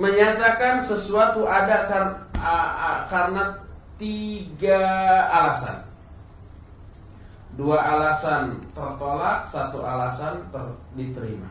menyatakan 0.00 0.88
sesuatu 0.88 1.44
ada 1.44 1.84
karena 3.12 3.59
tiga 4.00 4.80
alasan. 5.28 5.84
Dua 7.60 7.76
alasan 7.76 8.56
tertolak, 8.72 9.52
satu 9.52 9.84
alasan 9.84 10.48
ter 10.48 10.64
diterima. 10.96 11.50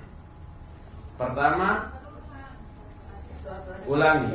Pertama, 1.14 1.94
ulangi. 3.86 4.34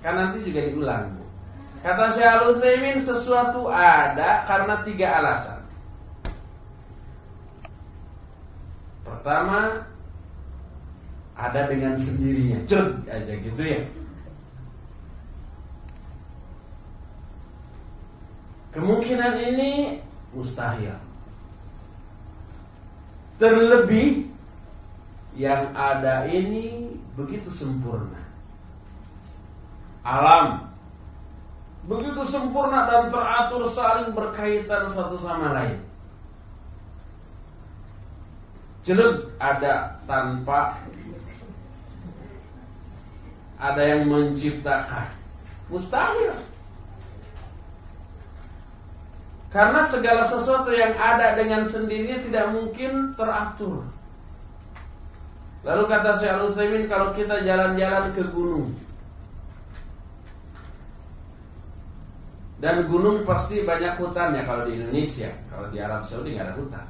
Kan 0.00 0.14
nanti 0.16 0.38
juga 0.48 0.60
diulang. 0.72 1.04
Kata 1.82 2.14
Syekh 2.14 2.30
Al-Utsaimin 2.30 2.96
sesuatu 3.02 3.66
ada 3.68 4.46
karena 4.46 4.74
tiga 4.86 5.06
alasan. 5.18 5.60
Pertama, 9.02 9.82
ada 11.34 11.60
dengan 11.66 11.98
sendirinya. 11.98 12.62
Cud 12.70 13.02
aja 13.10 13.34
gitu 13.34 13.62
ya. 13.66 13.82
Kemungkinan 18.72 19.34
ini 19.52 20.00
mustahil. 20.32 20.96
Terlebih 23.36 24.32
yang 25.36 25.76
ada 25.76 26.24
ini 26.28 26.96
begitu 27.12 27.52
sempurna. 27.52 28.20
Alam 30.02 30.72
begitu 31.82 32.22
sempurna 32.30 32.86
dan 32.86 33.10
teratur 33.10 33.74
saling 33.74 34.14
berkaitan 34.14 34.88
satu 34.94 35.18
sama 35.18 35.52
lain. 35.52 35.82
Jelek 38.82 39.30
ada 39.38 40.00
tanpa 40.08 40.80
ada 43.62 43.82
yang 43.82 44.10
menciptakan. 44.10 45.06
Mustahil. 45.70 46.51
Karena 49.52 49.84
segala 49.92 50.32
sesuatu 50.32 50.72
yang 50.72 50.96
ada 50.96 51.36
dengan 51.36 51.68
sendirinya 51.68 52.24
tidak 52.24 52.46
mungkin 52.56 53.12
teratur. 53.12 53.84
Lalu 55.62 55.82
kata 55.86 56.10
Syekh 56.18 56.32
Al-Utsaimin 56.32 56.84
kalau 56.88 57.12
kita 57.12 57.44
jalan-jalan 57.44 58.04
ke 58.16 58.22
gunung. 58.32 58.72
Dan 62.62 62.86
gunung 62.88 63.28
pasti 63.28 63.60
banyak 63.60 63.98
hutannya 64.00 64.42
kalau 64.46 64.64
di 64.70 64.80
Indonesia, 64.80 65.34
kalau 65.50 65.68
di 65.68 65.78
Arab 65.82 66.06
Saudi 66.08 66.38
nggak 66.38 66.46
ada 66.48 66.56
hutan. 66.56 66.86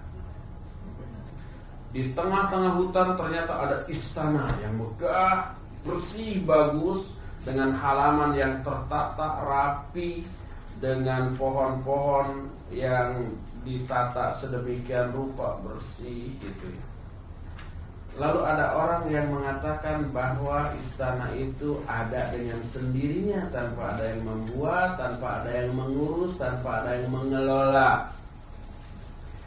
Di 1.92 2.02
tengah-tengah 2.16 2.72
hutan 2.78 3.08
ternyata 3.16 3.52
ada 3.56 3.76
istana 3.88 4.52
yang 4.64 4.76
megah, 4.78 5.56
bersih, 5.84 6.44
bagus 6.46 7.04
dengan 7.42 7.74
halaman 7.74 8.36
yang 8.36 8.60
tertata 8.64 9.44
rapi, 9.44 10.24
dengan 10.82 11.38
pohon-pohon 11.38 12.50
yang 12.74 13.30
ditata 13.62 14.42
sedemikian 14.42 15.14
rupa 15.14 15.62
bersih 15.62 16.34
gitu. 16.42 16.68
Lalu 18.18 18.44
ada 18.44 18.76
orang 18.76 19.08
yang 19.08 19.32
mengatakan 19.32 20.12
bahwa 20.12 20.74
istana 20.84 21.32
itu 21.32 21.80
ada 21.88 22.28
dengan 22.28 22.60
sendirinya 22.68 23.48
tanpa 23.54 23.96
ada 23.96 24.12
yang 24.12 24.28
membuat, 24.28 25.00
tanpa 25.00 25.40
ada 25.40 25.64
yang 25.64 25.72
mengurus, 25.72 26.36
tanpa 26.36 26.84
ada 26.84 27.00
yang 27.00 27.08
mengelola. 27.08 28.12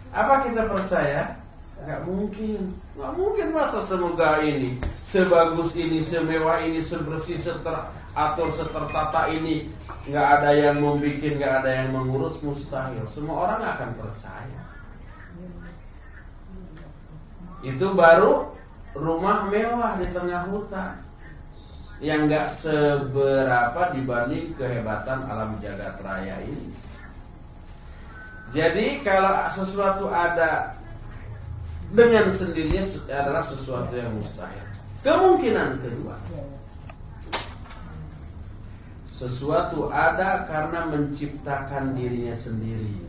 Apa 0.10 0.50
kita 0.50 0.66
percaya? 0.66 1.38
Gak 1.86 2.08
mungkin, 2.10 2.74
gak 2.98 3.14
mungkin 3.14 3.48
masa 3.54 3.86
semoga 3.86 4.42
ini, 4.42 4.80
sebagus 5.04 5.76
ini, 5.76 6.02
semewah 6.08 6.64
ini, 6.66 6.82
sebersih, 6.82 7.38
seter 7.44 7.92
atur 8.16 8.50
setertata 8.56 9.28
ini. 9.30 9.70
Nggak 10.08 10.28
ada 10.40 10.50
yang 10.56 10.80
membuat 10.82 11.22
nggak 11.22 11.54
ada 11.62 11.72
yang 11.84 11.90
mengurus 11.94 12.40
mustahil. 12.42 13.04
Semua 13.12 13.52
orang 13.52 13.62
akan 13.62 13.90
percaya. 14.00 14.62
Itu 17.62 17.92
baru 17.94 18.56
rumah 18.96 19.52
mewah 19.52 20.00
di 20.00 20.08
tengah 20.16 20.48
hutan. 20.50 21.04
Yang 22.00 22.20
nggak 22.28 22.48
seberapa 22.60 23.82
dibanding 23.96 24.52
kehebatan 24.56 25.20
alam 25.28 25.60
jagat 25.60 25.96
raya 26.00 26.44
ini. 26.44 26.72
Jadi 28.56 29.04
kalau 29.04 29.52
sesuatu 29.52 30.08
ada 30.08 30.80
dengan 31.92 32.32
sendirinya 32.36 32.84
adalah 33.12 33.44
sesuatu 33.48 33.94
yang 33.96 34.16
mustahil. 34.16 34.64
Kemungkinan 35.06 35.86
kedua, 35.86 36.18
sesuatu 39.16 39.88
ada 39.88 40.44
karena 40.44 40.92
menciptakan 40.92 41.96
dirinya 41.96 42.36
sendiri. 42.36 43.00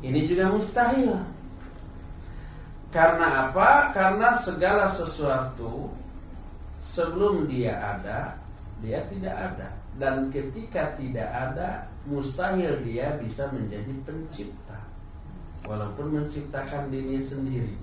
Ini 0.00 0.20
juga 0.24 0.48
mustahil. 0.56 1.20
Karena 2.90 3.48
apa? 3.48 3.92
Karena 3.92 4.40
segala 4.42 4.96
sesuatu 4.96 5.92
sebelum 6.80 7.46
dia 7.46 7.76
ada, 7.76 8.40
dia 8.80 9.04
tidak 9.12 9.36
ada. 9.36 9.68
Dan 10.00 10.32
ketika 10.32 10.96
tidak 10.96 11.28
ada, 11.28 11.84
mustahil 12.08 12.80
dia 12.80 13.20
bisa 13.20 13.52
menjadi 13.52 13.92
pencipta. 14.08 14.80
Walaupun 15.68 16.16
menciptakan 16.16 16.88
dirinya 16.88 17.20
sendiri. 17.20 17.76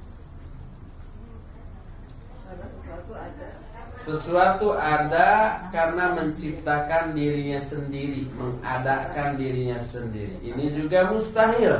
Sesuatu 4.05 4.77
ada 4.77 5.61
karena 5.73 6.13
menciptakan 6.13 7.17
dirinya 7.17 7.59
sendiri, 7.65 8.29
mengadakan 8.37 9.35
dirinya 9.35 9.81
sendiri. 9.89 10.37
Ini 10.45 10.65
juga 10.77 11.09
mustahil. 11.09 11.75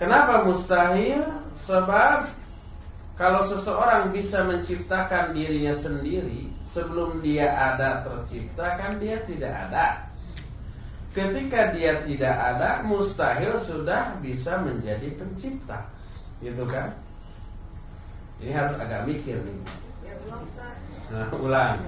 Kenapa 0.00 0.48
mustahil? 0.48 1.20
Sebab 1.68 2.32
kalau 3.20 3.44
seseorang 3.44 4.16
bisa 4.16 4.48
menciptakan 4.48 5.36
dirinya 5.36 5.76
sendiri 5.76 6.48
sebelum 6.72 7.20
dia 7.20 7.52
ada 7.52 8.00
tercipta 8.00 8.80
kan 8.80 8.96
dia 8.96 9.20
tidak 9.28 9.52
ada. 9.68 10.08
Ketika 11.10 11.74
dia 11.74 12.00
tidak 12.06 12.32
ada, 12.32 12.86
mustahil 12.86 13.58
sudah 13.66 14.16
bisa 14.22 14.62
menjadi 14.62 15.10
pencipta. 15.18 15.90
Gitu 16.40 16.62
kan? 16.64 16.94
Ini 18.40 18.52
harus 18.56 18.74
agak 18.80 19.04
mikir 19.04 19.36
nih. 19.44 19.56
Ya. 20.04 20.14
Nah, 21.12 21.28
ulang. 21.36 21.84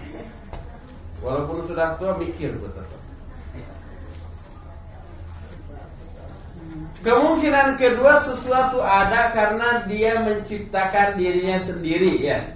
Walaupun 1.24 1.64
sudah 1.64 1.96
tua 1.96 2.18
mikir 2.20 2.52
betul. 2.60 2.84
Kemungkinan 7.02 7.82
kedua 7.82 8.22
sesuatu 8.22 8.78
ada 8.78 9.34
karena 9.34 9.82
dia 9.90 10.22
menciptakan 10.22 11.18
dirinya 11.18 11.58
sendiri 11.66 12.22
ya. 12.22 12.54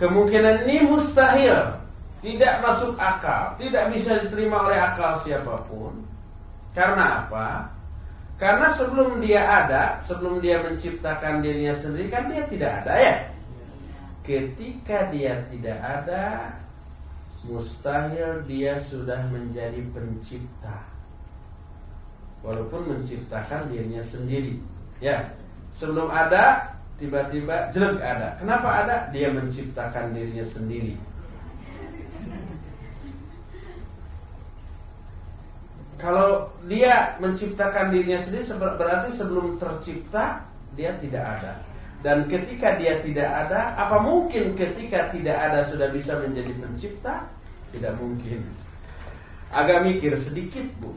Kemungkinan 0.00 0.64
ini 0.64 0.88
mustahil, 0.88 1.76
tidak 2.24 2.54
masuk 2.64 2.96
akal, 2.96 3.54
tidak 3.60 3.92
bisa 3.92 4.16
diterima 4.24 4.64
oleh 4.64 4.80
akal 4.80 5.20
siapa 5.22 5.60
pun. 5.68 6.02
Karena 6.72 7.28
apa? 7.28 7.73
Karena 8.34 8.74
sebelum 8.74 9.22
dia 9.22 9.46
ada, 9.46 10.02
sebelum 10.02 10.42
dia 10.42 10.58
menciptakan 10.58 11.38
dirinya 11.38 11.78
sendiri 11.78 12.10
kan 12.10 12.26
dia 12.26 12.42
tidak 12.50 12.70
ada 12.82 12.94
ya. 12.98 13.14
Ketika 14.24 15.12
dia 15.14 15.46
tidak 15.52 15.78
ada, 15.78 16.24
mustahil 17.46 18.42
dia 18.48 18.80
sudah 18.88 19.28
menjadi 19.30 19.84
pencipta 19.92 20.82
walaupun 22.42 22.90
menciptakan 22.90 23.70
dirinya 23.70 24.02
sendiri. 24.02 24.58
Ya, 24.98 25.32
sebelum 25.72 26.10
ada 26.10 26.74
tiba-tiba 26.98 27.70
jelek 27.70 28.02
ada. 28.02 28.36
Kenapa 28.38 28.68
ada? 28.84 28.96
Dia 29.10 29.30
menciptakan 29.30 30.10
dirinya 30.10 30.44
sendiri. 30.50 30.98
Kalau 36.04 36.52
dia 36.68 37.16
menciptakan 37.16 37.88
dirinya 37.88 38.20
sendiri 38.28 38.44
berarti 38.60 39.16
sebelum 39.16 39.56
tercipta 39.56 40.44
dia 40.76 40.92
tidak 41.00 41.24
ada. 41.40 41.64
Dan 42.04 42.28
ketika 42.28 42.76
dia 42.76 43.00
tidak 43.00 43.24
ada, 43.24 43.72
apa 43.80 44.04
mungkin 44.04 44.52
ketika 44.52 45.08
tidak 45.08 45.32
ada 45.32 45.64
sudah 45.64 45.88
bisa 45.88 46.20
menjadi 46.20 46.52
pencipta? 46.60 47.24
Tidak 47.72 47.96
mungkin. 47.96 48.44
Agak 49.48 49.88
mikir 49.88 50.12
sedikit, 50.20 50.68
Bu. 50.76 50.92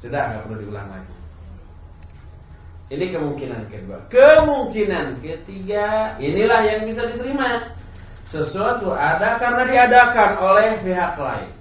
Sudah 0.00 0.32
nggak 0.32 0.48
perlu 0.48 0.64
diulang 0.64 0.88
lagi. 0.88 1.14
Ini 2.88 3.12
kemungkinan 3.12 3.68
kedua. 3.68 4.08
Kemungkinan 4.08 5.20
ketiga, 5.20 6.16
inilah 6.16 6.64
yang 6.64 6.88
bisa 6.88 7.04
diterima. 7.12 7.76
Sesuatu 8.24 8.96
ada 8.96 9.36
karena 9.36 9.68
diadakan 9.68 10.30
oleh 10.40 10.80
pihak 10.80 11.20
lain. 11.20 11.57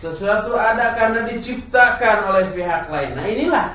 Sesuatu 0.00 0.56
ada 0.56 0.96
karena 0.96 1.28
diciptakan 1.28 2.32
oleh 2.32 2.44
pihak 2.56 2.88
lain. 2.88 3.12
Nah 3.20 3.26
inilah 3.28 3.66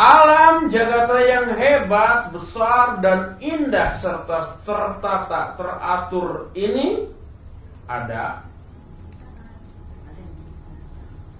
alam 0.00 0.72
jagat 0.72 1.12
raya 1.12 1.28
yang 1.28 1.48
hebat, 1.60 2.32
besar 2.32 3.04
dan 3.04 3.36
indah 3.36 4.00
serta 4.00 4.64
tertata, 4.64 5.60
teratur 5.60 6.48
ini 6.56 7.04
ada 7.84 8.48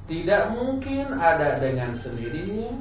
tidak 0.04 0.52
mungkin 0.52 1.16
ada 1.16 1.56
dengan 1.62 1.96
sendirinya, 1.96 2.74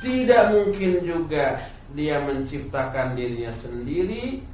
tidak 0.00 0.56
mungkin 0.56 1.04
juga 1.04 1.68
dia 1.92 2.22
menciptakan 2.22 3.18
dirinya 3.18 3.52
sendiri. 3.58 4.46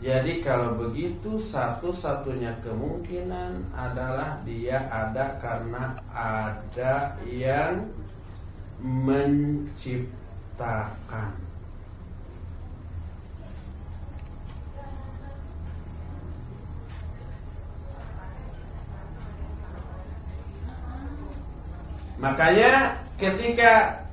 Jadi 0.00 0.40
kalau 0.40 0.80
begitu 0.80 1.36
satu-satunya 1.52 2.64
kemungkinan 2.64 3.68
adalah 3.76 4.40
dia 4.48 4.88
ada 4.88 5.36
karena 5.44 6.00
ada 6.08 7.20
yang 7.28 7.84
menciptakan. 8.80 10.16
Makanya 22.20 23.04
ketika 23.20 24.04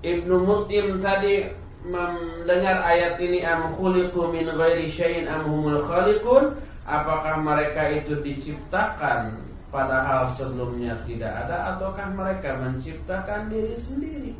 Ibnu 0.00 0.40
Mutim 0.40 1.04
tadi 1.04 1.63
mendengar 1.84 2.80
ayat 2.80 3.20
ini 3.20 3.44
am 3.44 3.76
khuliqu 3.76 4.32
min 4.32 4.48
ghairi 4.48 4.88
syai'in 4.88 5.28
am 5.28 5.44
humul 5.44 5.84
khaliqun? 5.84 6.56
Apakah 6.84 7.40
mereka 7.40 7.88
itu 7.92 8.20
diciptakan 8.20 9.40
padahal 9.72 10.36
sebelumnya 10.36 11.00
tidak 11.08 11.32
ada 11.32 11.76
ataukah 11.76 12.12
mereka 12.12 12.60
menciptakan 12.60 13.48
diri 13.48 13.76
sendiri? 13.80 14.32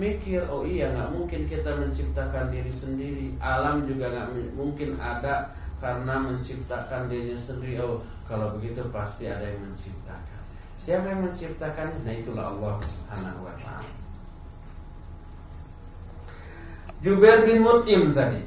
Mikir 0.00 0.48
oh 0.48 0.64
iya 0.64 0.88
nggak 0.92 1.12
mungkin 1.12 1.44
kita 1.50 1.76
menciptakan 1.76 2.52
diri 2.52 2.72
sendiri. 2.72 3.26
Alam 3.44 3.84
juga 3.84 4.08
nggak 4.12 4.56
mungkin 4.56 4.96
ada 4.96 5.52
karena 5.80 6.14
menciptakan 6.24 7.08
dirinya 7.12 7.36
sendiri. 7.44 7.84
Oh 7.84 8.00
kalau 8.24 8.56
begitu 8.56 8.80
pasti 8.88 9.28
ada 9.28 9.44
yang 9.44 9.60
menciptakan. 9.68 10.40
Siapa 10.80 11.04
yang 11.04 11.28
menciptakan? 11.28 12.00
Nah 12.04 12.14
itulah 12.16 12.56
Allah 12.56 12.74
Subhanahu 12.80 13.44
wa 13.44 13.54
taala. 13.60 13.99
Jubair 17.00 17.48
bin 17.48 17.64
Mut'im 17.64 18.12
tadi. 18.12 18.44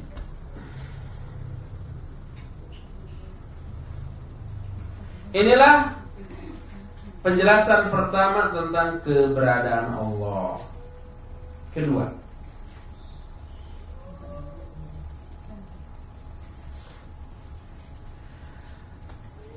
Inilah 5.33 5.97
penjelasan 7.25 7.89
pertama 7.89 8.53
tentang 8.53 9.01
keberadaan 9.01 9.97
Allah. 9.97 10.61
Kedua, 11.73 12.05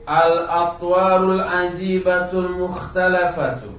Al-atwarul 0.07 1.43
ajibatul 1.43 2.63
mukhtalafatu 2.63 3.75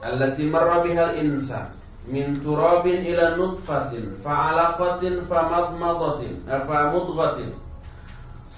Allati 0.00 0.48
marra 0.48 0.80
bihal 0.80 1.12
insan 1.20 1.81
من 2.08 2.40
تراب 2.44 2.86
إلى 2.86 3.36
نطفة 3.38 4.02
فعلقة 4.24 5.00
فمضمضة 5.30 6.22
فمضغة 6.46 7.38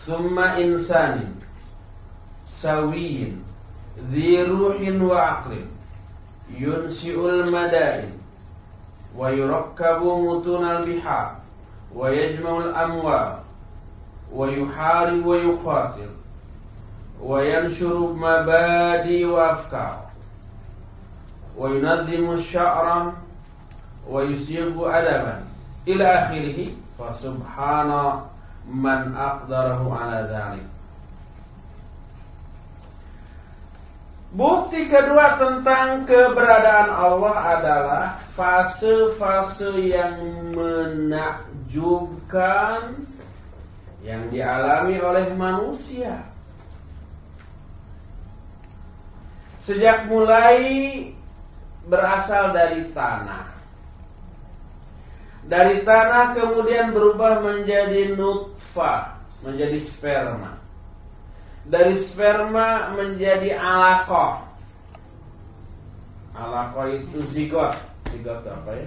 ثم 0.07 0.39
إنسان 0.39 1.35
سوي 2.63 3.33
ذي 4.11 4.43
روح 4.43 4.77
وعقل 5.03 5.65
ينشئ 6.59 7.31
المدائن 7.31 8.11
ويركب 9.17 10.03
متون 10.03 10.65
البحار 10.65 11.37
ويجمع 11.95 12.59
الأموال 12.59 13.39
ويحارب 14.33 15.27
ويقاتل 15.27 16.09
وينشر 17.23 17.99
مبادئ 18.13 19.25
وأفكار 19.25 20.05
yunazzimu 21.59 22.43
sya'ran 22.51 23.13
wa 24.09 24.21
yusibu 24.25 24.89
adaban 24.89 25.45
ila 25.89 26.29
akhirih 26.29 26.77
fa 26.97 27.13
subhana 27.21 28.29
man 28.69 29.13
aqdarahu 29.17 29.93
ala 29.93 30.29
dzalik 30.29 30.65
Bukti 34.35 34.91
kedua 34.91 35.39
tentang 35.39 36.11
keberadaan 36.11 36.91
Allah 36.91 37.55
adalah 37.55 38.19
fase-fase 38.35 39.95
yang 39.95 40.19
menakjubkan 40.51 42.99
yang 44.03 44.27
dialami 44.35 44.99
oleh 44.99 45.31
manusia. 45.39 46.27
Sejak 49.63 50.11
mulai 50.11 51.15
berasal 51.87 52.51
dari 52.51 52.91
tanah. 52.91 53.54
Dari 55.45 55.85
tanah 55.85 56.33
kemudian 56.33 56.97
berubah 56.97 57.45
menjadi 57.45 58.17
nutfah, 58.17 59.21
menjadi 59.45 59.79
sperma 59.93 60.65
dari 61.65 61.97
sperma 62.13 62.93
menjadi 62.93 63.57
alako. 63.57 64.45
Alako 66.37 66.81
itu 66.93 67.19
zigot. 67.33 67.73
Zigot 68.13 68.45
apa 68.45 68.71
ya? 68.77 68.87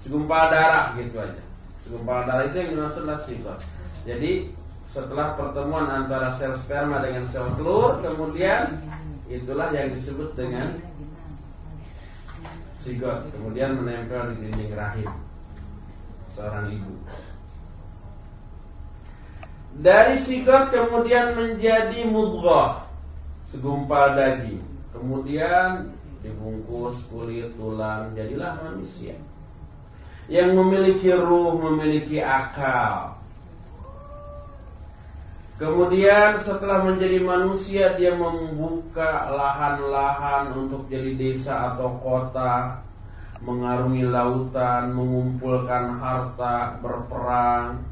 Segumpal 0.00 0.52
darah 0.52 0.96
gitu 1.00 1.16
aja. 1.20 1.42
Segumpal 1.84 2.24
darah 2.28 2.44
itu 2.48 2.56
yang 2.60 2.70
dimaksudlah 2.76 3.18
zigot. 3.28 3.58
Jadi 4.04 4.52
setelah 4.88 5.34
pertemuan 5.34 5.88
antara 5.88 6.36
sel 6.40 6.56
sperma 6.64 7.04
dengan 7.04 7.24
sel 7.28 7.48
telur, 7.56 8.00
kemudian 8.04 8.80
itulah 9.28 9.72
yang 9.72 9.92
disebut 9.96 10.36
dengan 10.36 10.76
zigot. 12.84 13.32
Kemudian 13.32 13.80
menempel 13.80 14.36
di 14.36 14.44
dinding 14.44 14.72
rahim 14.76 15.10
seorang 16.36 16.68
ibu. 16.68 16.94
Dari 19.74 20.22
sigot 20.22 20.70
kemudian 20.70 21.34
menjadi 21.34 22.06
mudghah, 22.06 22.86
segumpal 23.50 24.14
daging. 24.14 24.62
Kemudian 24.94 25.90
dibungkus 26.22 27.02
kulit, 27.10 27.50
tulang, 27.58 28.14
jadilah 28.14 28.62
manusia. 28.62 29.18
Yang 30.30 30.56
memiliki 30.56 31.10
ruh, 31.10 31.58
memiliki 31.58 32.22
akal. 32.22 33.18
Kemudian 35.54 36.42
setelah 36.42 36.82
menjadi 36.82 37.22
manusia 37.22 37.94
dia 37.94 38.18
membuka 38.18 39.30
lahan-lahan 39.30 40.50
untuk 40.58 40.90
jadi 40.90 41.14
desa 41.14 41.74
atau 41.74 41.94
kota, 42.02 42.82
mengarungi 43.38 44.02
lautan, 44.02 44.90
mengumpulkan 44.98 46.02
harta, 46.02 46.82
berperang, 46.82 47.86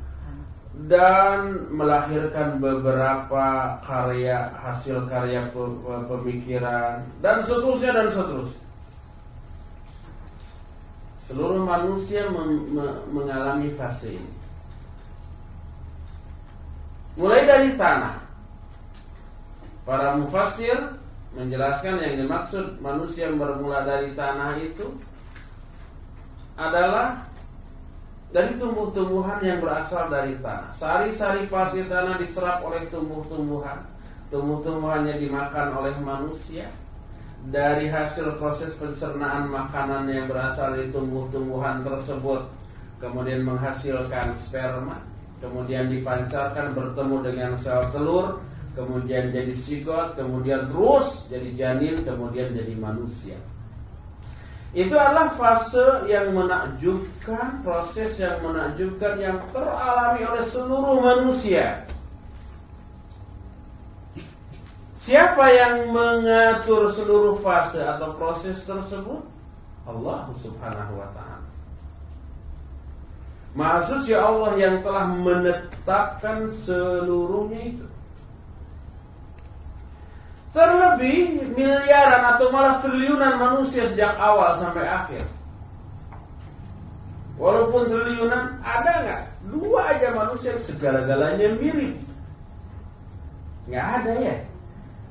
dan 0.90 1.70
melahirkan 1.70 2.58
beberapa 2.58 3.78
karya 3.86 4.58
hasil 4.58 5.06
karya 5.06 5.46
pemikiran 6.10 7.06
dan 7.22 7.46
seterusnya 7.46 7.90
dan 7.94 8.08
seterusnya. 8.10 8.62
Seluruh 11.30 11.62
manusia 11.62 12.26
mengalami 13.06 13.70
fase 13.78 14.18
ini. 14.18 14.41
Mulai 17.12 17.44
dari 17.44 17.70
tanah. 17.76 18.24
Para 19.84 20.16
mufasir 20.16 20.96
menjelaskan 21.36 22.00
yang 22.00 22.14
dimaksud 22.24 22.78
manusia 22.78 23.28
yang 23.28 23.36
bermula 23.36 23.82
dari 23.82 24.14
tanah 24.14 24.56
itu 24.62 24.94
adalah 26.54 27.26
dari 28.32 28.56
tumbuh-tumbuhan 28.56 29.44
yang 29.44 29.60
berasal 29.60 30.08
dari 30.08 30.40
tanah. 30.40 30.72
Sari-sari 30.78 31.50
parti 31.52 31.84
tanah 31.84 32.16
diserap 32.16 32.64
oleh 32.64 32.88
tumbuh-tumbuhan. 32.88 33.84
Tumbuh-tumbuhannya 34.32 35.20
dimakan 35.20 35.68
oleh 35.76 35.94
manusia. 36.00 36.72
Dari 37.42 37.90
hasil 37.90 38.38
proses 38.38 38.70
pencernaan 38.78 39.50
makanan 39.50 40.06
yang 40.06 40.30
berasal 40.30 40.78
dari 40.78 40.94
tumbuh-tumbuhan 40.94 41.82
tersebut 41.82 42.46
kemudian 43.02 43.42
menghasilkan 43.42 44.38
sperma, 44.46 45.02
kemudian 45.43 45.90
dipancarkan 45.90 46.72
bertemu 46.72 47.16
dengan 47.26 47.53
sel 47.59 47.90
telur, 47.90 48.40
kemudian 48.78 49.34
jadi 49.34 49.53
sigot, 49.53 50.14
kemudian 50.14 50.70
terus 50.70 51.26
jadi 51.26 51.51
janin, 51.59 51.97
kemudian 52.07 52.55
jadi 52.55 52.72
manusia. 52.78 53.36
Itu 54.72 54.97
adalah 54.97 55.36
fase 55.36 56.09
yang 56.09 56.32
menakjubkan, 56.32 57.61
proses 57.61 58.16
yang 58.16 58.40
menakjubkan 58.40 59.20
yang 59.20 59.36
teralami 59.53 60.24
oleh 60.24 60.45
seluruh 60.49 60.97
manusia. 60.97 61.84
Siapa 65.03 65.45
yang 65.51 65.90
mengatur 65.90 66.95
seluruh 66.95 67.43
fase 67.43 67.82
atau 67.82 68.14
proses 68.16 68.62
tersebut? 68.64 69.20
Allah 69.82 70.30
Subhanahu 70.40 70.95
wa 70.95 71.11
taala. 71.11 71.41
Maksudnya 73.53 74.16
Allah 74.16 74.53
yang 74.57 74.80
telah 74.80 75.12
menetapkan 75.12 76.48
seluruhnya 76.64 77.61
itu. 77.76 77.86
Terlebih 80.53 81.53
miliaran 81.57 82.36
atau 82.36 82.53
malah 82.53 82.80
triliunan 82.84 83.40
manusia 83.40 83.88
sejak 83.92 84.16
awal 84.16 84.57
sampai 84.61 84.84
akhir. 84.84 85.24
Walaupun 87.40 87.88
triliunan, 87.88 88.61
ada 88.61 88.92
nggak? 89.05 89.22
Dua 89.48 89.80
aja 89.96 90.12
manusia 90.12 90.57
segala-galanya 90.64 91.57
mirip. 91.57 91.96
Nggak 93.68 93.86
ada 94.00 94.12
ya. 94.20 94.36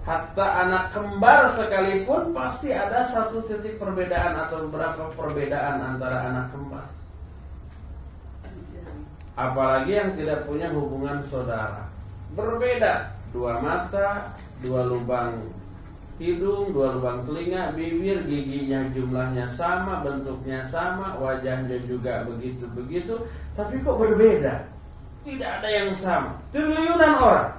Hatta 0.02 0.48
anak 0.66 0.98
kembar 0.98 1.62
sekalipun 1.62 2.34
pasti 2.34 2.74
ada 2.74 3.06
satu 3.14 3.46
titik 3.46 3.78
perbedaan 3.78 4.34
atau 4.34 4.66
beberapa 4.66 5.14
perbedaan 5.14 5.78
antara 5.78 6.26
anak 6.26 6.50
kembar. 6.50 6.90
Apalagi 9.40 9.96
yang 9.96 10.12
tidak 10.20 10.44
punya 10.46 10.68
hubungan 10.72 11.24
saudara. 11.28 11.88
Berbeda 12.36 13.16
dua 13.32 13.60
mata, 13.64 14.36
dua 14.60 14.88
lubang 14.88 15.40
hidung, 16.22 16.70
dua 16.70 17.00
lubang 17.00 17.26
telinga, 17.26 17.74
bibir, 17.74 18.22
giginya 18.30 18.86
jumlahnya 18.94 19.50
sama, 19.58 20.06
bentuknya 20.06 20.62
sama, 20.70 21.18
wajahnya 21.18 21.82
juga 21.90 22.28
begitu-begitu, 22.30 23.26
tapi 23.58 23.82
kok 23.82 23.98
berbeda? 23.98 24.70
Tidak 25.26 25.50
ada 25.50 25.70
yang 25.70 25.90
sama. 25.98 26.38
Triliunan 26.54 27.14
orang. 27.18 27.52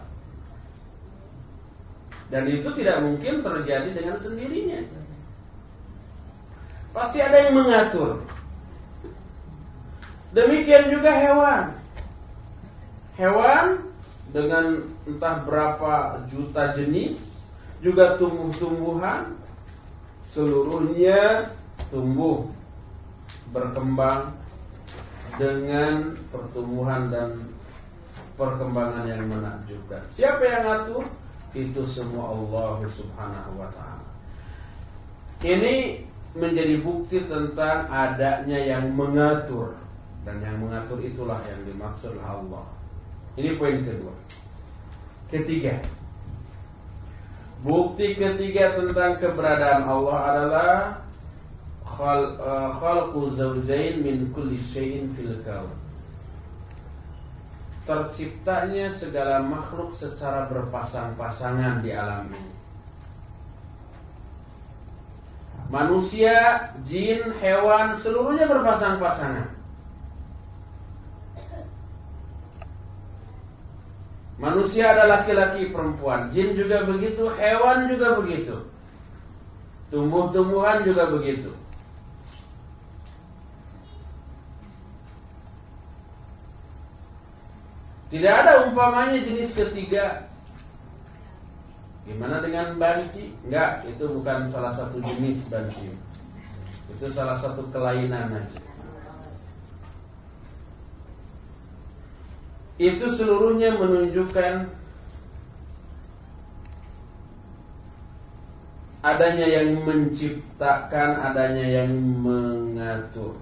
Dan 2.30 2.48
itu 2.48 2.68
tidak 2.78 3.02
mungkin 3.04 3.44
terjadi 3.44 3.88
dengan 3.92 4.16
sendirinya. 4.18 4.80
Pasti 6.96 7.18
ada 7.20 7.36
yang 7.44 7.52
mengatur. 7.58 8.24
Demikian 10.32 10.88
juga 10.88 11.12
hewan. 11.12 11.64
Hewan 13.20 13.66
dengan 14.32 14.88
entah 15.04 15.44
berapa 15.44 16.24
juta 16.32 16.72
jenis, 16.72 17.20
juga 17.84 18.16
tumbuh-tumbuhan, 18.16 19.36
seluruhnya 20.32 21.52
tumbuh 21.92 22.48
berkembang 23.52 24.32
dengan 25.36 26.16
pertumbuhan 26.32 27.12
dan 27.12 27.30
perkembangan 28.40 29.04
yang 29.04 29.28
menakjubkan. 29.28 30.00
Siapa 30.16 30.40
yang 30.40 30.62
ngatur? 30.64 31.04
Itu 31.52 31.84
semua 31.84 32.32
Allah 32.32 32.88
Subhanahu 32.96 33.60
wa 33.60 33.68
taala. 33.76 34.08
Ini 35.44 36.00
menjadi 36.32 36.80
bukti 36.80 37.20
tentang 37.28 37.92
adanya 37.92 38.56
yang 38.56 38.96
mengatur 38.96 39.81
dan 40.22 40.38
yang 40.38 40.62
mengatur 40.62 41.02
itulah 41.02 41.42
yang 41.50 41.60
dimaksud 41.66 42.14
Allah. 42.22 42.62
Ini 43.34 43.58
poin 43.58 43.82
kedua. 43.82 44.14
Ketiga. 45.32 45.82
Bukti 47.62 48.18
ketiga 48.18 48.74
tentang 48.74 49.22
keberadaan 49.22 49.86
Allah 49.86 50.18
adalah 50.34 50.74
eh, 52.02 52.70
khalqu 52.78 53.22
zawjain 53.38 54.02
min 54.02 54.30
kulli 54.34 54.58
syai'in 54.70 55.14
fil 55.14 55.38
kaun. 55.46 55.74
Terciptanya 57.82 58.94
segala 58.94 59.42
makhluk 59.42 59.90
secara 59.98 60.46
berpasang-pasangan 60.46 61.82
di 61.82 61.90
alam 61.90 62.30
ini. 62.30 62.54
Manusia, 65.66 66.68
jin, 66.84 67.32
hewan, 67.40 67.98
seluruhnya 68.04 68.46
berpasang-pasangan. 68.46 69.61
Manusia 74.42 74.90
ada 74.90 75.06
laki-laki 75.06 75.70
perempuan, 75.70 76.26
jin 76.34 76.58
juga 76.58 76.82
begitu, 76.82 77.30
hewan 77.38 77.86
juga 77.86 78.18
begitu. 78.18 78.58
Tumbuh-tumbuhan 79.94 80.82
juga 80.82 81.06
begitu. 81.14 81.54
Tidak 88.10 88.34
ada 88.34 88.66
umpamanya 88.66 89.22
jenis 89.22 89.54
ketiga. 89.54 90.26
Gimana 92.02 92.42
dengan 92.42 92.74
banci? 92.82 93.30
Enggak, 93.46 93.86
itu 93.86 94.04
bukan 94.10 94.50
salah 94.50 94.74
satu 94.74 94.98
jenis 95.06 95.38
banci. 95.46 95.86
Itu 96.90 97.14
salah 97.14 97.38
satu 97.38 97.62
kelainan 97.70 98.42
aja. 98.42 98.58
Itu 102.82 103.14
seluruhnya 103.14 103.78
menunjukkan 103.78 104.66
adanya 109.06 109.46
yang 109.46 109.86
menciptakan, 109.86 111.10
adanya 111.30 111.66
yang 111.82 111.94
mengatur. 112.26 113.38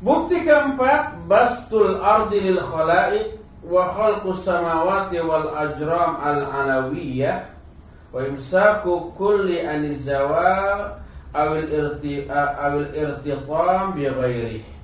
Bukti 0.00 0.48
keempat, 0.48 1.28
bastul 1.28 2.00
ardi 2.00 2.40
lil 2.40 2.60
khalaiq 2.64 3.36
wa 3.60 3.92
khalqus 3.92 4.48
samawati 4.48 5.20
wal 5.20 5.52
ajram 5.60 6.12
al 6.24 6.40
alawiyah 6.56 7.52
wa 8.16 8.24
imsaku 8.24 9.12
kulli 9.20 9.60
aniz 9.60 10.00
zawal 10.08 11.04
awil 11.36 11.68
irti 11.68 12.24
awil 12.32 12.88
irtiqam 12.96 13.92
bi 13.92 14.08
ghairi. 14.08 14.75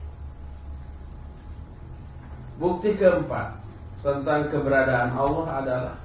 Bukti 2.62 2.94
keempat 2.94 3.58
tentang 4.06 4.46
keberadaan 4.46 5.18
Allah 5.18 5.46
adalah 5.58 5.96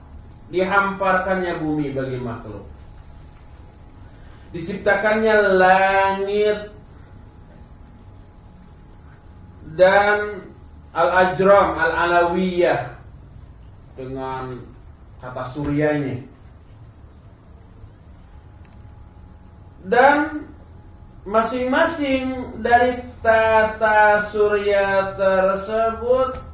dihamparkannya 0.50 1.62
bumi 1.62 1.94
bagi 1.94 2.18
makhluk. 2.18 2.66
Diciptakannya 4.58 5.36
langit 5.54 6.74
dan 9.78 10.42
al-ajram 10.98 11.78
al-alawiyah 11.78 12.98
dengan 13.94 14.58
kata 15.22 15.54
suryanya 15.54 16.26
dan 19.88 20.48
masing-masing 21.28 22.56
dari 22.64 23.04
tata 23.22 24.32
surya 24.32 25.14
tersebut 25.20 26.47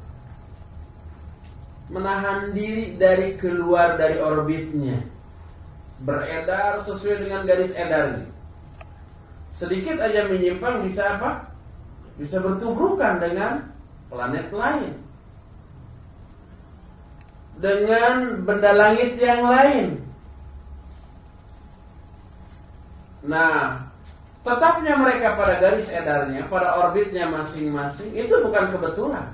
menahan 1.92 2.56
diri 2.56 2.96
dari 2.96 3.36
keluar 3.36 4.00
dari 4.00 4.20
orbitnya 4.20 5.04
beredar 6.04 6.84
sesuai 6.84 7.28
dengan 7.28 7.44
garis 7.44 7.72
edarnya 7.76 8.28
sedikit 9.56 10.00
aja 10.00 10.26
menyimpang 10.26 10.84
bisa 10.88 11.18
apa 11.18 11.54
bisa 12.14 12.38
bertubrukan 12.38 13.18
dengan 13.18 13.74
planet 14.06 14.48
lain. 14.54 14.94
Dengan 17.58 18.42
benda 18.42 18.70
langit 18.74 19.18
yang 19.18 19.46
lain. 19.46 19.86
Nah, 23.24 23.88
tetapnya 24.42 24.94
mereka 25.00 25.38
pada 25.38 25.62
garis 25.62 25.88
edarnya, 25.88 26.46
pada 26.50 26.76
orbitnya 26.86 27.30
masing-masing, 27.30 28.10
itu 28.14 28.34
bukan 28.42 28.74
kebetulan. 28.74 29.33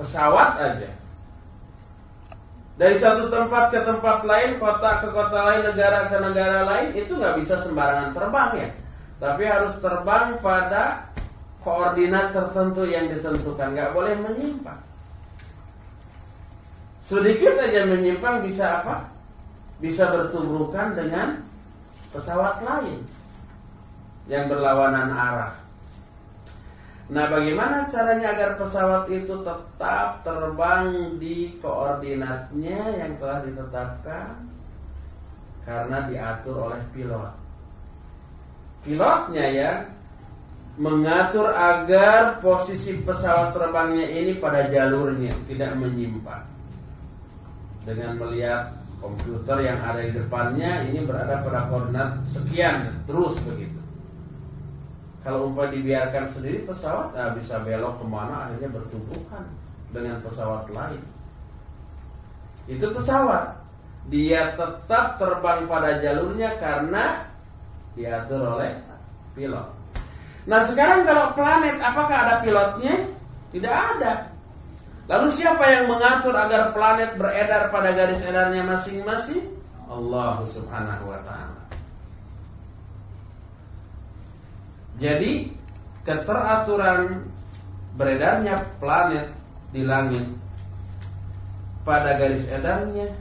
Pesawat 0.00 0.50
aja. 0.56 0.90
Dari 2.80 2.96
satu 2.96 3.28
tempat 3.28 3.68
ke 3.68 3.84
tempat 3.84 4.24
lain, 4.24 4.56
kota 4.56 5.04
ke 5.04 5.12
kota 5.12 5.36
lain, 5.36 5.68
negara 5.68 6.08
ke 6.08 6.16
negara 6.16 6.64
lain, 6.64 6.96
itu 6.96 7.12
nggak 7.12 7.36
bisa 7.36 7.60
sembarangan 7.68 8.16
terbang 8.16 8.50
ya. 8.56 8.68
Tapi 9.20 9.42
harus 9.44 9.76
terbang 9.84 10.40
pada 10.40 11.12
koordinat 11.60 12.32
tertentu 12.32 12.88
yang 12.88 13.12
ditentukan, 13.12 13.76
nggak 13.76 13.92
boleh 13.92 14.16
menyimpang. 14.16 14.80
Sedikit 17.04 17.60
aja 17.60 17.84
menyimpang 17.84 18.48
bisa 18.48 18.80
apa? 18.80 19.12
Bisa 19.84 20.08
bertubrukan 20.08 20.96
dengan 20.96 21.44
pesawat 22.16 22.64
lain 22.64 23.04
yang 24.24 24.48
berlawanan 24.48 25.12
arah. 25.12 25.59
Nah, 27.10 27.26
bagaimana 27.26 27.90
caranya 27.90 28.38
agar 28.38 28.50
pesawat 28.54 29.10
itu 29.10 29.42
tetap 29.42 30.22
terbang 30.22 31.18
di 31.18 31.58
koordinatnya 31.58 32.80
yang 33.02 33.18
telah 33.18 33.42
ditetapkan? 33.42 34.46
Karena 35.66 36.06
diatur 36.06 36.70
oleh 36.70 36.82
pilot 36.94 37.40
pilotnya 38.84 39.44
ya 39.52 39.72
mengatur 40.80 41.52
agar 41.52 42.40
posisi 42.40 43.04
pesawat 43.04 43.52
terbangnya 43.52 44.08
ini 44.08 44.40
pada 44.40 44.72
jalurnya 44.72 45.36
tidak 45.44 45.76
menyimpang. 45.76 46.48
Dengan 47.84 48.16
melihat 48.16 48.80
komputer 49.00 49.64
yang 49.64 49.80
ada 49.84 50.00
di 50.04 50.12
depannya 50.16 50.88
ini 50.88 51.04
berada 51.04 51.44
pada 51.44 51.68
koordinat 51.68 52.24
sekian 52.32 53.04
terus 53.04 53.36
begitu. 53.44 53.79
Kalau 55.20 55.52
umpah 55.52 55.68
dibiarkan 55.68 56.32
sendiri 56.32 56.64
pesawat 56.64 57.12
nah 57.12 57.36
bisa 57.36 57.60
belok 57.60 58.00
ke 58.00 58.06
mana 58.08 58.48
akhirnya 58.48 58.72
bertumbukan 58.72 59.44
dengan 59.92 60.16
pesawat 60.24 60.64
lain. 60.72 61.02
Itu 62.64 62.88
pesawat. 62.96 63.60
Dia 64.08 64.56
tetap 64.56 65.20
terbang 65.20 65.68
pada 65.68 66.00
jalurnya 66.00 66.56
karena 66.56 67.28
diatur 67.92 68.56
oleh 68.56 68.80
pilot. 69.36 69.68
Nah 70.48 70.64
sekarang 70.72 71.04
kalau 71.04 71.36
planet 71.36 71.76
apakah 71.84 72.16
ada 72.16 72.34
pilotnya? 72.40 73.12
Tidak 73.52 73.74
ada. 73.98 74.30
Lalu 75.10 75.26
siapa 75.34 75.64
yang 75.66 75.90
mengatur 75.90 76.32
agar 76.32 76.70
planet 76.70 77.18
beredar 77.18 77.68
pada 77.74 77.90
garis 77.92 78.22
edarnya 78.22 78.62
masing-masing? 78.62 79.58
Allah 79.90 80.46
subhanahu 80.46 81.10
wa 81.10 81.18
ta'ala. 81.26 81.49
Jadi 85.00 85.48
keteraturan 86.04 87.24
beredarnya 87.96 88.68
planet 88.78 89.32
di 89.72 89.82
langit 89.82 90.28
pada 91.82 92.20
garis 92.20 92.44
edarnya 92.52 93.16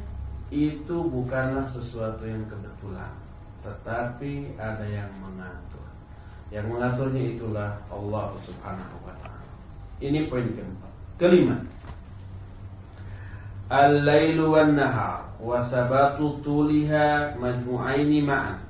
itu 0.52 0.98
bukanlah 1.08 1.66
sesuatu 1.72 2.28
yang 2.28 2.44
kebetulan 2.52 3.14
tetapi 3.64 4.56
ada 4.56 4.86
yang 4.88 5.12
mengatur. 5.20 5.84
Yang 6.50 6.66
mengaturnya 6.72 7.24
itulah 7.36 7.70
Allah 7.92 8.34
Subhanahu 8.42 8.98
wa 9.06 9.14
taala. 9.22 9.52
Ini 10.00 10.32
poin 10.32 10.48
keempat. 10.48 10.94
Kelima. 11.20 11.58
Al-lailu 13.70 14.58
wan 14.58 14.74
nahar 14.74 15.30
wa 15.38 15.62
sabatu 15.70 16.42
tuliha 16.42 17.38
majmu'aini 17.38 18.26
ma'an. 18.26 18.66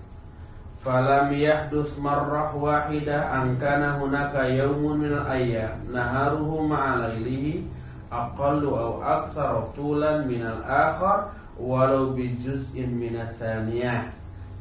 Falam 0.80 1.36
yahdus 1.36 1.92
marrah 2.00 2.56
wahidah 2.56 3.36
an 3.36 3.60
kana 3.60 4.00
hunaka 4.00 4.48
yawmun 4.48 5.04
min 5.04 5.12
al-ayyam 5.12 5.76
naharuhu 5.92 6.64
ma'a 6.72 7.04
lailihi 7.04 7.68
aqallu 8.08 8.72
aw 8.72 8.92
aktsara 9.04 9.76
tulan 9.76 10.24
min 10.24 10.40
al-akhar 10.40 11.36
walau 11.60 12.16
bi 12.16 12.32
juz'in 12.40 12.96
min 12.96 13.20
ats-tsaniyah 13.20 14.16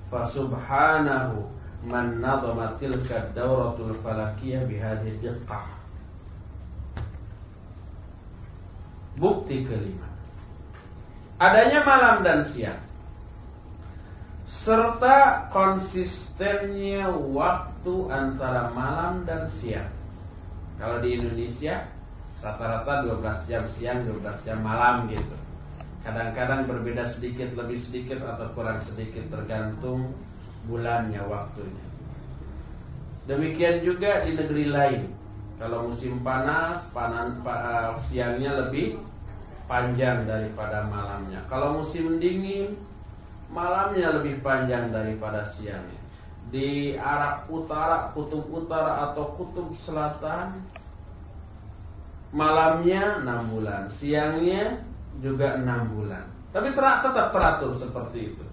Fasubhanahu 0.08 1.44
man 1.84 2.18
nadama 2.18 2.80
tilka 2.80 3.28
dauratul 3.36 3.92
falakiyah 4.00 4.64
bihadhi 4.64 5.20
diqqah. 5.20 5.68
Bukti 9.20 9.68
kelima. 9.68 10.08
Adanya 11.38 11.84
malam 11.84 12.24
dan 12.24 12.40
siang. 12.50 12.87
Serta 14.48 15.52
konsistennya 15.52 17.12
waktu 17.12 17.94
antara 18.08 18.72
malam 18.72 19.28
dan 19.28 19.44
siang. 19.60 19.92
Kalau 20.80 21.04
di 21.04 21.20
Indonesia 21.20 21.84
rata-rata 22.40 23.04
12 23.04 23.44
jam 23.44 23.68
siang, 23.68 24.08
12 24.08 24.46
jam 24.48 24.64
malam 24.64 25.04
gitu. 25.12 25.36
Kadang-kadang 26.00 26.64
berbeda 26.64 27.12
sedikit, 27.12 27.52
lebih 27.60 27.76
sedikit 27.76 28.24
atau 28.24 28.48
kurang 28.56 28.80
sedikit 28.88 29.28
tergantung 29.28 30.16
bulannya 30.64 31.20
waktunya. 31.28 31.84
Demikian 33.28 33.84
juga 33.84 34.24
di 34.24 34.32
negeri 34.32 34.64
lain. 34.72 35.02
Kalau 35.60 35.92
musim 35.92 36.24
panas, 36.24 36.88
panan, 36.96 37.44
uh, 37.44 38.00
siangnya 38.08 38.64
lebih 38.64 38.96
panjang 39.68 40.24
daripada 40.24 40.88
malamnya. 40.88 41.44
Kalau 41.52 41.84
musim 41.84 42.16
dingin, 42.16 42.87
malamnya 43.48 44.20
lebih 44.20 44.40
panjang 44.44 44.92
daripada 44.92 45.48
siangnya. 45.56 46.00
Di 46.48 46.96
arah 46.96 47.44
utara, 47.52 48.12
kutub 48.16 48.48
utara 48.48 49.12
atau 49.12 49.36
kutub 49.36 49.76
selatan, 49.84 50.64
malamnya 52.32 53.20
6 53.20 53.52
bulan, 53.52 53.82
siangnya 53.92 54.80
juga 55.20 55.60
enam 55.60 55.92
bulan. 55.92 56.24
Tapi 56.52 56.72
tetap 56.72 57.28
teratur 57.36 57.76
seperti 57.76 58.32
itu. 58.32 58.46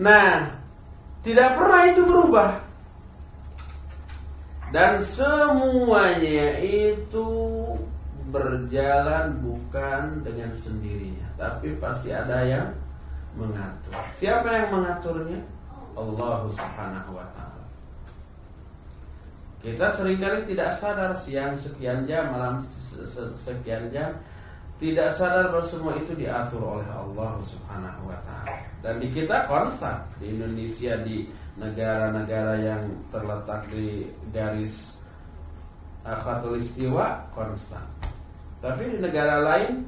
Nah, 0.00 0.56
tidak 1.20 1.60
pernah 1.60 1.82
itu 1.92 2.02
berubah. 2.08 2.50
Dan 4.70 5.04
semuanya 5.04 6.62
itu 6.62 7.28
berjalan 8.30 9.42
bukan 9.42 10.22
dengan 10.22 10.54
sendirinya, 10.62 11.26
tapi 11.34 11.74
pasti 11.82 12.14
ada 12.14 12.46
yang 12.46 12.70
mengatur. 13.36 13.92
Siapa 14.18 14.48
yang 14.48 14.68
mengaturnya? 14.74 15.40
Allah 15.94 16.46
Subhanahu 16.50 17.10
wa 17.18 17.26
taala. 17.34 17.64
Kita 19.60 19.86
sering 19.92 20.18
kali 20.22 20.48
tidak 20.48 20.80
sadar 20.80 21.12
siang 21.20 21.52
sekian 21.60 22.08
jam, 22.08 22.32
malam 22.32 22.64
sekian 23.44 23.92
jam, 23.92 24.16
tidak 24.80 25.12
sadar 25.20 25.52
bahwa 25.52 25.68
semua 25.68 25.92
itu 26.00 26.16
diatur 26.16 26.80
oleh 26.80 26.88
Allah 26.88 27.36
Subhanahu 27.44 28.08
wa 28.08 28.18
taala. 28.24 28.64
Dan 28.80 28.96
di 29.04 29.12
kita 29.12 29.44
konstan 29.44 30.08
di 30.16 30.32
Indonesia 30.32 30.96
di 31.04 31.28
negara-negara 31.60 32.54
yang 32.56 32.82
terletak 33.12 33.68
di 33.68 34.08
garis 34.32 34.72
khatulistiwa 36.08 37.28
konstan. 37.36 37.84
Tapi 38.64 38.96
di 38.96 38.98
negara 39.04 39.44
lain 39.44 39.84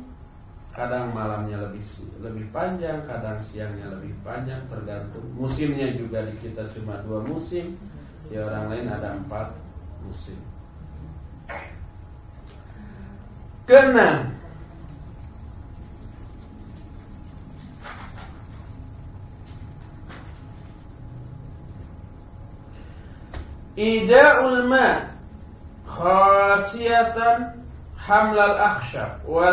kadang 0.73 1.13
malamnya 1.13 1.69
lebih 1.69 1.85
lebih 2.25 2.49
panjang, 2.49 3.05
kadang 3.05 3.39
siangnya 3.45 3.93
lebih 3.93 4.17
panjang, 4.25 4.65
tergantung 4.73 5.25
musimnya 5.37 5.93
juga 5.93 6.25
di 6.25 6.35
kita 6.41 6.73
cuma 6.73 7.01
dua 7.05 7.21
musim, 7.21 7.77
di 8.33 8.41
orang 8.41 8.73
lain 8.73 8.89
ada 8.89 9.13
empat 9.21 9.53
musim. 10.05 10.41
Keenam, 13.69 14.33
Ida'ul 23.77 24.69
ma 24.69 25.17
khasiyatan 25.89 27.62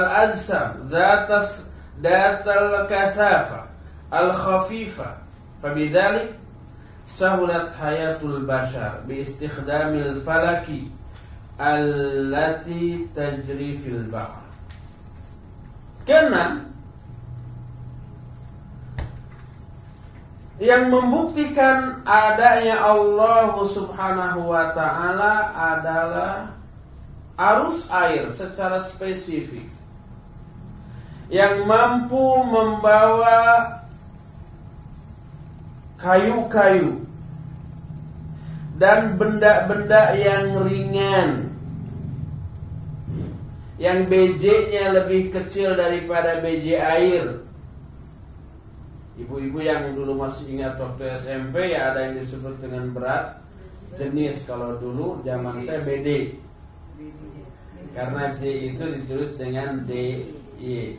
ajsam 0.05 0.89
dhatas 0.89 1.51
datal 2.01 2.87
kasafa 2.89 3.67
al 4.11 4.31
khafifa 4.33 5.21
fabidhalik 5.61 6.33
sahulat 7.05 7.73
hayatul 7.77 8.45
bashar 8.47 9.05
bi 9.07 9.21
istikhdamil 9.25 10.21
falaki 10.25 10.91
allati 11.59 13.09
tajri 13.15 13.77
fil 13.83 14.07
bahr 14.09 14.41
karena 16.07 16.65
yang 20.59 20.91
membuktikan 20.91 22.03
adanya 22.03 22.83
Allah 22.83 23.55
Subhanahu 23.71 24.51
wa 24.51 24.75
taala 24.75 25.55
adalah 25.55 26.58
arus 27.39 27.87
air 27.87 28.27
secara 28.35 28.83
spesifik 28.91 29.63
yang 31.31 31.63
mampu 31.63 32.43
membawa 32.43 33.79
kayu-kayu 36.03 37.07
dan 38.75 39.15
benda-benda 39.15 40.19
yang 40.19 40.59
ringan 40.67 41.55
yang 43.79 44.11
BJ-nya 44.11 44.91
lebih 44.91 45.31
kecil 45.31 45.79
daripada 45.79 46.43
BJ 46.43 46.75
air 46.75 47.47
Ibu-ibu 49.19 49.59
yang 49.59 49.99
dulu 49.99 50.15
masih 50.15 50.47
ingat 50.47 50.79
waktu 50.79 51.11
SMP 51.19 51.75
ya 51.75 51.91
ada 51.91 52.07
yang 52.07 52.23
disebut 52.23 52.55
dengan 52.63 52.95
berat 52.95 53.43
jenis. 53.99 54.47
Kalau 54.47 54.79
dulu 54.79 55.19
zaman 55.27 55.59
saya 55.67 55.83
BD. 55.83 56.39
Karena 57.93 58.37
J 58.37 58.41
itu 58.73 58.83
ditulis 58.83 59.31
dengan 59.35 59.83
D 59.89 60.23
Y 60.59 60.97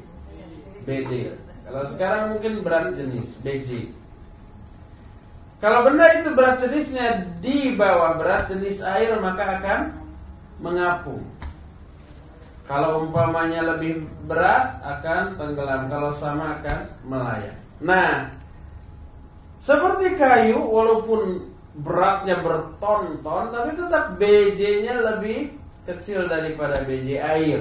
BD. 0.84 1.36
Kalau 1.68 1.84
sekarang 1.94 2.24
mungkin 2.34 2.66
berat 2.66 2.98
jenis 2.98 3.30
BJ. 3.46 3.94
Kalau 5.60 5.84
benda 5.84 6.08
itu 6.16 6.32
berat 6.32 6.64
jenisnya 6.64 7.28
di 7.44 7.76
bawah 7.76 8.16
berat 8.16 8.48
jenis 8.48 8.80
air 8.80 9.12
maka 9.20 9.60
akan 9.60 9.80
mengapung. 10.56 11.20
Kalau 12.64 13.04
umpamanya 13.04 13.76
lebih 13.76 14.08
berat 14.24 14.80
akan 14.80 15.36
tenggelam, 15.36 15.90
kalau 15.92 16.16
sama 16.16 16.62
akan 16.62 16.78
melayang. 17.04 17.58
Nah, 17.82 18.32
seperti 19.60 20.16
kayu 20.16 20.56
walaupun 20.64 21.52
beratnya 21.76 22.40
berton-ton 22.40 23.52
tapi 23.52 23.76
tetap 23.76 24.16
BJ-nya 24.16 24.96
lebih 25.12 25.59
kecil 25.88 26.28
daripada 26.28 26.84
BJ 26.84 27.20
air. 27.20 27.60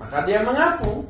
Maka 0.00 0.24
dia 0.24 0.40
mengapung. 0.44 1.08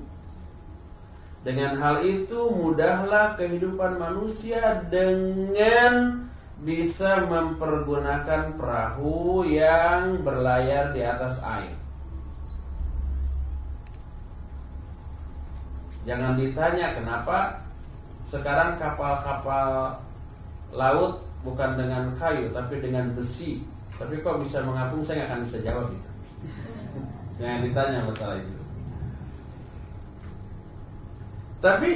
Dengan 1.40 1.81
hal 1.81 2.05
itu 2.05 2.52
mudahlah 2.52 3.32
kehidupan 3.40 3.97
manusia 3.97 4.85
dengan 4.93 6.28
bisa 6.61 7.24
mempergunakan 7.24 8.61
perahu 8.61 9.48
yang 9.48 10.20
berlayar 10.20 10.93
di 10.93 11.01
atas 11.01 11.40
air. 11.40 11.73
Jangan 16.05 16.36
ditanya 16.36 16.93
kenapa 16.93 17.65
sekarang 18.28 18.77
kapal-kapal 18.77 20.01
laut 20.77 21.24
bukan 21.40 21.81
dengan 21.81 22.12
kayu 22.20 22.52
tapi 22.52 22.85
dengan 22.85 23.16
besi. 23.16 23.65
Tapi 23.97 24.20
kok 24.24 24.40
bisa 24.44 24.61
mengapung 24.65 25.05
saya 25.05 25.28
akan 25.28 25.44
bisa 25.44 25.61
jawab 25.65 25.93
itu. 25.93 26.10
Jangan 27.41 27.61
ditanya 27.65 27.99
masalah 28.05 28.37
itu. 28.37 28.61
Tapi 31.61 31.91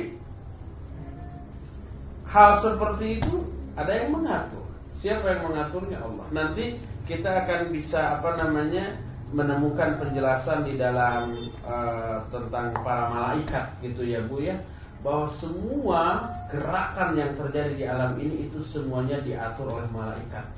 hal 2.29 2.51
seperti 2.61 3.07
itu 3.21 3.37
ada 3.77 3.93
yang 3.93 4.12
mengatur. 4.12 4.65
Siapa 4.97 5.25
yang 5.25 5.43
mengaturnya 5.53 5.99
Allah. 6.01 6.27
Nanti 6.33 6.81
kita 7.05 7.45
akan 7.45 7.73
bisa 7.73 8.21
apa 8.21 8.41
namanya 8.41 8.97
menemukan 9.35 9.99
penjelasan 9.99 10.65
di 10.65 10.79
dalam 10.79 11.51
uh, 11.66 12.23
tentang 12.31 12.71
para 12.87 13.11
malaikat 13.11 13.66
gitu 13.83 14.07
ya 14.07 14.23
Bu 14.25 14.41
ya 14.41 14.62
bahwa 15.05 15.29
semua 15.37 16.33
gerakan 16.49 17.12
yang 17.19 17.37
terjadi 17.37 17.73
di 17.77 17.85
alam 17.85 18.16
ini 18.16 18.49
itu 18.49 18.62
semuanya 18.73 19.21
diatur 19.21 19.69
oleh 19.69 19.89
malaikat. 19.93 20.49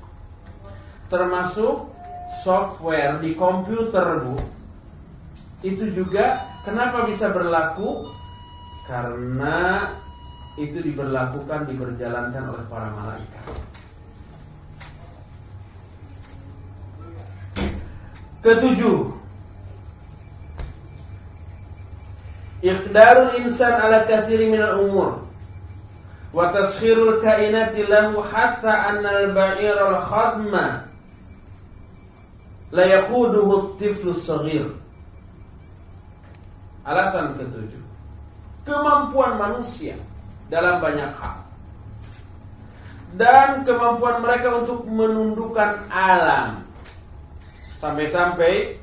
Termasuk 1.11 1.91
software 2.47 3.19
di 3.23 3.35
komputer, 3.35 4.23
Bu. 4.23 4.37
Itu 5.65 5.91
juga 5.91 6.47
kenapa 6.63 7.09
bisa 7.11 7.33
berlaku? 7.33 8.07
Karena 8.87 9.91
itu 10.57 10.79
diberlakukan 10.79 11.67
diberjalankan 11.67 12.45
oleh 12.55 12.65
para 12.71 12.89
malaikat. 12.95 13.45
Ketujuh, 18.47 19.17
Iqdarul 22.65 23.37
insan 23.43 23.75
ala 23.75 24.09
kathiri 24.09 24.49
minal 24.49 24.89
umur 24.89 25.29
wa 26.33 26.51
taskhirul 26.51 27.21
kainati 27.21 27.85
lahu 27.85 28.25
hatta 28.25 28.91
anna 28.91 29.29
al-ba'ir 29.29 29.77
al-khadma 29.77 30.86
la 32.71 32.85
yaquduhu 32.87 33.79
saghir 34.23 34.75
Alasan 36.87 37.35
ketujuh. 37.35 37.83
Kemampuan 38.63 39.43
manusia 39.43 39.99
dalam 40.47 40.79
banyak 40.79 41.11
hal. 41.19 41.43
Dan 43.19 43.67
kemampuan 43.67 44.23
mereka 44.23 44.63
untuk 44.63 44.87
menundukkan 44.87 45.91
alam. 45.91 46.63
Sampai-sampai 47.83 48.79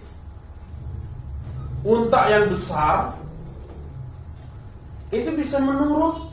Unta 1.83 2.31
yang 2.31 2.47
besar 2.47 3.11
itu 5.11 5.35
bisa 5.35 5.59
menurut 5.59 6.31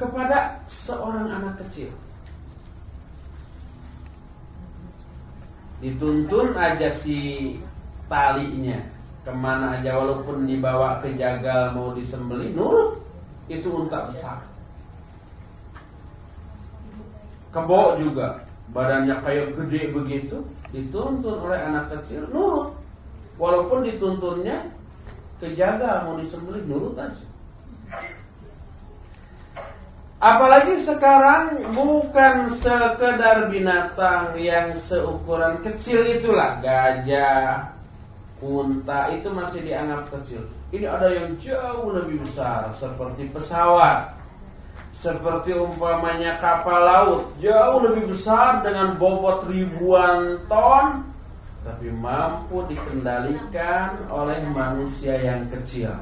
kepada 0.00 0.64
seorang 0.64 1.28
anak 1.28 1.60
kecil. 1.60 1.92
Dituntun 5.84 6.56
aja 6.56 6.96
si 7.04 7.52
talinya. 8.08 8.80
Ke 9.20 9.32
mana 9.32 9.76
aja 9.76 10.00
walaupun 10.00 10.48
dibawa 10.48 11.04
ke 11.04 11.12
jagal 11.20 11.76
mau 11.76 11.92
disembeli 11.92 12.56
nurut. 12.56 13.04
Itu 13.52 13.84
unta 13.84 14.08
besar. 14.08 14.48
Kebo 17.52 18.00
juga. 18.00 18.48
Badannya 18.72 19.20
kayak 19.20 19.60
gede 19.60 19.92
begitu. 19.92 20.40
Dituntun 20.72 21.44
oleh 21.44 21.60
anak 21.60 21.92
kecil 21.92 22.32
nurut. 22.32 22.72
Walaupun 23.36 23.84
dituntunnya 23.84 24.72
kejaga 25.36 26.08
mau 26.08 26.16
disembelih 26.16 26.64
nurut 26.64 26.96
aja. 26.96 27.33
Apalagi 30.24 30.88
sekarang 30.88 31.76
bukan 31.76 32.56
sekedar 32.64 33.52
binatang 33.52 34.32
yang 34.40 34.72
seukuran 34.88 35.60
kecil 35.60 36.00
itulah 36.00 36.64
gajah, 36.64 37.76
unta 38.40 39.12
itu 39.12 39.28
masih 39.28 39.60
dianggap 39.68 40.08
kecil. 40.16 40.48
Ini 40.72 40.88
ada 40.88 41.12
yang 41.12 41.36
jauh 41.44 41.92
lebih 41.92 42.24
besar 42.24 42.72
seperti 42.72 43.28
pesawat, 43.36 44.16
seperti 44.96 45.60
umpamanya 45.60 46.40
kapal 46.40 46.80
laut 46.80 47.22
jauh 47.44 47.84
lebih 47.84 48.16
besar 48.16 48.64
dengan 48.64 48.96
bobot 48.96 49.44
ribuan 49.44 50.40
ton, 50.48 51.04
tapi 51.68 51.92
mampu 51.92 52.64
dikendalikan 52.72 54.08
oleh 54.08 54.40
manusia 54.56 55.20
yang 55.20 55.52
kecil. 55.52 55.92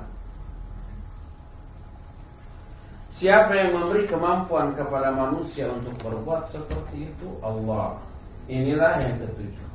Siapa 3.22 3.54
yang 3.54 3.78
memberi 3.78 4.10
kemampuan 4.10 4.74
kepada 4.74 5.14
manusia 5.14 5.70
untuk 5.70 5.94
berbuat 6.02 6.50
seperti 6.50 7.06
itu? 7.06 7.38
Allah. 7.38 8.02
Inilah 8.50 8.98
yang 8.98 9.22
ketujuh. 9.22 9.68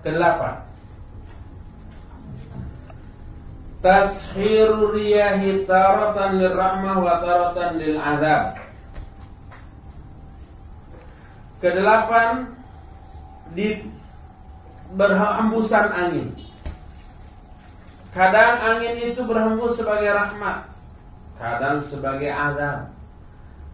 Kedelapan. 0.00 0.64
Tashiru 3.84 4.96
riyahi 4.96 5.68
taratan 5.68 6.40
lirrahmah 6.40 6.96
wa 7.04 7.14
taratan 7.20 7.76
lil. 7.76 8.00
Kedelapan 11.60 12.56
di 13.52 13.84
berhembusan 14.96 15.92
angin. 15.92 16.32
Kadang 18.16 18.64
angin 18.64 19.12
itu 19.12 19.20
berhembus 19.28 19.76
sebagai 19.76 20.08
rahmat, 20.08 20.71
kadang 21.36 21.84
sebagai 21.88 22.28
azab. 22.28 22.92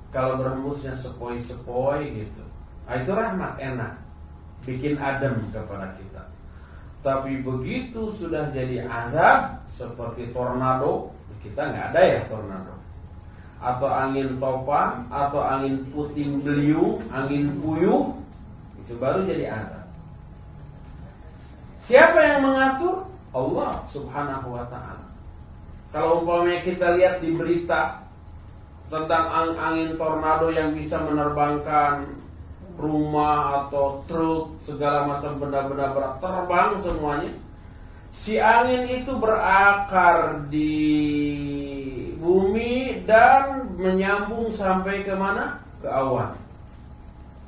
Kalau 0.09 0.41
berhembusnya 0.41 0.97
sepoi-sepoi 1.05 2.01
gitu, 2.17 2.45
nah, 2.89 2.97
itu 2.97 3.13
rahmat 3.13 3.61
enak, 3.61 4.01
bikin 4.65 4.97
adem 4.97 5.37
kepada 5.53 5.93
kita. 6.01 6.25
Tapi 7.05 7.45
begitu 7.45 8.17
sudah 8.17 8.49
jadi 8.49 8.89
azab 8.89 9.69
seperti 9.69 10.33
tornado, 10.33 11.13
kita 11.45 11.61
nggak 11.61 11.87
ada 11.93 12.01
ya 12.03 12.21
tornado. 12.25 12.75
Atau 13.61 13.91
angin 13.91 14.41
topan, 14.41 15.05
atau 15.13 15.45
angin 15.45 15.85
puting 15.93 16.41
beliung, 16.41 17.05
angin 17.13 17.61
puyuh, 17.61 18.17
itu 18.81 18.97
baru 18.97 19.29
jadi 19.29 19.53
azab. 19.53 19.87
Siapa 21.85 22.17
yang 22.17 22.49
mengatur? 22.49 23.09
Allah 23.37 23.85
Subhanahu 23.93 24.57
wa 24.57 24.65
taala. 24.73 24.98
Kalau 25.89 26.21
umpamanya 26.21 26.61
kita 26.69 27.01
lihat 27.01 27.25
di 27.25 27.33
berita 27.33 28.05
tentang 28.93 29.57
angin 29.57 29.97
tornado 29.97 30.53
yang 30.53 30.77
bisa 30.77 31.01
menerbangkan 31.01 32.13
rumah 32.77 33.67
atau 33.67 34.05
truk 34.05 34.61
segala 34.69 35.09
macam 35.09 35.41
benda-benda 35.41 35.93
berat 35.97 36.15
terbang 36.21 36.71
semuanya. 36.85 37.33
Si 38.13 38.37
angin 38.37 38.85
itu 38.89 39.13
berakar 39.17 40.49
di 40.49 40.77
bumi 42.21 43.05
dan 43.05 43.73
menyambung 43.77 44.53
sampai 44.53 45.05
ke 45.05 45.13
mana? 45.17 45.61
Ke 45.81 45.89
awan. 45.89 46.37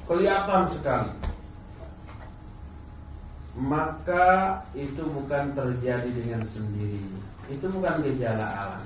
Kelihatan 0.08 0.64
sekali. 0.72 1.12
Maka 3.60 4.60
itu 4.72 5.04
bukan 5.04 5.52
terjadi 5.52 6.08
dengan 6.08 6.42
sendirinya 6.48 7.30
itu 7.50 7.66
bukan 7.66 7.98
gejala 8.06 8.46
alam, 8.46 8.84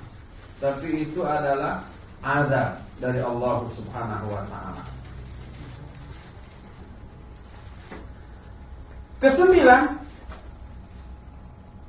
tapi 0.57 1.05
itu 1.05 1.21
adalah 1.21 1.85
azab 2.25 2.81
dari 2.97 3.21
Allah 3.21 3.69
Subhanahu 3.77 4.27
wa 4.33 4.43
taala. 4.49 4.85
Kesembilan, 9.21 10.01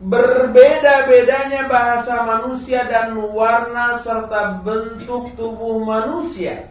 berbeda-bedanya 0.03 1.71
bahasa 1.71 2.27
manusia 2.27 2.83
dan 2.87 3.15
warna 3.15 4.03
serta 4.03 4.59
bentuk 4.63 5.31
tubuh 5.39 5.79
manusia. 5.83 6.67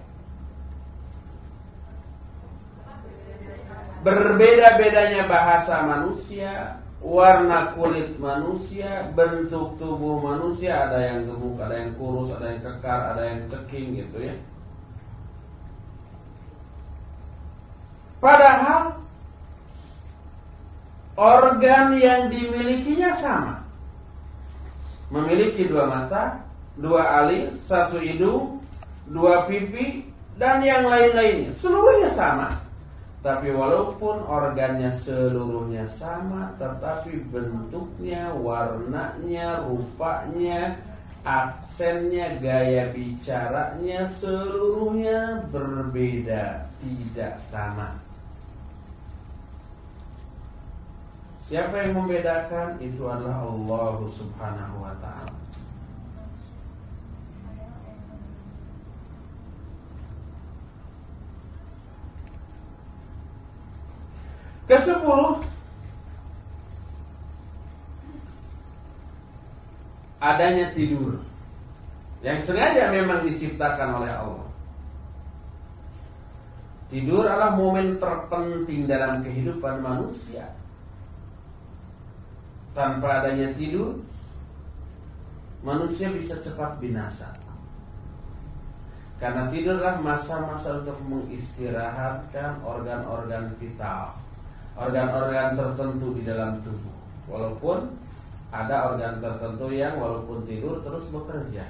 Berbeda-bedanya 4.04 5.24
bahasa 5.24 5.80
manusia, 5.88 6.83
warna 7.04 7.76
kulit 7.76 8.16
manusia, 8.16 9.12
bentuk 9.12 9.76
tubuh 9.76 10.24
manusia, 10.24 10.88
ada 10.88 11.04
yang 11.04 11.28
gemuk, 11.28 11.60
ada 11.60 11.76
yang 11.76 11.92
kurus, 12.00 12.32
ada 12.32 12.56
yang 12.56 12.60
kekar, 12.64 13.00
ada 13.12 13.22
yang 13.28 13.40
ceking 13.52 13.86
gitu 14.00 14.18
ya. 14.24 14.34
Padahal 18.24 18.96
organ 21.20 22.00
yang 22.00 22.32
dimilikinya 22.32 23.20
sama. 23.20 23.54
Memiliki 25.12 25.68
dua 25.68 25.84
mata, 25.84 26.40
dua 26.80 27.04
alis, 27.20 27.60
satu 27.68 28.00
hidung, 28.00 28.64
dua 29.12 29.44
pipi, 29.44 30.08
dan 30.40 30.64
yang 30.64 30.88
lain-lainnya. 30.88 31.52
Seluruhnya 31.60 32.16
sama. 32.16 32.63
Tapi 33.24 33.56
walaupun 33.56 34.20
organnya 34.28 34.92
seluruhnya 35.00 35.88
sama, 35.96 36.52
tetapi 36.60 37.24
bentuknya, 37.32 38.36
warnanya, 38.36 39.64
rupanya, 39.64 40.76
aksennya, 41.24 42.36
gaya 42.44 42.92
bicaranya 42.92 44.12
seluruhnya 44.20 45.40
berbeda, 45.48 46.68
tidak 46.84 47.40
sama. 47.48 47.96
Siapa 51.48 51.80
yang 51.80 52.04
membedakan? 52.04 52.76
Itu 52.84 53.08
adalah 53.08 53.40
Allah 53.40 54.04
Subhanahu 54.20 54.84
wa 54.84 54.92
taala. 55.00 55.43
Kesepuluh 64.74 65.38
adanya 70.18 70.74
tidur 70.74 71.22
yang 72.26 72.42
sengaja 72.42 72.90
memang 72.90 73.22
diciptakan 73.22 74.02
oleh 74.02 74.10
Allah. 74.10 74.50
Tidur 76.90 77.22
adalah 77.22 77.54
momen 77.54 78.02
terpenting 78.02 78.90
dalam 78.90 79.22
kehidupan 79.22 79.78
manusia. 79.78 80.50
Tanpa 82.74 83.22
adanya 83.22 83.54
tidur, 83.54 84.02
manusia 85.62 86.10
bisa 86.10 86.42
cepat 86.42 86.82
binasa. 86.82 87.30
Karena 89.22 89.46
tidurlah 89.54 90.02
masa-masa 90.02 90.82
untuk 90.82 90.98
mengistirahatkan 91.06 92.58
organ-organ 92.66 93.54
vital 93.62 94.23
organ-organ 94.74 95.54
tertentu 95.54 96.18
di 96.18 96.22
dalam 96.26 96.58
tubuh. 96.66 96.94
Walaupun 97.30 97.94
ada 98.50 98.94
organ 98.94 99.22
tertentu 99.22 99.70
yang 99.70 99.98
walaupun 99.98 100.46
tidur 100.46 100.82
terus 100.82 101.06
bekerja. 101.10 101.66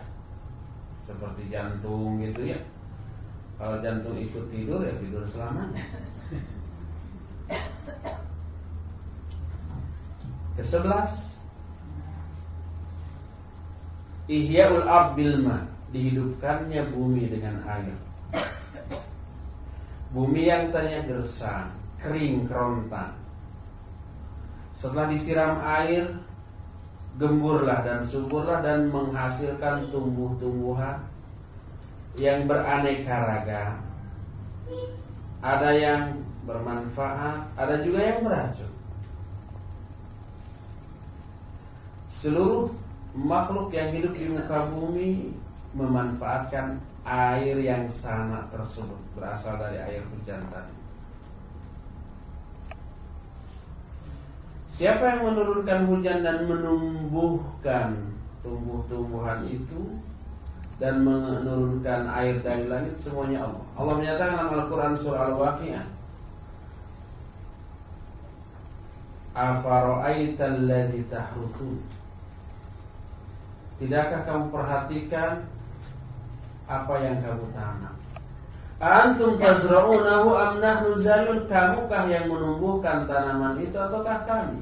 Seperti 1.04 1.52
jantung 1.52 2.20
gitu 2.24 2.56
ya. 2.56 2.60
Kalau 3.60 3.78
jantung 3.84 4.16
ikut 4.18 4.50
tidur 4.50 4.82
ya 4.82 4.94
tidur 4.98 5.22
selamanya. 5.28 5.84
Kesebelas 10.54 11.12
Ihya'ul 14.30 14.86
ard 14.86 15.18
bilma 15.18 15.66
Dihidupkannya 15.90 16.94
bumi 16.94 17.26
dengan 17.26 17.60
air 17.66 17.98
Bumi 20.14 20.46
yang 20.46 20.70
tanya 20.70 21.04
gersang 21.10 21.83
kering 22.04 22.44
kerontang. 22.44 23.16
Setelah 24.76 25.08
disiram 25.08 25.64
air, 25.64 26.12
gemburlah 27.16 27.80
dan 27.80 28.04
suburlah 28.12 28.60
dan 28.60 28.92
menghasilkan 28.92 29.88
tumbuh-tumbuhan 29.88 31.00
yang 32.20 32.44
beraneka 32.44 33.16
ragam. 33.24 33.74
Ada 35.40 35.70
yang 35.72 36.02
bermanfaat, 36.44 37.48
ada 37.56 37.80
juga 37.80 38.00
yang 38.04 38.20
beracun. 38.28 38.72
Seluruh 42.20 42.72
makhluk 43.16 43.72
yang 43.72 43.92
hidup 43.92 44.12
di 44.16 44.28
muka 44.32 44.68
bumi 44.72 45.32
memanfaatkan 45.76 46.80
air 47.04 47.56
yang 47.60 47.84
sama 48.00 48.48
tersebut 48.48 48.96
berasal 49.12 49.60
dari 49.60 49.76
air 49.76 50.02
hujan 50.08 50.40
tadi. 50.48 50.83
Siapa 54.74 55.06
yang 55.06 55.22
menurunkan 55.30 55.86
hujan 55.86 56.26
dan 56.26 56.50
menumbuhkan 56.50 58.10
tumbuh-tumbuhan 58.42 59.46
itu 59.46 60.02
dan 60.82 61.06
menurunkan 61.06 62.10
air 62.10 62.42
dari 62.42 62.66
langit 62.66 62.98
semuanya 62.98 63.46
Allah. 63.46 63.64
Allah 63.78 63.94
menyatakan 64.02 64.34
dalam 64.34 64.54
Al-Qur'an 64.58 64.94
surah 64.98 65.30
Al-Waqiah 65.30 65.86
Afara'aital 69.34 70.66
ladzi 70.66 71.06
tahrusun 71.06 71.78
Tidakkah 73.78 74.22
kamu 74.26 74.44
perhatikan 74.54 75.46
apa 76.70 76.94
yang 77.02 77.18
kamu 77.22 77.46
tanam? 77.54 77.93
Antum 78.82 79.38
tazra'unahu 79.38 80.34
am 80.34 80.52
nahnu 80.58 80.98
zalun? 81.06 81.46
Kamukah 81.46 82.10
yang 82.10 82.26
menumbuhkan 82.26 83.06
tanaman 83.06 83.62
itu 83.62 83.78
ataukah 83.78 84.26
kami? 84.26 84.58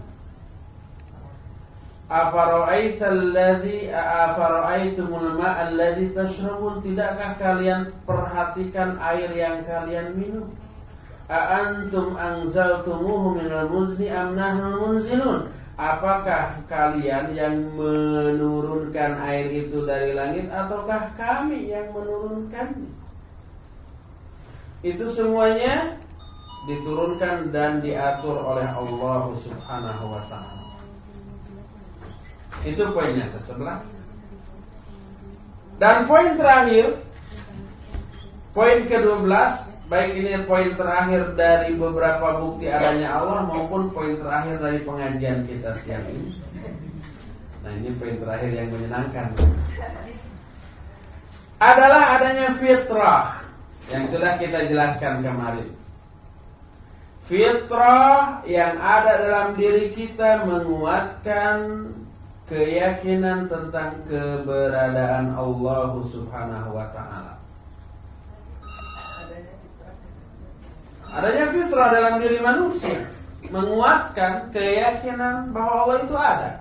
Afara'aital 2.13 3.33
ladzi 3.33 3.89
afara'aitumul 3.89 5.41
ma'a 5.41 5.73
alladzi 5.73 6.13
tashrabun? 6.13 6.85
Tidakkah 6.85 7.41
kalian 7.41 7.89
perhatikan 8.05 9.01
air 9.01 9.33
yang 9.33 9.65
kalian 9.65 10.13
minum? 10.13 10.53
Aantum 11.33 12.13
anzaltumuhu 12.21 13.41
minal 13.41 13.73
muzni 13.73 14.13
am 14.13 14.37
nahnu 14.37 14.77
munzilun? 14.77 15.49
Apakah 15.81 16.61
kalian 16.69 17.33
yang 17.33 17.73
menurunkan 17.73 19.17
air 19.25 19.49
itu 19.49 19.89
dari 19.89 20.13
langit 20.13 20.53
ataukah 20.53 21.17
kami 21.17 21.73
yang 21.73 21.89
menurunkannya? 21.97 22.92
Itu 24.83 25.15
semuanya 25.15 25.99
diturunkan 26.67 27.55
dan 27.55 27.83
diatur 27.83 28.39
oleh 28.39 28.67
Allah 28.67 29.31
Subhanahu 29.39 30.05
wa 30.11 30.23
taala. 30.27 30.63
Itu 32.63 32.91
poinnya 32.95 33.31
ke-11. 33.35 33.83
Dan 35.79 36.07
poin 36.07 36.39
terakhir 36.39 37.03
poin 38.55 38.87
ke-12 38.87 39.73
Baik 39.93 40.25
ini 40.25 40.33
poin 40.49 40.73
terakhir 40.73 41.37
dari 41.37 41.77
beberapa 41.77 42.41
bukti 42.41 42.65
adanya 42.65 43.13
Allah 43.13 43.45
maupun 43.45 43.93
poin 43.93 44.17
terakhir 44.17 44.57
dari 44.57 44.81
pengajian 44.89 45.45
kita 45.45 45.77
siang 45.85 46.09
ini. 46.09 46.33
Nah 47.61 47.77
ini 47.77 47.93
poin 48.01 48.17
terakhir 48.17 48.57
yang 48.57 48.73
menyenangkan. 48.73 49.37
Adalah 51.61 52.17
adanya 52.17 52.57
fitrah 52.57 53.42
yang 53.93 54.09
sudah 54.09 54.41
kita 54.41 54.73
jelaskan 54.73 55.21
kemarin. 55.21 55.69
Fitrah 57.29 58.41
yang 58.49 58.81
ada 58.81 59.21
dalam 59.21 59.49
diri 59.55 59.93
kita 59.93 60.49
menguatkan 60.49 61.93
keyakinan 62.49 63.47
tentang 63.47 64.03
keberadaan 64.09 65.37
Allah 65.37 65.93
Subhanahu 66.09 66.69
wa 66.73 66.89
taala. 66.91 67.35
Adanya 71.13 71.47
fitrah 71.53 71.89
dalam 71.93 72.15
diri 72.25 72.41
manusia 72.41 73.05
menguatkan 73.53 74.49
keyakinan 74.49 75.53
bahwa 75.53 75.73
Allah 75.85 75.97
itu 76.09 76.17
ada. 76.17 76.53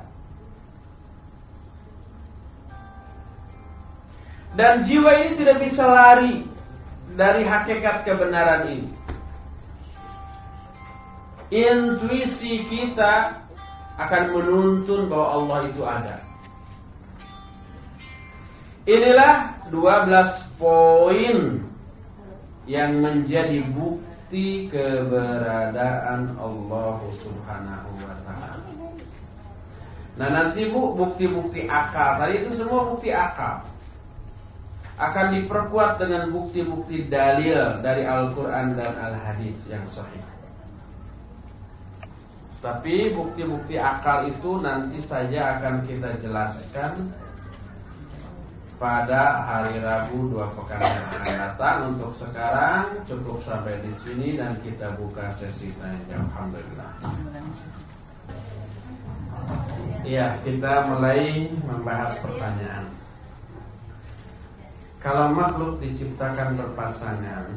Dan 4.51 4.83
jiwa 4.83 5.11
ini 5.15 5.39
tidak 5.39 5.63
bisa 5.63 5.87
lari 5.87 6.50
dari 7.15 7.43
hakikat 7.43 8.07
kebenaran 8.07 8.71
ini. 8.71 8.89
Intuisi 11.51 12.63
kita 12.71 13.43
akan 13.99 14.23
menuntun 14.31 15.11
bahwa 15.11 15.27
Allah 15.35 15.59
itu 15.67 15.83
ada. 15.83 16.15
Inilah 18.87 19.67
12 19.69 20.57
poin 20.57 21.61
yang 22.65 23.03
menjadi 23.03 23.67
bukti 23.75 24.71
keberadaan 24.71 26.39
Allah 26.39 26.97
Subhanahu 27.19 27.89
wa 27.99 28.15
taala. 28.23 28.59
Nah, 30.19 30.27
nanti 30.27 30.67
Bu, 30.67 30.95
bukti-bukti 30.95 31.67
akal. 31.71 32.19
Tadi 32.19 32.43
itu 32.43 32.49
semua 32.55 32.87
bukti 32.95 33.11
akal. 33.15 33.63
Akan 34.99 35.33
diperkuat 35.33 35.97
dengan 35.99 36.29
bukti-bukti 36.29 37.07
dalil 37.07 37.79
dari 37.79 38.03
Al-Qur'an 38.05 38.75
dan 38.75 38.93
Al-Hadis 38.95 39.57
yang 39.67 39.83
sahih. 39.89 40.23
Tapi 42.61 43.09
bukti-bukti 43.17 43.81
akal 43.81 44.29
itu 44.29 44.61
nanti 44.61 45.01
saja 45.01 45.57
akan 45.57 45.81
kita 45.89 46.21
jelaskan 46.21 47.09
pada 48.77 49.45
hari 49.45 49.81
Rabu 49.81 50.29
dua 50.29 50.45
pekan 50.53 50.77
yang 50.77 51.05
akan 51.09 51.23
datang. 51.25 51.77
Untuk 51.97 52.13
sekarang 52.17 53.01
cukup 53.09 53.41
sampai 53.45 53.81
di 53.81 53.93
sini 53.97 54.37
dan 54.37 54.53
kita 54.61 54.93
buka 54.93 55.33
sesi 55.41 55.73
tanya 55.81 55.97
jawab. 56.05 56.29
Alhamdulillah. 56.29 56.91
Iya, 60.05 60.37
kita 60.45 60.85
mulai 60.85 61.49
membahas 61.65 62.13
pertanyaan. 62.21 63.00
Kalau 65.01 65.33
makhluk 65.33 65.81
diciptakan 65.81 66.61
berpasangan, 66.61 67.49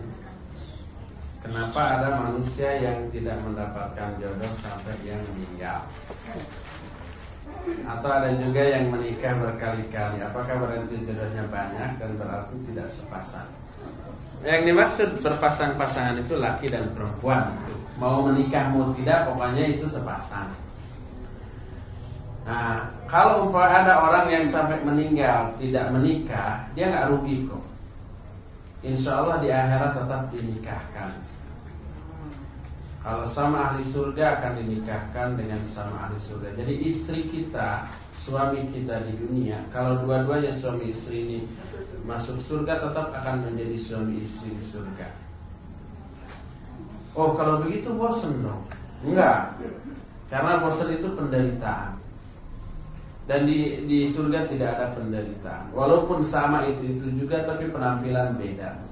kenapa 1.45 1.81
ada 2.01 2.09
manusia 2.25 2.73
yang 2.81 3.13
tidak 3.13 3.37
mendapatkan 3.45 4.17
jodoh 4.17 4.53
sampai 4.65 4.97
yang 5.05 5.21
meninggal? 5.29 5.85
Atau 7.85 8.09
ada 8.09 8.33
juga 8.41 8.61
yang 8.65 8.93
menikah 8.93 9.37
berkali-kali 9.41 10.21
Apakah 10.21 10.57
berarti 10.57 11.01
jodohnya 11.05 11.45
banyak 11.49 11.97
dan 11.97 12.11
berarti 12.21 12.57
tidak 12.69 12.89
sepasang 12.93 13.49
Yang 14.45 14.61
dimaksud 14.69 15.09
berpasang-pasangan 15.25 16.21
itu 16.25 16.37
laki 16.37 16.69
dan 16.69 16.93
perempuan. 16.93 17.57
Mau 17.97 18.25
menikah 18.29 18.69
mau 18.73 18.93
tidak 18.97 19.33
pokoknya 19.33 19.77
itu 19.77 19.85
sepasang 19.89 20.53
Nah 22.45 22.93
kalau 23.09 23.49
ada 23.57 24.05
orang 24.05 24.29
yang 24.29 24.45
sampai 24.53 24.85
meninggal 24.85 25.57
tidak 25.57 25.89
menikah 25.97 26.69
Dia 26.77 26.93
nggak 26.93 27.09
rugi 27.17 27.49
kok 27.49 27.65
Insya 28.85 29.25
Allah 29.25 29.41
di 29.41 29.49
akhirat 29.49 29.97
tetap 29.97 30.23
dinikahkan 30.29 31.11
kalau 33.05 33.29
sama 33.29 33.69
ahli 33.69 33.85
surga 33.93 34.41
akan 34.41 34.65
dinikahkan 34.65 35.37
dengan 35.37 35.61
sama 35.69 36.09
ahli 36.09 36.17
surga. 36.25 36.57
Jadi 36.57 36.73
istri 36.89 37.29
kita, 37.29 37.85
suami 38.25 38.65
kita 38.73 39.05
di 39.05 39.13
dunia, 39.21 39.61
kalau 39.77 40.01
dua-duanya 40.01 40.57
suami 40.57 40.89
istri 40.89 41.21
ini 41.29 41.39
masuk 42.09 42.41
surga 42.49 42.81
tetap 42.81 43.13
akan 43.13 43.45
menjadi 43.45 43.77
suami 43.85 44.25
istri 44.25 44.57
di 44.57 44.65
surga. 44.73 45.09
Oh, 47.13 47.37
kalau 47.37 47.61
begitu 47.61 47.93
bosan 47.93 48.41
dong? 48.41 48.65
Enggak. 49.05 49.53
Karena 50.33 50.65
bosan 50.65 50.97
itu 50.97 51.13
penderitaan. 51.13 52.01
Dan 53.25 53.49
di, 53.49 53.89
di 53.89 54.13
surga 54.13 54.45
tidak 54.53 54.69
ada 54.77 54.87
penderitaan. 54.93 55.73
Walaupun 55.73 56.29
sama 56.29 56.69
itu 56.69 56.85
itu 56.85 57.25
juga 57.25 57.41
tapi 57.49 57.73
penampilan 57.73 58.37
beda. 58.37 58.85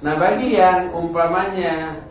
Nah, 0.00 0.14
bagi 0.16 0.58
yang 0.58 0.90
umpamanya 0.96 2.02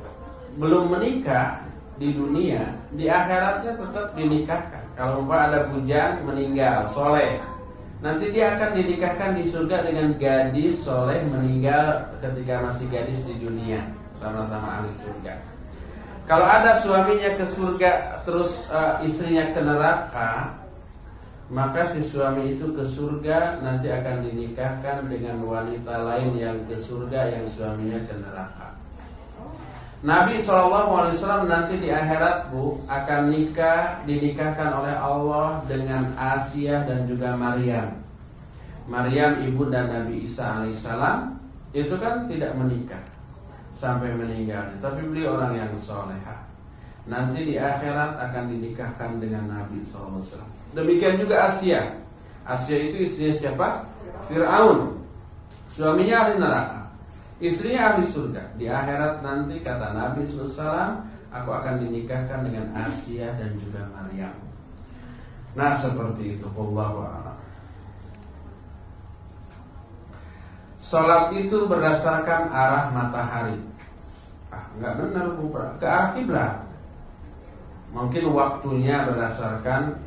belum 0.56 0.96
menikah 0.96 1.66
di 2.00 2.16
dunia, 2.16 2.80
di 2.96 3.12
akhiratnya 3.12 3.76
tetap 3.76 4.16
dinikahkan. 4.16 4.84
Kalau 4.96 5.26
umpah 5.26 5.52
ada 5.52 5.60
bujang 5.68 6.24
meninggal, 6.24 6.96
soleh, 6.96 7.44
nanti 8.00 8.32
dia 8.32 8.56
akan 8.56 8.80
dinikahkan 8.80 9.36
di 9.36 9.44
surga 9.52 9.84
dengan 9.84 10.16
gadis 10.16 10.80
soleh 10.88 11.20
meninggal 11.28 12.16
ketika 12.24 12.64
masih 12.64 12.86
gadis 12.88 13.20
di 13.28 13.36
dunia, 13.44 13.84
sama-sama 14.16 14.80
ahli 14.80 14.92
surga. 14.96 15.59
Kalau 16.30 16.46
ada 16.46 16.78
suaminya 16.86 17.42
ke 17.42 17.46
surga, 17.58 18.22
terus 18.22 18.54
uh, 18.70 19.02
istrinya 19.02 19.50
ke 19.50 19.66
neraka, 19.66 20.62
maka 21.50 21.90
si 21.90 22.06
suami 22.06 22.54
itu 22.54 22.70
ke 22.70 22.86
surga 22.86 23.58
nanti 23.66 23.90
akan 23.90 24.30
dinikahkan 24.30 25.10
dengan 25.10 25.42
wanita 25.42 25.90
lain 25.90 26.38
yang 26.38 26.62
ke 26.70 26.78
surga 26.78 27.34
yang 27.34 27.50
suaminya 27.50 28.06
ke 28.06 28.14
neraka. 28.14 28.78
Nabi 30.06 30.46
SAW 30.46 31.50
nanti 31.50 31.82
di 31.82 31.90
akhirat 31.90 32.54
bu 32.54 32.78
akan 32.86 33.34
nikah 33.34 34.06
dinikahkan 34.06 34.70
oleh 34.70 34.96
Allah 35.02 35.66
dengan 35.66 36.14
Asia 36.14 36.86
dan 36.86 37.10
juga 37.10 37.34
Maryam. 37.34 38.06
Maryam 38.86 39.50
ibu 39.50 39.66
dan 39.66 39.90
Nabi 39.90 40.30
Isa 40.30 40.46
alaihissalam 40.46 41.42
itu 41.74 41.98
kan 41.98 42.30
tidak 42.30 42.54
menikah 42.54 43.02
sampai 43.74 44.14
meninggal, 44.14 44.76
tapi 44.82 45.06
beliau 45.06 45.38
orang 45.38 45.58
yang 45.58 45.74
soleha. 45.78 46.50
Nanti 47.10 47.42
di 47.42 47.56
akhirat 47.58 48.22
akan 48.22 48.44
dinikahkan 48.54 49.18
dengan 49.18 49.50
Nabi 49.50 49.82
SAW. 49.82 50.46
Demikian 50.78 51.18
juga 51.18 51.50
Asia. 51.50 51.98
Asia 52.46 52.78
itu 52.78 53.02
istrinya 53.02 53.34
siapa? 53.34 53.68
Fir'aun. 54.30 55.02
Suaminya 55.74 56.28
ahli 56.28 56.34
neraka. 56.38 56.80
Istrinya 57.42 57.96
ahli 57.96 58.04
surga. 58.14 58.54
Di 58.62 58.70
akhirat 58.70 59.26
nanti 59.26 59.58
kata 59.64 59.96
Nabi 59.96 60.22
SAW 60.28 61.02
aku 61.34 61.50
akan 61.50 61.82
dinikahkan 61.88 62.46
dengan 62.46 62.74
Asia 62.78 63.34
dan 63.38 63.58
juga 63.58 63.90
Maryam. 63.90 64.36
Nah 65.58 65.82
seperti 65.82 66.38
itu, 66.38 66.46
Allah 66.54 67.39
Salat 70.90 71.38
itu 71.38 71.70
berdasarkan 71.70 72.50
arah 72.50 72.90
matahari. 72.90 73.62
Ah, 74.50 74.66
nggak 74.74 74.94
benar 74.98 75.26
ke 75.78 75.86
arah 75.86 76.10
kiblat. 76.18 76.54
Mungkin 77.94 78.34
waktunya 78.34 79.06
berdasarkan 79.06 80.02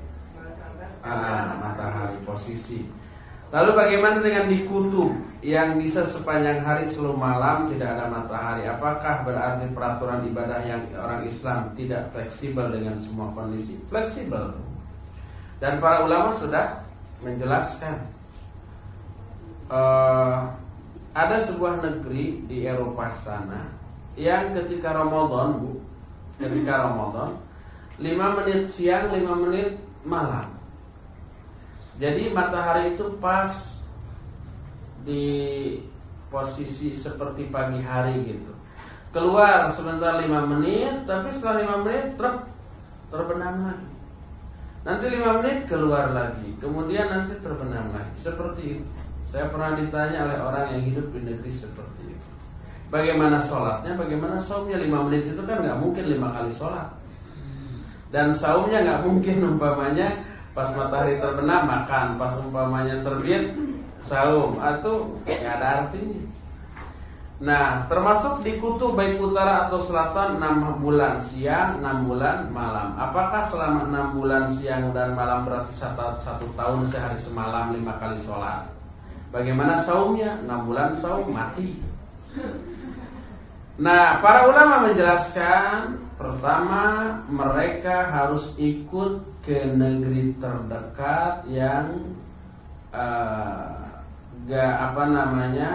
ah, 1.06 1.54
matahari 1.62 2.18
posisi. 2.26 2.82
Lalu 3.54 3.70
bagaimana 3.78 4.18
dengan 4.26 4.50
di 4.50 4.66
kutub 4.66 5.14
yang 5.38 5.78
bisa 5.78 6.10
sepanjang 6.10 6.66
hari 6.66 6.90
seluruh 6.90 7.14
malam 7.14 7.70
tidak 7.70 7.94
ada 7.94 8.10
matahari? 8.10 8.66
Apakah 8.66 9.22
berarti 9.22 9.70
peraturan 9.70 10.26
ibadah 10.26 10.66
yang 10.66 10.82
orang 10.98 11.30
Islam 11.30 11.70
tidak 11.78 12.10
fleksibel 12.10 12.66
dengan 12.74 12.98
semua 12.98 13.30
kondisi? 13.30 13.78
Fleksibel. 13.86 14.58
Dan 15.62 15.78
para 15.78 16.02
ulama 16.02 16.34
sudah 16.42 16.82
menjelaskan. 17.22 18.10
Uh, 19.70 20.61
ada 21.12 21.44
sebuah 21.44 21.84
negeri 21.84 22.48
di 22.48 22.64
Eropa 22.64 23.12
sana 23.20 23.68
yang 24.16 24.56
ketika 24.56 24.96
Ramadan, 24.96 25.60
Bu, 25.60 25.72
ketika 26.40 26.88
Ramadan, 26.88 27.36
5 28.00 28.38
menit 28.40 28.60
siang, 28.72 29.12
5 29.12 29.44
menit 29.48 29.76
malam. 30.04 30.56
Jadi 32.00 32.32
matahari 32.32 32.96
itu 32.96 33.20
pas 33.20 33.52
di 35.04 35.24
posisi 36.32 36.96
seperti 36.96 37.52
pagi 37.52 37.84
hari 37.84 38.16
gitu. 38.32 38.52
Keluar 39.12 39.76
sebentar 39.76 40.16
5 40.16 40.52
menit, 40.56 41.04
tapi 41.04 41.28
setelah 41.36 41.76
5 41.76 41.84
menit 41.84 42.04
ter 42.16 42.32
terbenam 43.12 43.68
lagi. 43.68 43.90
Nanti 44.88 45.04
5 45.12 45.38
menit 45.44 45.58
keluar 45.68 46.08
lagi, 46.16 46.56
kemudian 46.56 47.12
nanti 47.12 47.36
terbenam 47.44 47.92
lagi. 47.92 48.12
Seperti 48.16 48.80
itu. 48.80 49.01
Saya 49.32 49.48
pernah 49.48 49.72
ditanya 49.80 50.28
oleh 50.28 50.38
orang 50.44 50.64
yang 50.76 50.82
hidup 50.92 51.08
di 51.08 51.24
negeri 51.24 51.48
seperti 51.56 52.04
itu. 52.04 52.28
Bagaimana 52.92 53.48
sholatnya, 53.48 53.96
bagaimana 53.96 54.36
saumnya 54.44 54.76
5 54.76 55.08
menit 55.08 55.32
itu 55.32 55.40
kan 55.48 55.64
nggak 55.64 55.80
mungkin 55.80 56.04
lima 56.04 56.28
kali 56.36 56.52
sholat. 56.52 56.92
Dan 58.12 58.36
saumnya 58.36 58.84
nggak 58.84 59.08
mungkin 59.08 59.56
umpamanya 59.56 60.20
pas 60.52 60.68
matahari 60.76 61.16
terbenam 61.16 61.64
makan, 61.64 62.20
pas 62.20 62.36
umpamanya 62.44 63.00
terbit 63.00 63.56
saum, 64.04 64.60
atau 64.60 65.16
nggak 65.24 65.40
ada 65.40 65.88
artinya. 65.88 66.20
Nah, 67.40 67.88
termasuk 67.88 68.44
di 68.44 68.60
kutub 68.60 68.92
baik 68.92 69.16
utara 69.16 69.66
atau 69.66 69.80
selatan 69.88 70.36
6 70.36 70.84
bulan 70.84 71.24
siang, 71.32 71.80
6 71.80 72.04
bulan 72.04 72.52
malam. 72.52 73.00
Apakah 73.00 73.48
selama 73.48 73.88
6 73.88 74.20
bulan 74.20 74.44
siang 74.60 74.92
dan 74.92 75.16
malam 75.16 75.48
berarti 75.48 75.72
satu 75.72 76.44
tahun 76.52 76.92
sehari 76.92 77.16
semalam 77.24 77.72
lima 77.72 77.96
kali 77.96 78.20
sholat? 78.28 78.81
Bagaimana 79.32 79.80
saumnya? 79.88 80.36
6 80.44 80.68
bulan 80.68 80.92
saum 81.00 81.32
mati. 81.32 81.80
Nah, 83.80 84.20
para 84.20 84.44
ulama 84.52 84.92
menjelaskan 84.92 85.96
pertama 86.20 86.84
mereka 87.32 88.12
harus 88.12 88.52
ikut 88.60 89.24
ke 89.40 89.72
negeri 89.72 90.36
terdekat 90.36 91.48
yang 91.48 92.12
uh, 92.92 94.04
gak 94.44 94.72
apa 94.92 95.02
namanya 95.08 95.72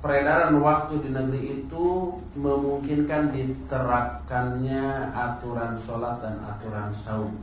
peredaran 0.00 0.56
waktu 0.64 1.04
di 1.04 1.10
negeri 1.12 1.40
itu 1.60 2.16
memungkinkan 2.32 3.36
diterapkannya 3.36 5.12
aturan 5.12 5.76
sholat 5.84 6.24
dan 6.24 6.40
aturan 6.48 6.88
saum. 7.04 7.36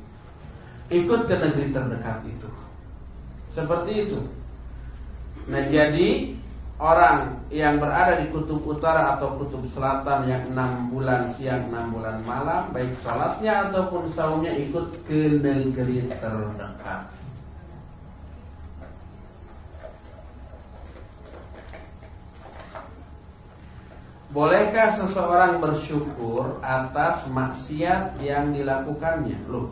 Ikut 0.90 1.30
ke 1.30 1.36
negeri 1.38 1.69
terdekat 1.69 2.26
itu. 2.26 2.49
Seperti 3.53 4.10
itu. 4.10 4.19
Nah 5.46 5.62
jadi 5.70 6.34
orang 6.82 7.46
yang 7.54 7.78
berada 7.78 8.20
di 8.20 8.34
kutub 8.34 8.66
utara 8.66 9.16
atau 9.16 9.38
kutub 9.38 9.64
selatan 9.72 10.26
yang 10.26 10.44
enam 10.52 10.90
bulan 10.90 11.32
siang 11.38 11.70
enam 11.70 11.94
bulan 11.94 12.26
malam 12.26 12.74
baik 12.74 12.98
sholatnya 13.00 13.70
ataupun 13.70 14.10
saumnya 14.12 14.52
ikut 14.58 15.06
ke 15.06 15.38
negeri 15.40 16.10
terdekat. 16.10 17.14
Bolehkah 24.36 25.00
seseorang 25.00 25.64
bersyukur 25.64 26.60
atas 26.60 27.24
maksiat 27.32 28.20
yang 28.20 28.52
dilakukannya? 28.52 29.48
Loh, 29.48 29.72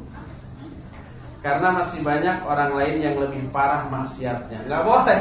karena 1.44 1.76
masih 1.76 2.00
banyak 2.00 2.48
orang 2.48 2.72
lain 2.80 2.96
yang 3.04 3.16
lebih 3.20 3.52
parah 3.52 3.92
maksiatnya. 3.92 4.64
Nggak 4.64 4.84
boleh. 4.88 5.20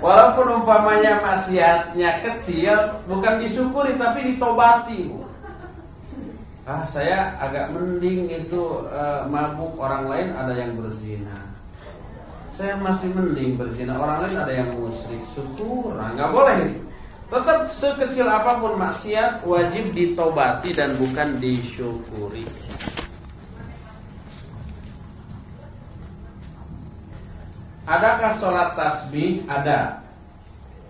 Walaupun 0.00 0.62
umpamanya 0.62 1.20
maksiatnya 1.20 2.24
kecil, 2.24 3.04
bukan 3.04 3.42
disyukuri 3.42 3.98
tapi 3.98 4.32
ditobati. 4.32 5.12
Ah, 6.64 6.86
saya 6.86 7.36
agak 7.42 7.74
mending 7.74 8.30
itu 8.30 8.86
uh, 8.86 9.26
mabuk 9.26 9.74
orang 9.76 10.06
lain 10.06 10.28
ada 10.32 10.54
yang 10.54 10.78
berzina. 10.78 11.50
Saya 12.54 12.78
masih 12.78 13.10
mending 13.10 13.58
berzina 13.58 13.98
orang 13.98 14.24
lain 14.24 14.36
ada 14.38 14.52
yang 14.54 14.70
musyrik. 14.78 15.20
Syukur, 15.34 15.98
nggak 15.98 16.30
boleh 16.30 16.56
itu. 16.70 16.80
Tetap 17.30 17.70
sekecil 17.74 18.26
apa 18.26 18.62
pun 18.62 18.78
maksiat 18.78 19.42
wajib 19.42 19.90
ditobati 19.90 20.70
dan 20.74 20.98
bukan 20.98 21.42
disyukuri. 21.42 22.46
Adakah 27.90 28.38
sholat 28.38 28.78
tasbih? 28.78 29.42
Ada. 29.50 29.98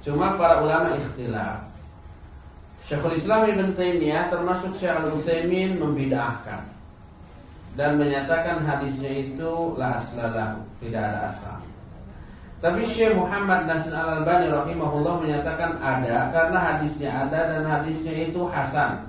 Cuma 0.04 0.36
para 0.36 0.60
ulama 0.60 1.00
ikhtilaf. 1.00 1.64
Syekhul 2.84 3.16
Islam 3.16 3.48
Ibn 3.48 3.72
Taimiyah 3.72 4.28
termasuk 4.28 4.76
Syekh 4.76 4.92
Al-Utsaimin 4.92 5.80
membid'ahkan 5.80 6.68
dan 7.78 7.96
menyatakan 7.96 8.66
hadisnya 8.66 9.30
itu 9.30 9.78
la 9.78 10.02
aslalahu, 10.02 10.66
tidak 10.82 11.02
ada 11.06 11.20
asal. 11.30 11.58
Tapi 12.60 12.84
Syekh 12.92 13.16
Muhammad 13.16 13.64
Nasir 13.64 13.94
Al-Albani 13.94 14.52
rahimahullah 14.52 15.14
menyatakan 15.24 15.80
ada 15.80 16.28
karena 16.28 16.58
hadisnya 16.60 17.08
ada 17.08 17.40
dan 17.56 17.62
hadisnya 17.64 18.28
itu 18.28 18.44
hasan. 18.44 19.08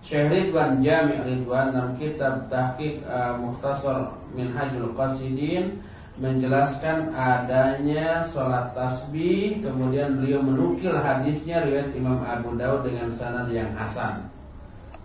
Syekh 0.00 0.30
Ridwan 0.30 0.80
Jami' 0.80 1.20
Ridwan 1.26 1.74
dalam 1.74 1.98
kitab 2.00 2.48
Tahqiq 2.48 3.04
uh, 3.04 3.36
Mukhtasar 3.42 4.16
Minhajul 4.32 4.94
Qasidin 4.94 5.82
menjelaskan 6.18 7.14
adanya 7.14 8.26
sholat 8.34 8.74
tasbih 8.74 9.62
kemudian 9.62 10.18
beliau 10.18 10.42
menukil 10.42 10.98
hadisnya 10.98 11.62
riwayat 11.62 11.94
Imam 11.94 12.18
Abu 12.26 12.58
Daud 12.58 12.82
dengan 12.82 13.14
sanad 13.14 13.46
yang 13.54 13.70
hasan. 13.78 14.26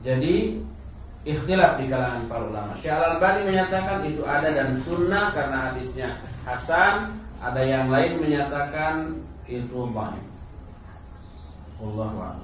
Jadi 0.02 0.58
ikhtilaf 1.24 1.78
di 1.78 1.86
kalangan 1.86 2.26
para 2.26 2.44
ulama. 2.50 2.74
Syekh 2.82 2.98
Al-Albani 2.98 3.42
menyatakan 3.46 4.00
itu 4.10 4.26
ada 4.26 4.50
dan 4.50 4.82
sunnah 4.82 5.32
karena 5.38 5.58
hadisnya 5.72 6.10
hasan 6.50 7.22
ada 7.40 7.62
yang 7.62 7.94
lain 7.94 8.18
menyatakan 8.18 9.22
itu 9.46 9.80
baik. 9.94 10.26
Allah 11.84 12.42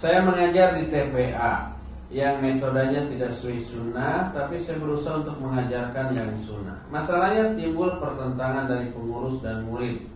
Saya 0.00 0.24
mengajar 0.24 0.80
di 0.80 0.88
TPA 0.88 1.69
yang 2.10 2.42
metodenya 2.42 3.06
tidak 3.06 3.30
sesuai 3.38 3.58
sunnah, 3.70 4.34
tapi 4.34 4.58
saya 4.66 4.82
berusaha 4.82 5.22
untuk 5.22 5.38
mengajarkan 5.38 6.06
yang 6.10 6.30
sunnah. 6.42 6.82
Masalahnya 6.90 7.54
timbul 7.54 8.02
pertentangan 8.02 8.66
dari 8.66 8.90
pengurus 8.90 9.38
dan 9.40 9.62
murid. 9.70 10.10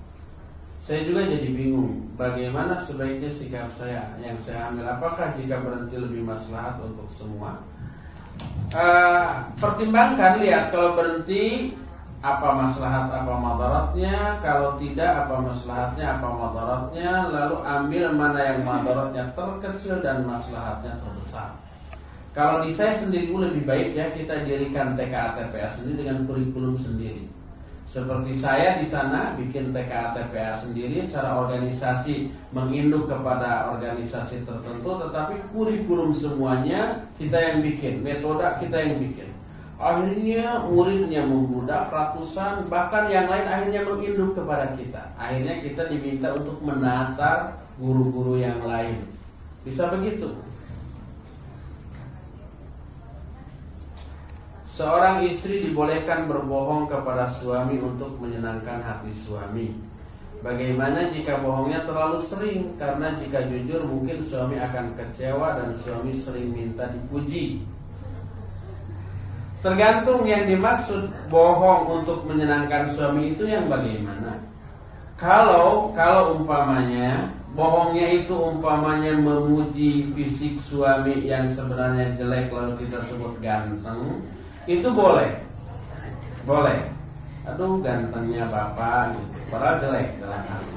Saya 0.83 1.07
juga 1.07 1.25
jadi 1.31 1.49
bingung, 1.55 2.13
bagaimana 2.19 2.85
sebaiknya 2.85 3.31
sikap 3.33 3.73
saya 3.79 4.11
yang 4.21 4.37
saya 4.43 4.69
ambil. 4.69 4.91
Apakah 4.91 5.33
jika 5.39 5.63
berhenti 5.63 5.97
lebih 5.97 6.27
maslahat 6.27 6.77
untuk 6.83 7.09
semua? 7.15 7.63
uh, 8.75 9.51
pertimbangkan 9.59 10.43
lihat 10.43 10.75
kalau 10.75 10.99
berhenti 10.99 11.75
apa 12.25 12.49
maslahat 12.57 13.13
apa 13.13 13.35
madaratnya 13.37 14.41
kalau 14.41 14.81
tidak 14.81 15.29
apa 15.29 15.35
maslahatnya 15.45 16.07
apa 16.17 16.29
madaratnya 16.33 17.11
lalu 17.29 17.57
ambil 17.61 18.05
mana 18.17 18.41
yang 18.41 18.61
madaratnya 18.65 19.25
terkecil 19.37 20.01
dan 20.01 20.25
maslahatnya 20.25 21.05
terbesar 21.05 21.53
kalau 22.35 22.67
di 22.67 22.75
saya 22.75 22.99
sendiri 22.99 23.31
lebih 23.31 23.63
baik 23.63 23.95
ya 23.95 24.11
kita 24.11 24.43
dirikan 24.43 24.99
TKA 24.99 25.39
TPA 25.39 25.71
sendiri 25.79 26.03
dengan 26.03 26.27
kurikulum 26.27 26.75
sendiri. 26.75 27.31
Seperti 27.87 28.43
saya 28.43 28.83
di 28.83 28.91
sana 28.91 29.39
bikin 29.39 29.71
TKA 29.71 30.19
TPA 30.19 30.59
sendiri 30.59 31.07
secara 31.07 31.47
organisasi 31.47 32.35
menginduk 32.51 33.07
kepada 33.07 33.71
organisasi 33.71 34.43
tertentu 34.43 34.91
tetapi 34.99 35.47
kurikulum 35.55 36.11
semuanya 36.11 37.07
kita 37.23 37.39
yang 37.39 37.63
bikin, 37.63 38.03
metode 38.03 38.43
kita 38.59 38.83
yang 38.83 38.99
bikin. 38.99 39.31
Akhirnya 39.79 40.67
muridnya 40.71 41.27
membudak 41.27 41.91
ratusan 41.91 42.67
Bahkan 42.67 43.11
yang 43.15 43.31
lain 43.31 43.47
akhirnya 43.47 43.87
menginduk 43.87 44.35
kepada 44.35 44.75
kita. 44.75 45.03
Akhirnya 45.15 45.63
kita 45.63 45.87
diminta 45.87 46.35
untuk 46.35 46.59
menata 46.67 47.63
guru-guru 47.79 48.43
yang 48.43 48.59
lain. 48.67 49.07
Bisa 49.63 49.87
begitu 49.95 50.35
Seorang 54.75 55.23
istri 55.31 55.71
dibolehkan 55.71 56.27
berbohong 56.27 56.91
kepada 56.91 57.31
suami 57.39 57.79
untuk 57.79 58.19
menyenangkan 58.19 58.83
hati 58.83 59.15
suami. 59.23 59.71
Bagaimana 60.43 61.15
jika 61.15 61.39
bohongnya 61.41 61.87
terlalu 61.87 62.19
sering? 62.27 62.75
Karena 62.75 63.15
jika 63.15 63.47
jujur 63.47 63.87
mungkin 63.87 64.27
suami 64.27 64.59
akan 64.59 64.99
kecewa 64.99 65.63
dan 65.63 65.79
suami 65.81 66.13
sering 66.21 66.51
minta 66.51 66.91
dipuji. 66.91 67.63
Tergantung 69.65 70.29
yang 70.29 70.45
dimaksud 70.45 71.09
bohong 71.33 72.03
untuk 72.03 72.27
menyenangkan 72.29 72.93
suami 72.99 73.33
itu 73.33 73.49
yang 73.49 73.71
bagaimana. 73.71 74.43
Kalau 75.17 75.95
kalau 75.95 76.37
umpamanya 76.37 77.33
bohongnya 77.55 78.27
itu 78.27 78.35
umpamanya 78.35 79.17
memuji 79.17 80.13
fisik 80.13 80.59
suami 80.67 81.25
yang 81.25 81.49
sebenarnya 81.55 82.13
jelek 82.19 82.51
lalu 82.51 82.85
kita 82.85 83.01
sebut 83.09 83.39
ganteng, 83.41 84.21
itu 84.65 84.89
boleh. 84.93 85.33
Boleh. 86.45 86.79
Aduh 87.45 87.81
gantengnya 87.85 88.49
bapak 88.49 89.17
gitu. 89.17 89.37
Padahal 89.53 89.77
jelek 89.81 90.09
dalam 90.21 90.43
hati. 90.49 90.71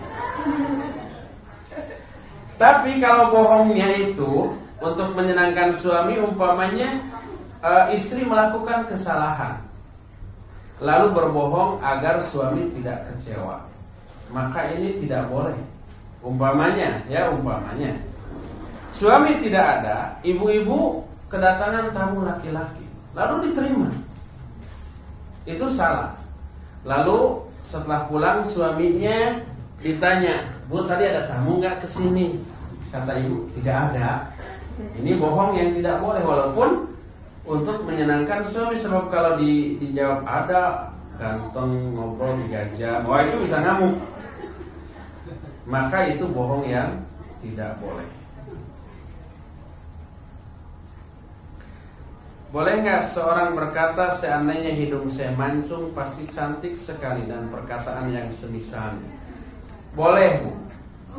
Tapi 2.58 2.92
kalau 3.00 3.32
bohongnya 3.32 3.88
itu 4.12 4.52
untuk 4.82 5.14
menyenangkan 5.18 5.78
suami 5.82 6.18
umpamanya 6.22 7.02
uh, 7.62 7.90
istri 7.94 8.26
melakukan 8.26 8.86
kesalahan 8.90 9.62
lalu 10.78 11.14
berbohong 11.14 11.82
agar 11.82 12.30
suami 12.30 12.70
tidak 12.78 13.10
kecewa 13.10 13.66
maka 14.30 14.70
ini 14.78 15.02
tidak 15.02 15.26
boleh 15.34 15.58
umpamanya 16.22 17.02
ya 17.10 17.34
umpamanya 17.34 17.98
suami 18.94 19.42
tidak 19.42 19.82
ada 19.82 19.98
ibu-ibu 20.22 21.02
kedatangan 21.34 21.92
tamu 21.98 22.22
laki-laki 22.26 22.87
lalu 23.16 23.52
diterima. 23.52 23.90
Itu 25.48 25.72
salah. 25.76 26.20
Lalu 26.84 27.48
setelah 27.68 28.08
pulang 28.08 28.48
suaminya 28.48 29.44
ditanya 29.84 30.50
bu 30.72 30.88
tadi 30.88 31.04
ada 31.08 31.30
tamu 31.30 31.62
nggak 31.62 31.84
ke 31.84 31.88
sini 31.92 32.40
kata 32.92 33.20
ibu 33.24 33.48
tidak 33.60 33.92
ada. 33.92 34.32
Ini 35.00 35.18
bohong 35.18 35.58
yang 35.58 35.70
tidak 35.74 36.00
boleh 36.04 36.22
walaupun 36.22 36.70
untuk 37.48 37.88
menyenangkan 37.88 38.52
suami 38.52 38.78
sebab 38.84 39.10
kalau 39.10 39.40
di, 39.40 39.80
dijawab 39.82 40.22
ada 40.28 40.94
ganteng 41.18 41.96
ngobrol 41.96 42.38
tiga 42.46 42.68
jam 42.76 43.08
wah 43.08 43.24
itu 43.24 43.40
bisa 43.44 43.64
ngamuk. 43.64 43.96
Maka 45.68 46.16
itu 46.16 46.24
bohong 46.32 46.64
yang 46.68 47.04
tidak 47.44 47.76
boleh 47.84 48.08
Boleh 52.58 52.82
nggak 52.82 53.14
seorang 53.14 53.54
berkata 53.54 54.18
seandainya 54.18 54.74
hidung 54.74 55.06
saya 55.14 55.30
mancung 55.38 55.94
pasti 55.94 56.26
cantik 56.34 56.74
sekali 56.74 57.30
dan 57.30 57.54
perkataan 57.54 58.10
yang 58.10 58.34
semisalnya? 58.34 59.14
Boleh 59.94 60.42
bu. 60.42 60.52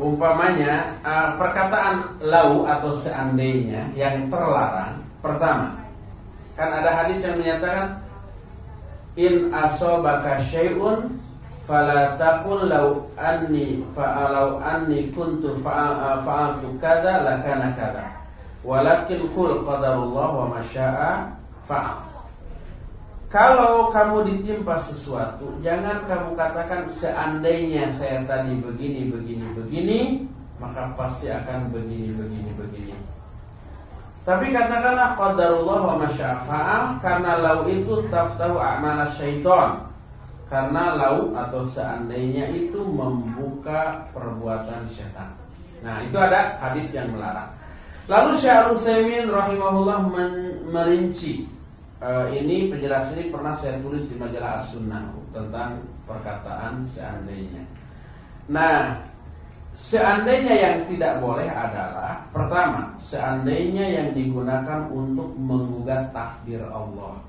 Umpamanya 0.02 0.98
uh, 1.06 1.38
perkataan 1.38 2.18
lau 2.26 2.66
atau 2.66 2.90
seandainya 2.98 3.94
yang 3.94 4.26
terlarang 4.26 4.98
pertama 5.22 5.78
Kan 6.58 6.74
ada 6.74 6.90
hadis 7.06 7.22
yang 7.22 7.38
menyatakan 7.38 8.02
in 9.14 9.54
asobaka 9.54 10.42
syai'un 10.50 11.22
fala 11.70 12.18
law 12.66 13.06
anni 13.14 13.86
fa'alau 13.94 14.58
anni 14.58 15.14
kuntu 15.14 15.54
fa'altu 15.62 16.66
kadza 16.82 17.22
lakana 17.22 17.78
kadza 17.78 18.17
walakin 18.66 19.28
qul 19.34 19.62
qadarullah 19.62 20.28
wa 20.34 20.46
masya'a 20.58 21.36
fa'al 21.66 22.06
kalau 23.28 23.92
kamu 23.92 24.16
ditimpa 24.32 24.80
sesuatu 24.88 25.58
jangan 25.60 26.08
kamu 26.08 26.32
katakan 26.34 26.88
seandainya 26.96 27.92
saya 28.00 28.24
tadi 28.24 28.56
begini 28.58 29.12
begini 29.12 29.46
begini 29.52 29.98
maka 30.58 30.90
pasti 30.98 31.30
akan 31.30 31.70
begini 31.70 32.16
begini 32.16 32.50
begini 32.56 32.96
tapi 34.28 34.52
katakanlah 34.52 35.16
qadarullah 35.16 35.80
wa 35.88 35.94
masyafa'ah 36.04 37.00
karena 37.00 37.40
lau 37.40 37.64
itu 37.64 38.04
taftahu 38.12 38.60
a'mal 38.60 39.16
syaitan. 39.16 39.88
Karena 40.52 41.00
lau 41.00 41.32
atau 41.32 41.64
seandainya 41.72 42.52
itu 42.52 42.76
membuka 42.84 44.04
perbuatan 44.12 44.84
syaitan. 44.92 45.32
Nah, 45.80 46.04
itu 46.04 46.16
ada 46.20 46.60
hadis 46.60 46.92
yang 46.92 47.08
melarang. 47.08 47.56
Lalu 48.08 48.40
Syekh 48.40 48.72
Utsaimin 48.72 49.28
rahimahullah 49.28 50.00
merinci 50.72 51.44
uh, 52.00 52.32
ini 52.32 52.72
penjelasan 52.72 53.20
ini 53.20 53.28
pernah 53.28 53.52
saya 53.60 53.76
tulis 53.84 54.08
di 54.08 54.16
majalah 54.16 54.64
As-Sunnah 54.64 55.12
tentang 55.36 55.84
perkataan 56.08 56.88
seandainya. 56.88 57.68
Nah, 58.48 59.08
Seandainya 59.86 60.54
yang 60.58 60.76
tidak 60.90 61.22
boleh 61.22 61.46
adalah 61.46 62.26
Pertama, 62.34 62.98
seandainya 62.98 63.86
yang 63.86 64.08
digunakan 64.10 64.90
untuk 64.90 65.38
menggugat 65.38 66.10
takdir 66.10 66.66
Allah 66.66 67.22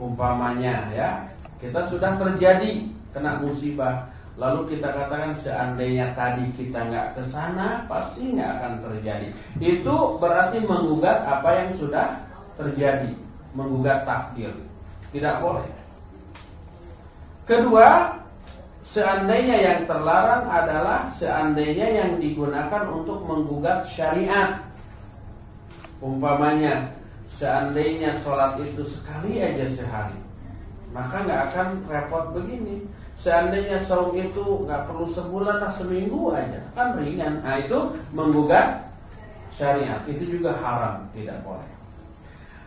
Umpamanya 0.00 0.88
ya 0.96 1.10
Kita 1.60 1.92
sudah 1.92 2.16
terjadi 2.16 2.88
kena 3.12 3.44
musibah 3.44 4.08
Lalu 4.36 4.76
kita 4.76 4.92
katakan 4.92 5.32
seandainya 5.40 6.12
tadi 6.12 6.52
kita 6.56 6.76
nggak 6.92 7.16
ke 7.16 7.22
sana 7.32 7.88
Pasti 7.88 8.36
nggak 8.36 8.50
akan 8.60 8.72
terjadi 8.84 9.28
Itu 9.56 10.20
berarti 10.20 10.60
menggugat 10.60 11.24
apa 11.24 11.50
yang 11.56 11.70
sudah 11.80 12.20
terjadi 12.60 13.16
Menggugat 13.56 14.04
takdir 14.04 14.52
Tidak 15.08 15.40
boleh 15.40 15.68
Kedua 17.48 18.16
Seandainya 18.86 19.56
yang 19.58 19.80
terlarang 19.90 20.46
adalah 20.46 21.10
seandainya 21.18 21.90
yang 21.90 22.10
digunakan 22.22 22.86
untuk 22.86 23.26
menggugat 23.26 23.90
syariat. 23.90 24.62
Umpamanya, 25.98 26.94
seandainya 27.26 28.22
sholat 28.22 28.62
itu 28.62 28.86
sekali 28.86 29.42
aja 29.42 29.66
sehari, 29.74 30.16
maka 30.94 31.24
nggak 31.24 31.42
akan 31.50 31.68
repot 31.88 32.24
begini. 32.36 32.86
Seandainya 33.16 33.88
saum 33.88 34.12
itu 34.12 34.68
nggak 34.68 34.92
perlu 34.92 35.08
sebulan 35.08 35.64
atau 35.64 35.80
seminggu 35.80 36.36
aja, 36.36 36.60
kan 36.76 37.00
ringan. 37.00 37.40
Nah 37.40 37.64
itu 37.64 37.96
menggugat 38.12 38.92
syariat, 39.56 40.04
itu 40.04 40.36
juga 40.36 40.52
haram, 40.60 41.08
tidak 41.16 41.40
boleh. 41.40 41.64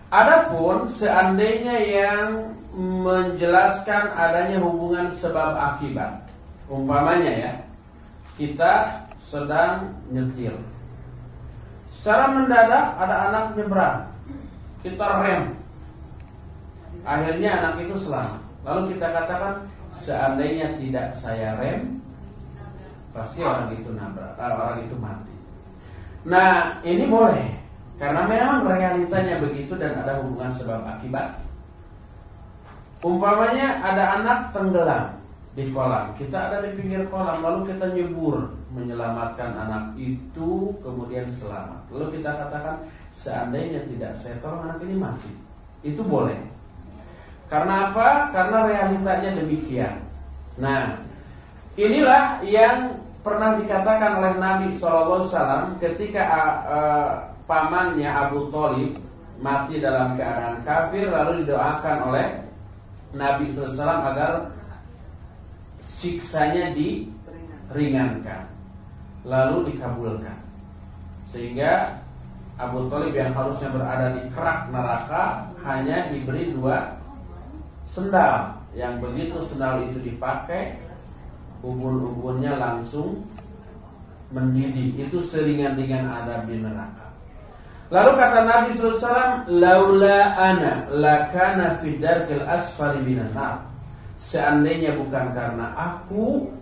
Adapun 0.09 0.89
seandainya 0.97 1.75
yang 1.85 2.57
menjelaskan 2.73 4.09
adanya 4.17 4.57
hubungan 4.57 5.13
sebab 5.21 5.53
akibat. 5.53 6.25
Umpamanya 6.65 7.29
ya, 7.29 7.53
kita 8.41 9.05
sedang 9.29 9.93
nyetir. 10.09 10.57
Secara 11.93 12.33
mendadak 12.33 12.97
ada 12.97 13.15
anak 13.29 13.45
nyebrang. 13.53 14.09
Kita 14.81 15.07
rem. 15.21 15.43
Akhirnya 17.05 17.49
anak 17.61 17.85
itu 17.85 18.01
selamat. 18.01 18.41
Lalu 18.65 18.97
kita 18.97 19.07
katakan 19.13 19.68
seandainya 20.03 20.79
tidak 20.79 21.15
saya 21.19 21.59
rem, 21.59 21.99
pasti 23.11 23.43
orang 23.43 23.75
itu 23.75 23.89
nabrak, 23.93 24.37
eh, 24.37 24.53
orang 24.53 24.79
itu 24.85 24.95
mati. 24.99 25.35
Nah, 26.27 26.83
ini 26.83 27.07
boleh 27.07 27.59
karena 27.99 28.23
memang 28.27 28.63
realitanya 28.63 29.43
begitu 29.43 29.75
dan 29.75 29.99
ada 29.99 30.23
hubungan 30.23 30.55
sebab 30.55 30.87
akibat. 30.87 31.35
Umpamanya 32.99 33.79
ada 33.79 34.03
anak 34.19 34.39
tenggelam 34.51 35.19
di 35.55 35.71
kolam, 35.71 36.15
kita 36.15 36.51
ada 36.51 36.63
di 36.63 36.75
pinggir 36.75 37.07
kolam, 37.07 37.43
lalu 37.43 37.71
kita 37.71 37.91
nyebur 37.95 38.55
menyelamatkan 38.71 39.55
anak 39.55 39.83
itu, 39.99 40.75
kemudian 40.83 41.31
selamat. 41.31 41.79
Lalu 41.91 42.19
kita 42.19 42.31
katakan 42.39 42.75
seandainya 43.15 43.87
tidak 43.87 44.15
saya 44.19 44.35
tolong 44.43 44.67
anak 44.67 44.83
ini 44.83 44.95
mati, 44.95 45.31
itu 45.83 45.99
boleh. 46.03 46.39
Karena 47.49 47.89
apa? 47.89 48.29
Karena 48.29 48.57
realitanya 48.69 49.29
demikian. 49.41 50.05
Nah, 50.61 51.01
inilah 51.73 52.45
yang 52.45 53.01
pernah 53.25 53.57
dikatakan 53.57 54.11
oleh 54.21 54.33
Nabi 54.37 54.67
SAW 54.77 55.75
ketika 55.81 56.23
uh, 56.69 57.11
pamannya 57.49 58.07
Abu 58.07 58.53
Thalib 58.53 59.01
mati 59.41 59.81
dalam 59.81 60.13
keadaan 60.15 60.61
kafir 60.63 61.09
lalu 61.09 61.43
didoakan 61.43 61.97
oleh 62.11 62.27
Nabi 63.15 63.49
SAW 63.49 63.81
agar 64.13 64.53
siksanya 65.81 66.75
diringankan 66.77 68.45
lalu 69.25 69.73
dikabulkan 69.73 70.37
sehingga 71.33 71.99
Abu 72.59 72.91
Talib 72.91 73.15
yang 73.15 73.31
harusnya 73.31 73.71
berada 73.71 74.19
di 74.19 74.27
kerak 74.35 74.67
neraka 74.67 75.47
hanya 75.63 76.11
diberi 76.11 76.51
dua 76.51 76.98
sendal. 77.99 78.63
Yang 78.73 78.93
begitu 79.03 79.37
sendal 79.49 79.83
itu 79.89 79.97
dipakai, 79.99 80.79
ubun-ubunnya 81.65 82.55
langsung 82.55 83.27
mendidih. 84.31 85.09
Itu 85.09 85.25
seringan-ringan 85.27 86.05
ada 86.05 86.45
di 86.47 86.57
neraka. 86.61 87.09
Lalu 87.89 88.11
kata 88.21 88.39
Nabi 88.45 88.69
SAW, 88.77 89.49
Laula 89.49 90.19
ana 90.37 90.85
lakana 90.93 91.81
fidarkil 91.81 92.45
asfali 92.45 93.01
minan 93.01 93.33
Seandainya 94.19 94.99
bukan 94.99 95.33
karena 95.33 95.73
aku, 95.73 96.53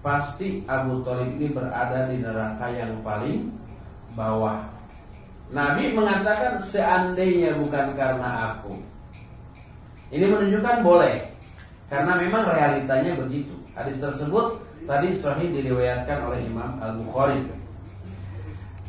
pasti 0.00 0.64
Abu 0.64 1.04
Talib 1.04 1.36
ini 1.36 1.52
berada 1.52 2.08
di 2.08 2.24
neraka 2.24 2.72
yang 2.72 3.04
paling 3.04 3.52
bawah. 4.16 4.64
Nabi 5.50 5.92
mengatakan 5.92 6.62
seandainya 6.70 7.58
bukan 7.58 7.98
karena 7.98 8.54
aku. 8.54 8.78
Ini 10.10 10.26
menunjukkan 10.26 10.76
boleh. 10.82 11.30
Karena 11.90 12.18
memang 12.18 12.46
realitanya 12.50 13.18
begitu. 13.18 13.54
Hadis 13.74 13.98
tersebut 13.98 14.62
tadi 14.86 15.14
sahih 15.18 15.50
diriwayatkan 15.50 16.18
oleh 16.26 16.46
Imam 16.46 16.78
Al-Bukhari. 16.78 17.46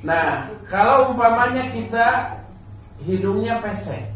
Nah, 0.01 0.49
kalau 0.65 1.13
umpamanya 1.13 1.69
kita 1.69 2.37
hidungnya 3.05 3.61
pesek, 3.61 4.09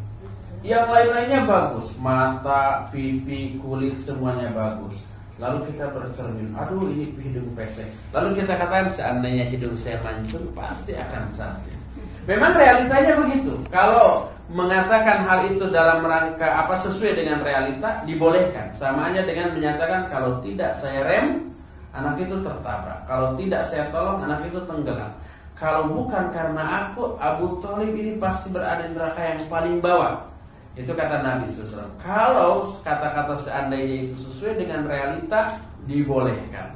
yang 0.65 0.89
lain-lainnya 0.89 1.45
bagus, 1.45 1.93
mata, 2.01 2.89
pipi, 2.89 3.61
kulit 3.61 4.01
semuanya 4.01 4.49
bagus. 4.49 4.97
Lalu 5.37 5.69
kita 5.69 5.93
bercermin, 5.93 6.57
aduh 6.57 6.89
ini 6.89 7.13
hidung 7.21 7.53
pesek. 7.53 7.85
Lalu 8.15 8.41
kita 8.41 8.57
katakan 8.57 8.89
seandainya 8.97 9.45
hidung 9.51 9.77
saya 9.77 10.01
mancung 10.01 10.49
pasti 10.57 10.97
akan 10.97 11.29
cantik. 11.37 11.77
Memang 12.25 12.57
realitanya 12.57 13.13
begitu. 13.21 13.61
Kalau 13.69 14.33
mengatakan 14.45 15.25
hal 15.25 15.39
itu 15.49 15.65
dalam 15.73 16.05
rangka 16.05 16.45
apa 16.45 16.85
sesuai 16.85 17.17
dengan 17.17 17.41
realita 17.41 18.05
dibolehkan. 18.05 18.73
Sama 18.77 19.09
aja 19.09 19.25
dengan 19.25 19.57
menyatakan 19.57 20.11
kalau 20.13 20.41
tidak 20.45 20.77
saya 20.77 21.01
rem, 21.01 21.49
anak 21.95 22.21
itu 22.21 22.37
tertabrak. 22.45 23.07
Kalau 23.09 23.33
tidak 23.39 23.65
saya 23.71 23.89
tolong, 23.89 24.21
anak 24.21 24.45
itu 24.45 24.61
tenggelam. 24.69 25.11
Kalau 25.55 25.87
bukan 25.87 26.35
karena 26.35 26.91
aku, 26.91 27.15
Abu 27.15 27.63
Talib 27.63 27.95
ini 27.95 28.19
pasti 28.19 28.51
berada 28.51 28.85
di 28.85 28.91
neraka 28.91 29.21
yang 29.23 29.39
paling 29.47 29.79
bawah. 29.79 30.27
Itu 30.75 30.91
kata 30.91 31.23
Nabi 31.23 31.47
SAW. 31.55 31.95
Kalau 32.03 32.75
kata-kata 32.83 33.39
seandainya 33.47 34.11
itu 34.11 34.15
sesuai 34.19 34.59
dengan 34.59 34.83
realita, 34.83 35.63
dibolehkan. 35.87 36.75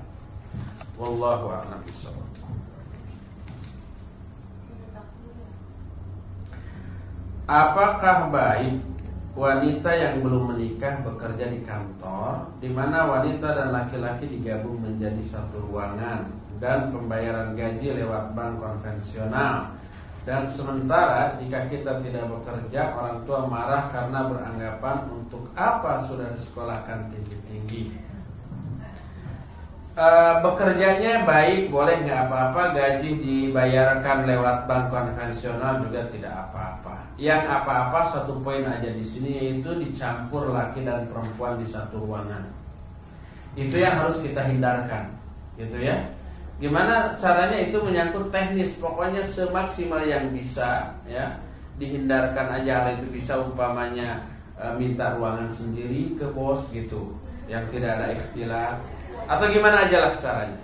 Wallahu 0.96 1.52
a'lam 1.52 1.84
bishawab. 1.84 2.29
Apakah 7.50 8.30
baik 8.30 8.78
wanita 9.34 9.90
yang 9.98 10.22
belum 10.22 10.54
menikah 10.54 11.02
bekerja 11.02 11.50
di 11.50 11.66
kantor, 11.66 12.46
di 12.62 12.70
mana 12.70 13.10
wanita 13.10 13.58
dan 13.58 13.74
laki-laki 13.74 14.30
digabung 14.30 14.78
menjadi 14.78 15.18
satu 15.26 15.58
ruangan, 15.66 16.30
dan 16.62 16.94
pembayaran 16.94 17.58
gaji 17.58 17.98
lewat 17.98 18.38
bank 18.38 18.62
konvensional. 18.62 19.74
Dan 20.30 20.46
sementara 20.54 21.42
jika 21.42 21.66
kita 21.74 22.06
tidak 22.06 22.30
bekerja, 22.30 22.94
orang 22.94 23.26
tua 23.26 23.50
marah 23.50 23.90
karena 23.90 24.30
beranggapan 24.30 25.10
untuk 25.10 25.50
apa 25.58 26.06
sudah 26.06 26.30
disekolahkan 26.38 27.10
tinggi-tinggi. 27.10 27.98
E, 30.00 30.08
bekerjanya 30.40 31.28
baik, 31.28 31.68
boleh 31.68 32.08
nggak 32.08 32.32
apa-apa, 32.32 32.72
gaji 32.72 33.20
dibayarkan 33.20 34.32
lewat 34.32 34.64
bank 34.64 34.96
konvensional 34.96 35.84
juga 35.84 36.08
tidak 36.08 36.34
apa-apa. 36.48 37.04
Yang 37.20 37.44
apa-apa 37.52 38.00
satu 38.16 38.40
poin 38.40 38.64
aja 38.64 38.96
di 38.96 39.04
sini 39.04 39.30
yaitu 39.36 39.76
dicampur 39.76 40.56
laki 40.56 40.88
dan 40.88 41.12
perempuan 41.12 41.60
di 41.60 41.68
satu 41.68 42.00
ruangan. 42.00 42.48
Itu 43.60 43.76
yang 43.76 44.00
harus 44.00 44.24
kita 44.24 44.48
hindarkan, 44.48 45.20
gitu 45.60 45.76
ya. 45.84 46.16
Gimana 46.64 47.20
caranya 47.20 47.56
itu 47.56 47.80
menyangkut 47.80 48.36
teknis 48.36 48.76
Pokoknya 48.84 49.24
semaksimal 49.32 50.04
yang 50.04 50.36
bisa 50.36 50.92
ya 51.08 51.40
Dihindarkan 51.80 52.52
aja 52.52 52.84
hal 52.84 52.88
itu 53.00 53.16
bisa 53.16 53.40
umpamanya 53.40 54.28
e, 54.60 54.76
Minta 54.76 55.16
ruangan 55.16 55.56
sendiri 55.56 56.20
ke 56.20 56.28
bos 56.36 56.68
gitu 56.76 57.16
Yang 57.48 57.80
tidak 57.80 57.92
ada 57.96 58.08
ikhtilat 58.12 58.76
Atau 59.30 59.46
gimana 59.54 59.86
aja 59.86 59.98
lah 60.02 60.14
caranya 60.18 60.58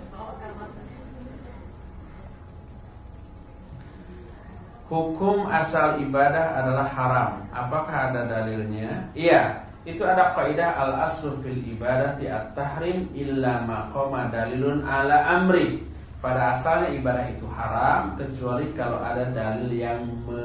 Hukum 4.86 5.46
asal 5.50 6.02
ibadah 6.02 6.62
adalah 6.62 6.86
haram 6.90 7.30
Apakah 7.54 8.10
ada 8.10 8.26
dalilnya? 8.26 9.10
Iya 9.14 9.66
itu 9.86 10.02
ada 10.02 10.34
kaidah 10.34 10.74
al 10.74 10.92
aslu 10.98 11.38
fil 11.46 11.62
ibadati 11.62 12.26
at 12.26 12.58
tahrim 12.58 13.06
illa 13.14 13.62
maqama 13.62 14.26
dalilun 14.34 14.82
ala 14.82 15.38
amri. 15.38 15.86
Pada 16.18 16.58
asalnya 16.58 16.90
ibadah 16.90 17.30
itu 17.30 17.46
haram 17.46 18.18
kecuali 18.18 18.74
kalau 18.74 18.98
ada 18.98 19.30
dalil 19.30 19.70
yang 19.70 20.02
me 20.26 20.42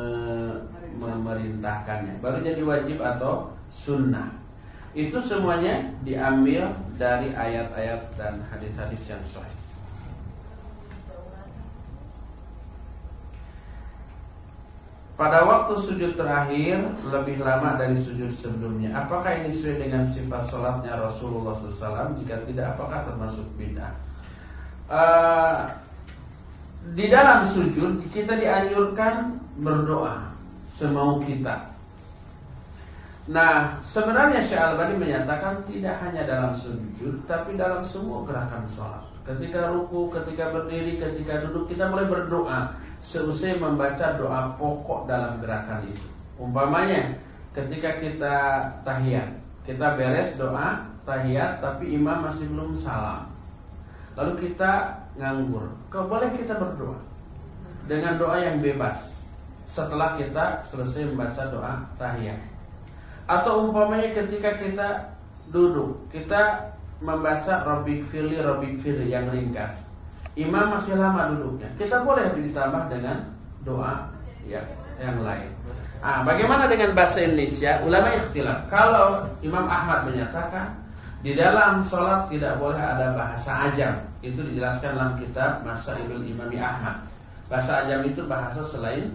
memerintahkannya. 1.02 2.22
Baru 2.22 2.46
jadi 2.46 2.62
wajib 2.62 3.02
atau 3.02 3.50
sunnah. 3.74 4.41
Itu 4.92 5.24
semuanya 5.24 5.88
diambil 6.04 6.76
dari 7.00 7.32
ayat-ayat 7.32 8.12
dan 8.20 8.44
hadis-hadis 8.52 9.02
yang 9.08 9.24
sahih. 9.32 9.62
Pada 15.16 15.46
waktu 15.46 15.86
sujud 15.86 16.18
terakhir 16.18 16.82
lebih 17.06 17.46
lama 17.46 17.78
dari 17.78 17.94
sujud 17.94 18.34
sebelumnya. 18.34 19.06
Apakah 19.06 19.38
ini 19.38 19.54
sesuai 19.54 19.86
dengan 19.86 20.04
sifat 20.10 20.50
sholatnya 20.50 20.98
Rasulullah 20.98 21.54
SAW? 21.62 22.18
Jika 22.18 22.42
tidak, 22.50 22.74
apakah 22.74 23.06
termasuk 23.06 23.46
bid'ah? 23.54 23.94
Uh, 24.90 25.78
di 26.98 27.06
dalam 27.08 27.54
sujud 27.54 28.02
kita 28.10 28.34
dianjurkan 28.34 29.40
berdoa 29.62 30.34
semau 30.68 31.22
kita. 31.24 31.71
Nah, 33.30 33.78
sebenarnya 33.86 34.50
Syekh 34.50 34.58
Al-Bani 34.58 34.98
menyatakan 34.98 35.62
tidak 35.70 36.02
hanya 36.02 36.26
dalam 36.26 36.58
sujud, 36.58 37.22
tapi 37.30 37.54
dalam 37.54 37.86
semua 37.86 38.26
gerakan 38.26 38.66
sholat. 38.66 39.06
Ketika 39.22 39.70
ruku, 39.70 40.10
ketika 40.10 40.50
berdiri, 40.50 40.98
ketika 40.98 41.46
duduk, 41.46 41.70
kita 41.70 41.86
boleh 41.86 42.10
berdoa 42.10 42.74
seusai 42.98 43.62
membaca 43.62 44.18
doa 44.18 44.58
pokok 44.58 45.06
dalam 45.06 45.38
gerakan 45.38 45.86
itu. 45.86 46.08
Umpamanya 46.42 47.22
ketika 47.54 48.02
kita 48.02 48.38
tahiyat, 48.82 49.38
kita 49.70 49.94
beres 49.94 50.34
doa 50.42 50.90
tahiyat 51.06 51.62
tapi 51.62 51.94
imam 51.94 52.26
masih 52.26 52.50
belum 52.50 52.74
salam. 52.82 53.30
Lalu 54.18 54.50
kita 54.50 55.06
nganggur, 55.18 55.70
kau 55.94 56.10
boleh 56.10 56.34
kita 56.34 56.58
berdoa 56.58 56.98
dengan 57.86 58.18
doa 58.18 58.38
yang 58.42 58.58
bebas 58.62 58.98
setelah 59.70 60.18
kita 60.18 60.66
selesai 60.74 61.14
membaca 61.14 61.44
doa 61.54 61.74
tahiyat. 62.02 62.51
Atau 63.32 63.72
umpamanya 63.72 64.12
ketika 64.12 64.60
kita 64.60 65.16
duduk, 65.56 66.04
kita 66.12 66.76
membaca 67.00 67.64
Rabbik 67.64 68.12
Fili 68.12 68.36
Rabbik 68.36 68.84
Fili 68.84 69.08
yang 69.08 69.32
ringkas 69.32 69.88
Imam 70.40 70.72
masih 70.72 70.96
lama 70.96 71.36
duduknya. 71.36 71.68
Kita 71.76 72.08
boleh 72.08 72.32
ditambah 72.32 72.88
dengan 72.88 73.36
doa 73.68 74.08
ya, 74.48 74.64
yang 74.96 75.20
lain. 75.20 75.52
Ah, 76.00 76.24
bagaimana 76.24 76.72
dengan 76.72 76.96
bahasa 76.96 77.20
Indonesia? 77.20 77.84
Ulama 77.84 78.16
ikhtilaf. 78.16 78.72
Kalau 78.72 79.28
Imam 79.44 79.68
Ahmad 79.68 80.08
menyatakan 80.08 80.80
di 81.22 81.36
dalam 81.36 81.84
sholat 81.84 82.32
tidak 82.32 82.58
boleh 82.64 82.80
ada 82.80 83.12
bahasa 83.14 83.70
ajam. 83.70 84.08
Itu 84.24 84.40
dijelaskan 84.42 84.96
dalam 84.96 85.14
kitab 85.20 85.68
Masailul 85.68 86.24
Imami 86.24 86.58
Ahmad. 86.64 87.04
Bahasa 87.52 87.84
ajam 87.86 88.08
itu 88.08 88.24
bahasa 88.24 88.64
selain 88.72 89.12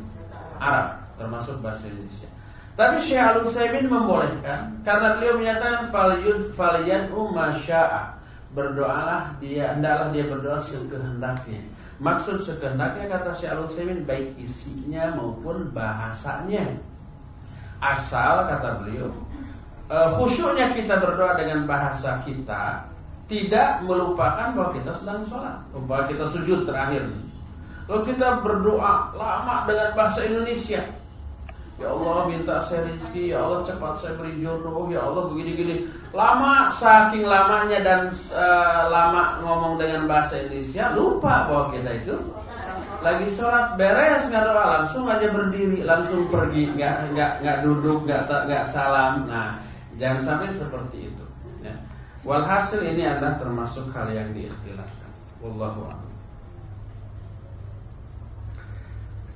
Arab, 0.60 1.00
termasuk 1.16 1.64
bahasa 1.64 1.88
Indonesia. 1.88 2.28
Tapi 2.76 3.08
Syekh 3.08 3.24
Al-Utsaimin 3.24 3.88
membolehkan 3.88 4.84
karena 4.84 5.16
beliau 5.16 5.40
menyatakan 5.40 5.88
fal 5.88 6.20
yud 6.20 6.52
fal 6.52 6.84
yan'u 6.84 7.32
berdoalah 8.52 9.36
dia 9.40 9.72
hendaklah 9.72 10.12
dia 10.12 10.24
berdoa 10.28 10.60
sekehendaknya. 10.64 11.64
Maksud 11.96 12.44
sekehendaknya 12.44 13.08
kata 13.16 13.32
Syekh 13.40 13.52
Al-Utsaimin 13.56 14.04
baik 14.04 14.36
isinya 14.36 15.16
maupun 15.16 15.72
bahasanya. 15.72 16.76
Asal 17.80 18.48
kata 18.48 18.84
beliau 18.84 19.12
uh, 19.90 20.08
khusyuknya 20.18 20.74
kita 20.74 20.98
berdoa 20.98 21.38
dengan 21.38 21.64
bahasa 21.66 22.22
kita 22.26 22.86
tidak 23.26 23.82
melupakan 23.82 24.54
bahwa 24.54 24.70
kita 24.70 24.94
sedang 25.02 25.26
sholat, 25.26 25.58
bahwa 25.74 26.06
kita 26.06 26.30
sujud 26.30 26.62
terakhir. 26.62 27.10
Lalu 27.90 28.14
kita 28.14 28.42
berdoa 28.42 29.14
lama 29.14 29.66
dengan 29.66 29.88
bahasa 29.98 30.22
Indonesia, 30.26 30.82
Ya 31.76 31.92
Allah 31.92 32.32
minta 32.32 32.64
saya 32.72 32.88
rezeki, 32.88 33.36
ya 33.36 33.44
Allah 33.44 33.60
cepat 33.68 34.00
saya 34.00 34.16
beri 34.16 34.40
jodoh, 34.40 34.88
ya 34.88 35.04
Allah 35.04 35.28
begini-gini. 35.28 35.92
Lama 36.16 36.72
saking 36.80 37.28
lamanya 37.28 37.84
dan 37.84 38.00
uh, 38.32 38.88
lama 38.88 39.44
ngomong 39.44 39.76
dengan 39.76 40.08
bahasa 40.08 40.40
Indonesia, 40.40 40.96
lupa 40.96 41.44
bahwa 41.44 41.76
kita 41.76 41.90
itu 42.00 42.16
lagi 43.04 43.28
sholat. 43.36 43.76
Beres 43.76 44.24
nggak 44.32 44.44
doa 44.48 44.64
langsung 44.80 45.04
aja 45.04 45.28
berdiri. 45.28 45.84
Langsung 45.84 46.32
pergi. 46.32 46.72
Nggak 46.72 47.12
nggak 47.12 47.32
nggak 47.44 47.58
duduk 47.60 47.98
nggak 48.08 48.24
nggak 48.24 48.64
salam. 48.72 49.28
Nah 49.28 49.60
jangan 50.00 50.20
sampai 50.24 50.56
seperti 50.56 51.12
itu. 51.12 51.24
Ya. 51.60 51.76
walhasil 52.24 52.80
ini 52.84 53.04
adalah 53.04 53.36
termasuk 53.36 53.92
hal 53.92 54.08
yang 54.16 54.32
diikhtilafkan. 54.32 55.10
Wallahu 55.44 55.92
a'lam 55.92 56.05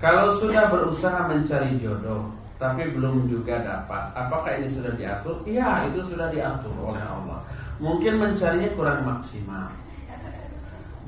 kalau 0.01 0.41
sudah 0.41 0.73
berusaha 0.73 1.29
mencari 1.29 1.77
jodoh 1.77 2.33
tapi 2.61 2.93
belum 2.93 3.25
juga 3.29 3.61
dapat 3.65 4.13
apakah 4.13 4.61
ini 4.61 4.69
sudah 4.69 4.93
diatur? 4.93 5.41
Iya 5.49 5.89
itu 5.89 6.05
sudah 6.05 6.29
diatur 6.29 6.73
oleh 6.77 7.01
Allah. 7.01 7.41
Mungkin 7.81 8.21
mencarinya 8.21 8.69
kurang 8.77 9.09
maksimal. 9.09 9.73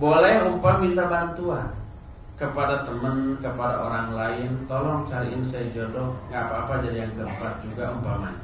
Boleh 0.00 0.48
umpam 0.48 0.80
minta 0.80 1.04
bantuan 1.04 1.68
kepada 2.40 2.88
teman, 2.88 3.36
kepada 3.44 3.84
orang 3.84 4.08
lain, 4.16 4.50
tolong 4.64 5.04
cariin 5.04 5.44
saya 5.44 5.68
jodoh, 5.76 6.16
nggak 6.32 6.48
apa-apa 6.48 6.88
jadi 6.88 7.04
yang 7.04 7.12
keempat 7.14 7.54
juga 7.60 7.92
umpamanya. 7.92 8.40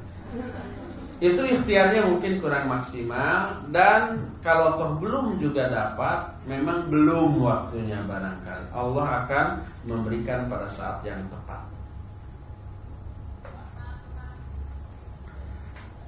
Itu 1.19 1.43
ikhtiarnya 1.43 2.07
mungkin 2.07 2.39
kurang 2.39 2.70
maksimal 2.70 3.66
dan 3.74 4.31
kalau 4.39 4.78
toh 4.78 5.03
belum 5.03 5.43
juga 5.43 5.66
dapat, 5.66 6.31
memang 6.47 6.86
belum 6.86 7.43
waktunya 7.43 7.99
barangkali. 8.07 8.70
Allah 8.70 9.07
akan 9.27 9.47
memberikan 9.82 10.47
pada 10.47 10.70
saat 10.70 11.03
yang 11.03 11.27
tepat. 11.27 11.66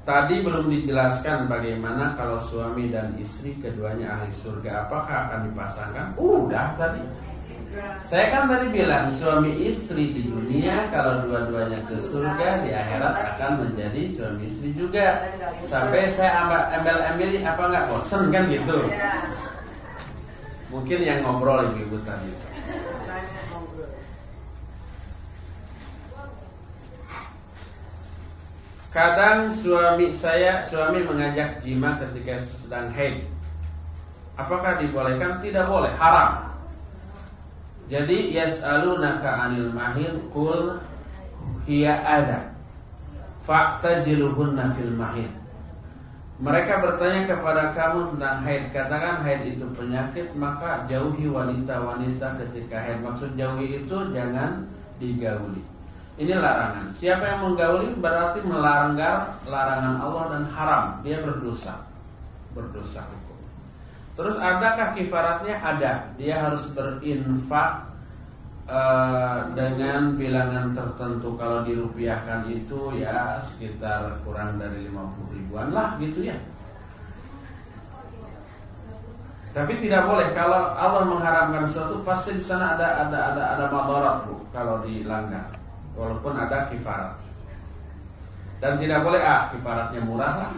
Tadi 0.06 0.42
belum 0.46 0.70
dijelaskan 0.70 1.50
bagaimana 1.50 2.14
kalau 2.14 2.38
suami 2.46 2.88
dan 2.94 3.18
istri 3.18 3.58
keduanya 3.58 4.14
ahli 4.14 4.30
surga, 4.32 4.86
apakah 4.86 5.28
akan 5.28 5.40
dipasangkan? 5.50 6.06
Udah 6.16 6.74
tadi. 6.78 7.02
Saya 8.10 8.34
kan 8.34 8.50
tadi 8.50 8.74
bilang 8.74 9.14
suami 9.22 9.70
istri 9.70 10.10
di 10.10 10.26
dunia 10.26 10.90
kalau 10.90 11.22
dua-duanya 11.30 11.86
ke 11.86 12.02
surga 12.02 12.66
di 12.66 12.74
akhirat 12.74 13.14
akan 13.34 13.50
menjadi 13.62 14.10
suami 14.10 14.50
istri 14.50 14.74
juga. 14.74 15.30
Sampai 15.70 16.10
saya 16.18 16.50
ambil 16.50 17.30
apa 17.46 17.62
nggak 17.70 17.86
bosan 17.86 18.34
kan 18.34 18.50
gitu. 18.50 18.90
Mungkin 20.74 20.98
yang 20.98 21.22
ngobrol 21.22 21.70
ibu-ibu 21.70 22.02
tadi. 22.02 22.34
Kadang 28.90 29.54
suami 29.62 30.10
saya 30.18 30.66
suami 30.66 31.06
mengajak 31.06 31.62
jima 31.62 32.02
ketika 32.02 32.42
sedang 32.66 32.90
haid. 32.90 33.30
Apakah 34.34 34.82
dibolehkan? 34.82 35.38
Tidak 35.38 35.70
boleh, 35.70 35.94
haram. 35.94 36.49
Jadi 37.90 38.30
yas'alunaka 38.30 39.26
'anil 39.26 39.74
mahid 39.74 40.14
qul 40.30 40.78
hiya 41.66 41.98
ada. 42.06 42.54
Fa'taziluhunna 43.44 44.78
fil 44.78 44.94
mahid. 44.94 45.30
Mereka 46.40 46.80
bertanya 46.80 47.28
kepada 47.28 47.76
kamu 47.76 48.16
tentang 48.16 48.40
haid. 48.48 48.72
Katakan 48.72 49.20
haid 49.26 49.58
itu 49.58 49.66
penyakit, 49.76 50.32
maka 50.32 50.88
jauhi 50.88 51.28
wanita-wanita 51.28 52.40
ketika 52.46 52.80
haid. 52.80 53.04
Maksud 53.04 53.36
jauhi 53.36 53.84
itu 53.84 53.96
jangan 54.16 54.64
digauli. 54.96 55.60
Ini 56.16 56.32
larangan. 56.36 56.92
Siapa 56.96 57.24
yang 57.28 57.40
menggauli 57.44 57.92
berarti 57.96 58.40
melanggar 58.44 59.40
larangan 59.44 59.96
Allah 60.00 60.24
dan 60.32 60.44
haram. 60.52 60.84
Dia 61.04 61.20
berdosa. 61.20 61.84
Berdosa. 62.56 63.04
Terus 64.20 64.36
adakah 64.36 64.92
kifaratnya? 65.00 65.56
Ada. 65.64 65.92
Dia 66.20 66.44
harus 66.44 66.68
berinfak 66.76 67.88
uh, 68.68 69.48
dengan 69.56 70.20
bilangan 70.20 70.76
tertentu. 70.76 71.40
Kalau 71.40 71.64
dirupiahkan 71.64 72.52
itu 72.52 73.00
ya 73.00 73.40
sekitar 73.48 74.20
kurang 74.20 74.60
dari 74.60 74.92
50 74.92 75.36
ribuan 75.40 75.72
lah 75.72 75.96
gitu 76.04 76.28
ya. 76.28 76.36
Tapi 79.56 79.72
tidak 79.80 80.04
boleh 80.04 80.36
kalau 80.36 80.68
Allah 80.76 81.08
mengharamkan 81.08 81.72
sesuatu 81.72 82.04
pasti 82.04 82.36
di 82.36 82.44
sana 82.44 82.76
ada 82.76 83.08
ada 83.08 83.18
ada 83.32 83.42
ada 83.56 83.64
madarat 83.72 84.16
bu 84.28 84.36
kalau 84.52 84.84
dilanggar. 84.84 85.48
Walaupun 85.96 86.36
ada 86.36 86.68
kifarat. 86.68 87.16
Dan 88.60 88.76
tidak 88.76 89.00
boleh 89.02 89.20
ah 89.24 89.48
kifaratnya 89.50 90.00
murah 90.04 90.32
lah. 90.46 90.52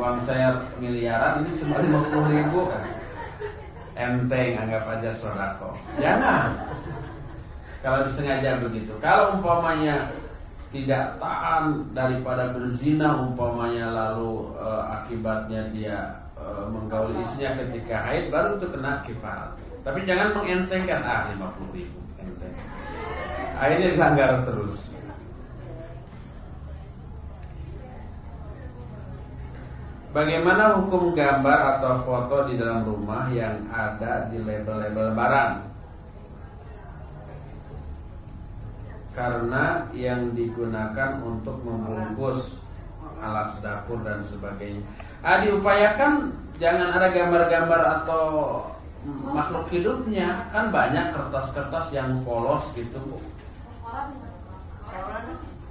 Uang 0.00 0.24
saya 0.24 0.56
miliaran 0.80 1.44
ini 1.44 1.60
cuma 1.60 1.84
50 1.84 2.32
ribu 2.32 2.60
kan. 2.72 2.84
Enteng 3.92 4.56
anggap 4.56 4.84
aja 4.88 5.10
sodako. 5.20 5.76
Jangan. 6.00 6.56
Kalau 7.84 8.08
disengaja 8.08 8.60
begitu. 8.64 8.92
Kalau 9.04 9.36
umpamanya 9.36 10.08
tidak 10.70 11.18
tahan 11.20 11.92
daripada 11.92 12.54
berzina 12.54 13.20
umpamanya 13.20 13.90
lalu 13.90 14.54
e, 14.54 14.68
akibatnya 15.02 15.66
dia 15.74 15.98
e, 16.38 16.46
menggauli 16.70 17.18
istrinya 17.26 17.58
ketika 17.66 18.06
haid 18.06 18.30
baru 18.30 18.54
itu 18.54 18.70
kena 18.70 19.02
kifarat 19.02 19.58
tapi 19.82 20.06
jangan 20.06 20.36
mengentengkan 20.36 21.00
ah 21.02 21.26
50 21.32 21.74
ribu 21.76 21.98
enteng. 22.20 22.54
Akhirnya 23.56 23.88
dilanggar 23.96 24.30
terus 24.44 24.89
Bagaimana 30.10 30.74
hukum 30.74 31.14
gambar 31.14 31.78
atau 31.78 32.02
foto 32.02 32.50
di 32.50 32.58
dalam 32.58 32.82
rumah 32.82 33.30
yang 33.30 33.70
ada 33.70 34.26
di 34.26 34.42
label-label 34.42 35.14
barang? 35.14 35.52
Karena 39.14 39.86
yang 39.94 40.34
digunakan 40.34 41.22
untuk 41.22 41.62
membungkus 41.62 42.58
alas 43.22 43.54
dapur 43.62 44.02
dan 44.02 44.26
sebagainya. 44.26 44.82
Ah, 45.22 45.46
diupayakan 45.46 46.34
jangan 46.58 46.90
ada 46.90 47.14
gambar-gambar 47.14 47.80
atau 48.02 48.24
makhluk 49.30 49.70
hidupnya. 49.70 50.50
Kan 50.50 50.74
banyak 50.74 51.14
kertas-kertas 51.14 51.94
yang 51.94 52.26
polos 52.26 52.66
gitu. 52.74 52.98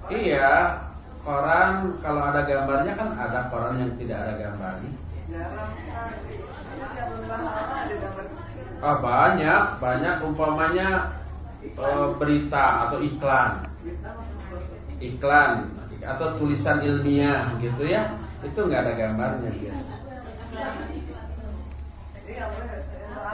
Iya, 0.07 0.79
koran 1.23 1.99
kalau 1.99 2.21
ada 2.31 2.41
gambarnya 2.47 2.93
kan 2.95 3.09
ada 3.19 3.39
koran 3.51 3.75
yang 3.79 3.91
tidak 3.99 4.17
ada 4.23 4.33
gambarnya. 4.39 4.91
Ah 8.79 8.95
banyak, 9.03 9.61
banyak 9.83 10.15
umpamanya 10.23 10.87
e, 11.61 11.87
berita 12.15 12.87
atau 12.87 12.97
iklan, 13.03 13.67
iklan 15.03 15.67
atau 15.99 16.27
tulisan 16.39 16.79
ilmiah 16.79 17.59
gitu 17.59 17.83
ya, 17.83 18.15
itu 18.39 18.55
nggak 18.55 18.87
ada 18.87 18.93
gambarnya 18.95 19.51
biasa. 19.51 19.93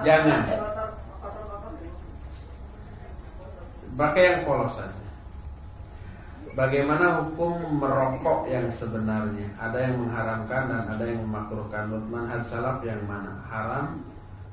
Jangan. 0.04 0.42
Pakai 3.96 4.24
yang 4.28 4.40
polos 4.44 4.76
saja. 4.76 5.05
Bagaimana 6.56 7.20
hukum 7.20 7.84
merokok 7.84 8.48
yang 8.48 8.72
sebenarnya? 8.80 9.52
Ada 9.60 9.92
yang 9.92 10.08
mengharamkan 10.08 10.72
dan 10.72 10.82
ada 10.88 11.04
yang 11.04 11.28
memakruhkan. 11.28 11.92
Manhaj 12.08 12.48
salaf 12.48 12.80
yang 12.80 13.04
mana? 13.04 13.44
Haram 13.52 14.00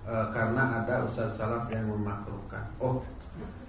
e, 0.02 0.14
karena 0.34 0.82
ada 0.82 1.06
ustaz 1.06 1.38
salaf 1.38 1.70
yang 1.70 1.86
memakruhkan. 1.86 2.66
Oh, 2.82 3.06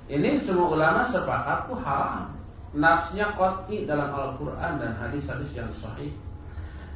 ini 0.10 0.41
semua 0.41 0.73
ulama 0.73 1.05
sepakat 1.14 1.69
tuh 1.69 1.77
haram. 1.85 2.34
Nasnya 2.73 3.38
qat'i 3.38 3.85
dalam 3.85 4.10
Al-Quran 4.10 4.81
dan 4.81 4.97
hadis-hadis 4.97 5.53
yang 5.53 5.69
sahih. 5.77 6.10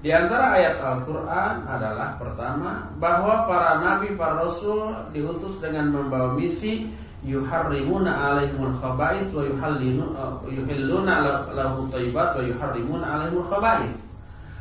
Di 0.01 0.09
antara 0.09 0.57
ayat 0.57 0.81
Al-Quran 0.81 1.69
adalah 1.69 2.17
pertama 2.17 2.89
bahwa 2.97 3.45
para 3.45 3.77
nabi, 3.85 4.17
para 4.17 4.41
rasul 4.41 4.89
diutus 5.13 5.61
dengan 5.61 5.93
membawa 5.93 6.33
misi 6.33 6.89
yuharrimuna 7.25 8.11
alaihimul 8.13 8.77
khaba'is 8.77 9.33
wa 9.33 9.41
yuhallinu 9.41 10.05
yuhilluna 10.45 11.25
lahum 11.49 11.89
thayyibat 11.89 12.37
wa 12.37 12.43
yuharrimuna 12.45 13.05
alaihimul 13.05 13.47
khaba'is. 13.49 13.95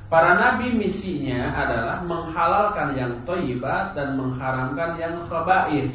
Para 0.07 0.39
nabi 0.39 0.71
misinya 0.71 1.51
adalah 1.53 2.01
menghalalkan 2.07 2.95
yang 2.95 3.13
thayyibat 3.27 3.93
dan 3.99 4.15
mengharamkan 4.17 4.97
yang 4.97 5.19
khaba'is. 5.27 5.93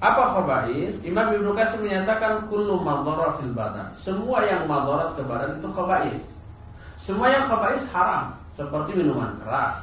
Apa 0.00 0.40
khaba'is? 0.40 0.96
Imam 1.04 1.28
Ibnu 1.34 1.52
Katsir 1.52 1.84
menyatakan 1.84 2.48
kullu 2.48 2.80
madhara 2.80 3.36
fil 3.36 3.52
badan. 3.52 3.92
Semua 4.00 4.46
yang 4.48 4.64
madarat 4.64 5.12
ke 5.18 5.22
badan 5.26 5.60
itu 5.60 5.68
khaba'is. 5.68 6.20
Semua 6.96 7.28
yang 7.28 7.44
khaba'is 7.50 7.84
haram, 7.92 8.32
seperti 8.56 8.96
minuman 8.96 9.36
keras. 9.44 9.76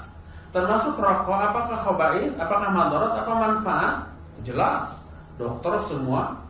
Termasuk 0.56 0.98
rokok, 0.98 1.38
apakah 1.38 1.78
khaba'is? 1.86 2.34
Apakah 2.40 2.70
madarat? 2.74 3.12
Apa 3.22 3.34
manfaat? 3.36 3.96
Jelas 4.42 5.07
dokter 5.38 5.74
semua 5.90 6.42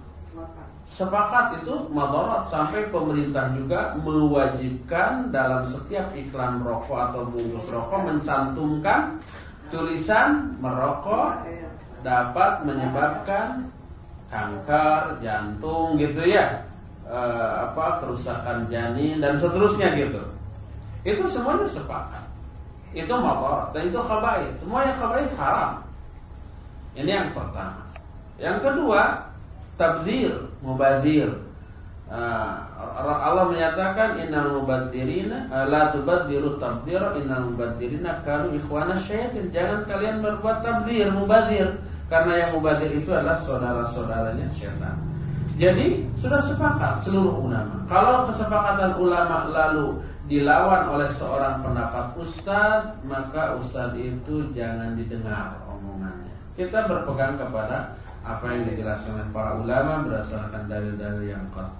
sepakat 0.87 1.61
itu 1.63 1.91
madarat 1.91 2.47
sampai 2.47 2.87
pemerintah 2.87 3.51
juga 3.51 3.99
mewajibkan 3.99 5.29
dalam 5.35 5.67
setiap 5.67 6.15
iklan 6.15 6.63
rokok 6.63 7.11
atau 7.11 7.27
bungkus 7.27 7.67
rokok 7.67 8.01
mencantumkan 8.07 9.19
tulisan 9.67 10.55
merokok 10.63 11.43
dapat 12.07 12.63
menyebabkan 12.63 13.67
kanker, 14.27 15.23
jantung 15.23 15.95
gitu 15.99 16.23
ya, 16.27 16.67
e, 17.07 17.19
apa 17.67 18.03
kerusakan 18.03 18.67
janin 18.67 19.23
dan 19.23 19.39
seterusnya 19.39 19.95
gitu. 19.95 20.23
Itu 21.07 21.23
semuanya 21.31 21.67
sepakat. 21.67 22.27
Itu 22.91 23.13
mabar 23.15 23.71
dan 23.71 23.87
itu 23.91 23.99
khabaith. 23.99 24.55
Semua 24.59 24.87
yang 24.87 24.95
khabaith 24.99 25.31
haram. 25.39 25.71
Ini 26.95 27.11
yang 27.11 27.29
pertama. 27.31 27.86
Yang 28.37 28.57
kedua, 28.65 29.33
tabdir, 29.77 30.33
mubazir. 30.61 31.29
Uh, 32.07 32.55
Allah 33.03 33.51
menyatakan 33.51 34.15
innal 34.23 34.63
mubadzirina 34.63 35.51
uh, 35.51 35.67
la 35.67 35.91
tubadziru 35.91 36.55
tabdira 36.55 37.19
innal 37.19 37.51
mubadzirina 37.51 38.23
kanu 38.23 38.55
ikhwana 38.55 39.03
syayatin. 39.03 39.51
Jangan 39.51 39.83
kalian 39.91 40.23
berbuat 40.23 40.63
tabdir, 40.63 41.11
mubazir 41.11 41.75
karena 42.07 42.47
yang 42.47 42.51
mubazir 42.55 42.87
itu 42.95 43.11
adalah 43.11 43.43
saudara-saudaranya 43.43 44.47
syaitan. 44.55 44.95
Jadi 45.59 46.07
sudah 46.21 46.39
sepakat 46.47 47.03
seluruh 47.03 47.43
ulama. 47.43 47.83
Kalau 47.91 48.29
kesepakatan 48.31 48.95
ulama 49.01 49.49
lalu 49.51 49.99
dilawan 50.31 50.87
oleh 50.95 51.09
seorang 51.17 51.65
pendapat 51.65 52.13
ustaz, 52.21 52.93
maka 53.03 53.57
ustaz 53.59 53.91
itu 53.99 54.47
jangan 54.55 54.95
didengar 54.95 55.59
omongannya. 55.67 56.31
Kita 56.55 56.87
berpegang 56.87 57.35
kepada 57.41 57.97
apa 58.27 58.45
yang 58.51 58.67
dijelaskan 58.67 59.23
oleh 59.23 59.29
para 59.31 59.51
ulama 59.55 60.03
berdasarkan 60.03 60.67
dalil-dalil 60.67 61.23
yang 61.31 61.47
kuat. 61.55 61.71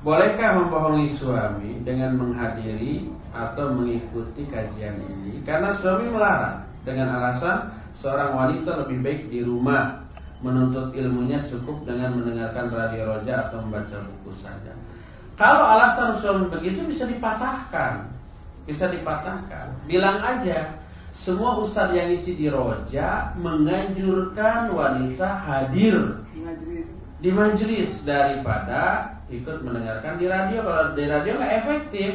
Bolehkah 0.00 0.62
membohongi 0.62 1.18
suami 1.18 1.82
dengan 1.82 2.14
menghadiri 2.16 3.10
atau 3.34 3.74
mengikuti 3.74 4.46
kajian 4.48 5.02
ini? 5.02 5.42
Karena 5.42 5.74
suami 5.82 6.06
melarang 6.08 6.62
dengan 6.86 7.10
alasan 7.18 7.74
seorang 7.92 8.32
wanita 8.38 8.86
lebih 8.86 9.02
baik 9.02 9.20
di 9.34 9.42
rumah 9.42 10.06
menuntut 10.40 10.94
ilmunya 10.94 11.42
cukup 11.50 11.82
dengan 11.82 12.22
mendengarkan 12.22 12.70
radio 12.70 13.18
roja 13.18 13.50
atau 13.50 13.66
membaca 13.66 13.98
buku 13.98 14.30
saja. 14.38 14.72
Kalau 15.34 15.64
alasan 15.64 16.22
suami 16.22 16.54
begitu 16.54 16.86
bisa 16.86 17.04
dipatahkan, 17.04 18.15
bisa 18.66 18.90
dipatahkan. 18.90 19.86
Bilang 19.86 20.18
aja, 20.20 20.74
semua 21.14 21.62
ustadz 21.62 21.96
yang 21.96 22.12
isi 22.12 22.36
di 22.36 22.50
roja 22.50 23.32
menganjurkan 23.38 24.74
wanita 24.74 25.28
hadir 25.46 26.20
di 27.22 27.30
majelis 27.32 27.88
daripada 28.04 29.14
ikut 29.32 29.64
mendengarkan 29.64 30.20
di 30.20 30.26
radio. 30.28 30.60
Kalau 30.66 30.92
di 30.92 31.04
radio 31.06 31.32
nggak 31.40 31.54
efektif. 31.64 32.12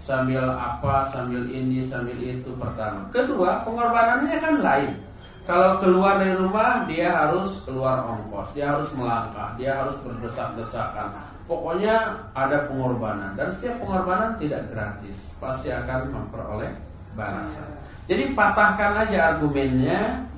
Sambil 0.00 0.40
apa 0.40 1.12
sambil 1.12 1.44
ini 1.52 1.84
sambil 1.84 2.16
itu 2.16 2.56
pertama. 2.56 3.12
Kedua 3.12 3.60
pengorbanannya 3.68 4.36
kan 4.40 4.56
lain. 4.64 4.96
Kalau 5.44 5.76
keluar 5.80 6.16
dari 6.16 6.40
rumah 6.40 6.88
dia 6.88 7.12
harus 7.12 7.60
keluar 7.68 8.08
ongkos 8.08 8.52
dia 8.56 8.76
harus 8.76 8.88
melangkah 8.96 9.56
dia 9.60 9.76
harus 9.76 9.96
berdesak-desakan 10.04 11.29
pokoknya 11.50 12.30
ada 12.30 12.70
pengorbanan. 12.70 13.34
Dan 13.34 13.50
setiap 13.58 13.82
pengorbanan 13.82 14.38
tidak 14.38 14.70
gratis. 14.70 15.18
Pasti 15.42 15.74
akan 15.74 16.14
memperoleh 16.14 16.78
balasan. 17.18 17.74
Jadi 18.06 18.38
patahkan 18.38 18.92
aja 19.06 19.34
argumennya 19.34 20.30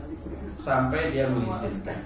sampai 0.64 1.12
dia 1.12 1.28
mengizinkan. 1.28 2.00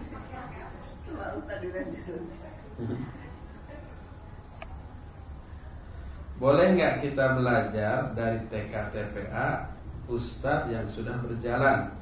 Boleh 6.36 6.66
nggak 6.76 7.06
kita 7.06 7.38
belajar 7.38 8.12
dari 8.12 8.42
TK 8.52 8.74
TPA 8.92 9.72
Ustadz 10.10 10.68
yang 10.68 10.84
sudah 10.90 11.16
berjalan? 11.22 11.94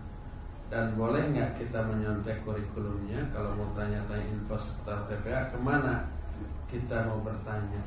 Dan 0.72 0.96
boleh 0.98 1.22
nggak 1.30 1.60
kita 1.60 1.86
menyontek 1.86 2.42
kurikulumnya? 2.42 3.30
Kalau 3.30 3.54
mau 3.54 3.70
tanya-tanya 3.78 4.26
info 4.26 4.58
seputar 4.58 5.06
TPA 5.06 5.54
ke 5.54 5.58
mana 5.62 6.13
kita 6.74 7.06
mau 7.06 7.22
bertanya. 7.22 7.82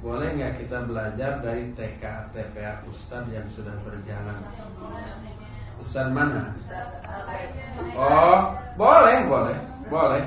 Boleh 0.00 0.32
nggak 0.32 0.64
kita 0.64 0.88
belajar 0.88 1.44
dari 1.44 1.74
TK 1.76 2.32
TPA 2.32 2.80
Ustadz 2.88 3.28
yang 3.28 3.44
sudah 3.52 3.76
berjalan? 3.84 4.40
Ustadz 5.82 6.14
mana? 6.14 6.56
Oh 7.92 8.56
boleh 8.80 9.28
boleh 9.28 9.58
boleh. 9.92 10.24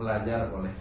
Belajar 0.00 0.50
boleh. 0.50 0.72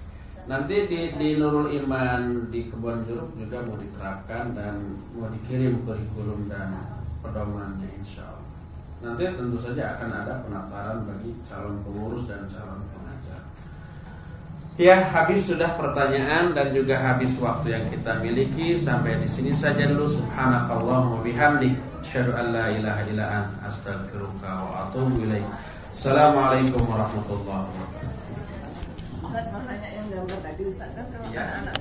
Nanti 0.50 0.90
di, 0.90 1.14
di 1.14 1.38
Nurul 1.38 1.70
Iman 1.78 2.50
di 2.50 2.66
Kebon 2.72 3.06
Jeruk 3.06 3.38
juga 3.38 3.62
mau 3.62 3.78
diterapkan 3.78 4.58
dan 4.58 4.98
mau 5.14 5.30
dikirim 5.30 5.86
kurikulum 5.86 6.50
dan 6.50 6.82
pedomannya 7.22 7.86
insya 8.02 8.26
Allah. 8.26 8.50
Nanti 9.06 9.30
tentu 9.38 9.58
saja 9.62 9.98
akan 9.98 10.10
ada 10.10 10.34
penataran 10.42 11.06
bagi 11.06 11.38
calon 11.46 11.86
pengurus 11.86 12.26
dan 12.26 12.50
calon 12.50 12.82
pengajar. 12.90 13.11
Ya, 14.82 14.98
habis 15.14 15.46
sudah 15.46 15.78
pertanyaan 15.78 16.58
dan 16.58 16.74
juga 16.74 16.98
habis 16.98 17.30
waktu 17.38 17.70
yang 17.70 17.86
kita 17.94 18.18
miliki. 18.18 18.82
Sampai 18.82 19.14
di 19.22 19.30
sini 19.30 19.54
saja 19.54 19.86
dulu. 19.86 20.10
Subhanakallah 20.10 21.06
wa 21.06 21.22
bihamdik. 21.22 21.78
Asyhadu 22.02 22.34
an 22.34 22.50
la 22.50 22.66
ilaha 22.74 23.02
illa 23.14 23.26
anta 23.30 23.70
astaghfiruka 23.70 24.50
wa 24.50 24.90
atubu 24.90 25.22
ilaik. 25.22 25.46
Assalamualaikum 25.94 26.82
warahmatullahi 26.90 27.62
wabarakatuh. 27.62 28.10
Ustaz 29.22 29.46
mau 29.54 29.62
nanya 29.70 29.90
yang 29.94 30.08
gambar 30.10 30.40
tadi 30.42 30.62
Ustaz 30.66 30.90
kan 30.98 31.06
kalau 31.14 31.30
anak 31.30 31.78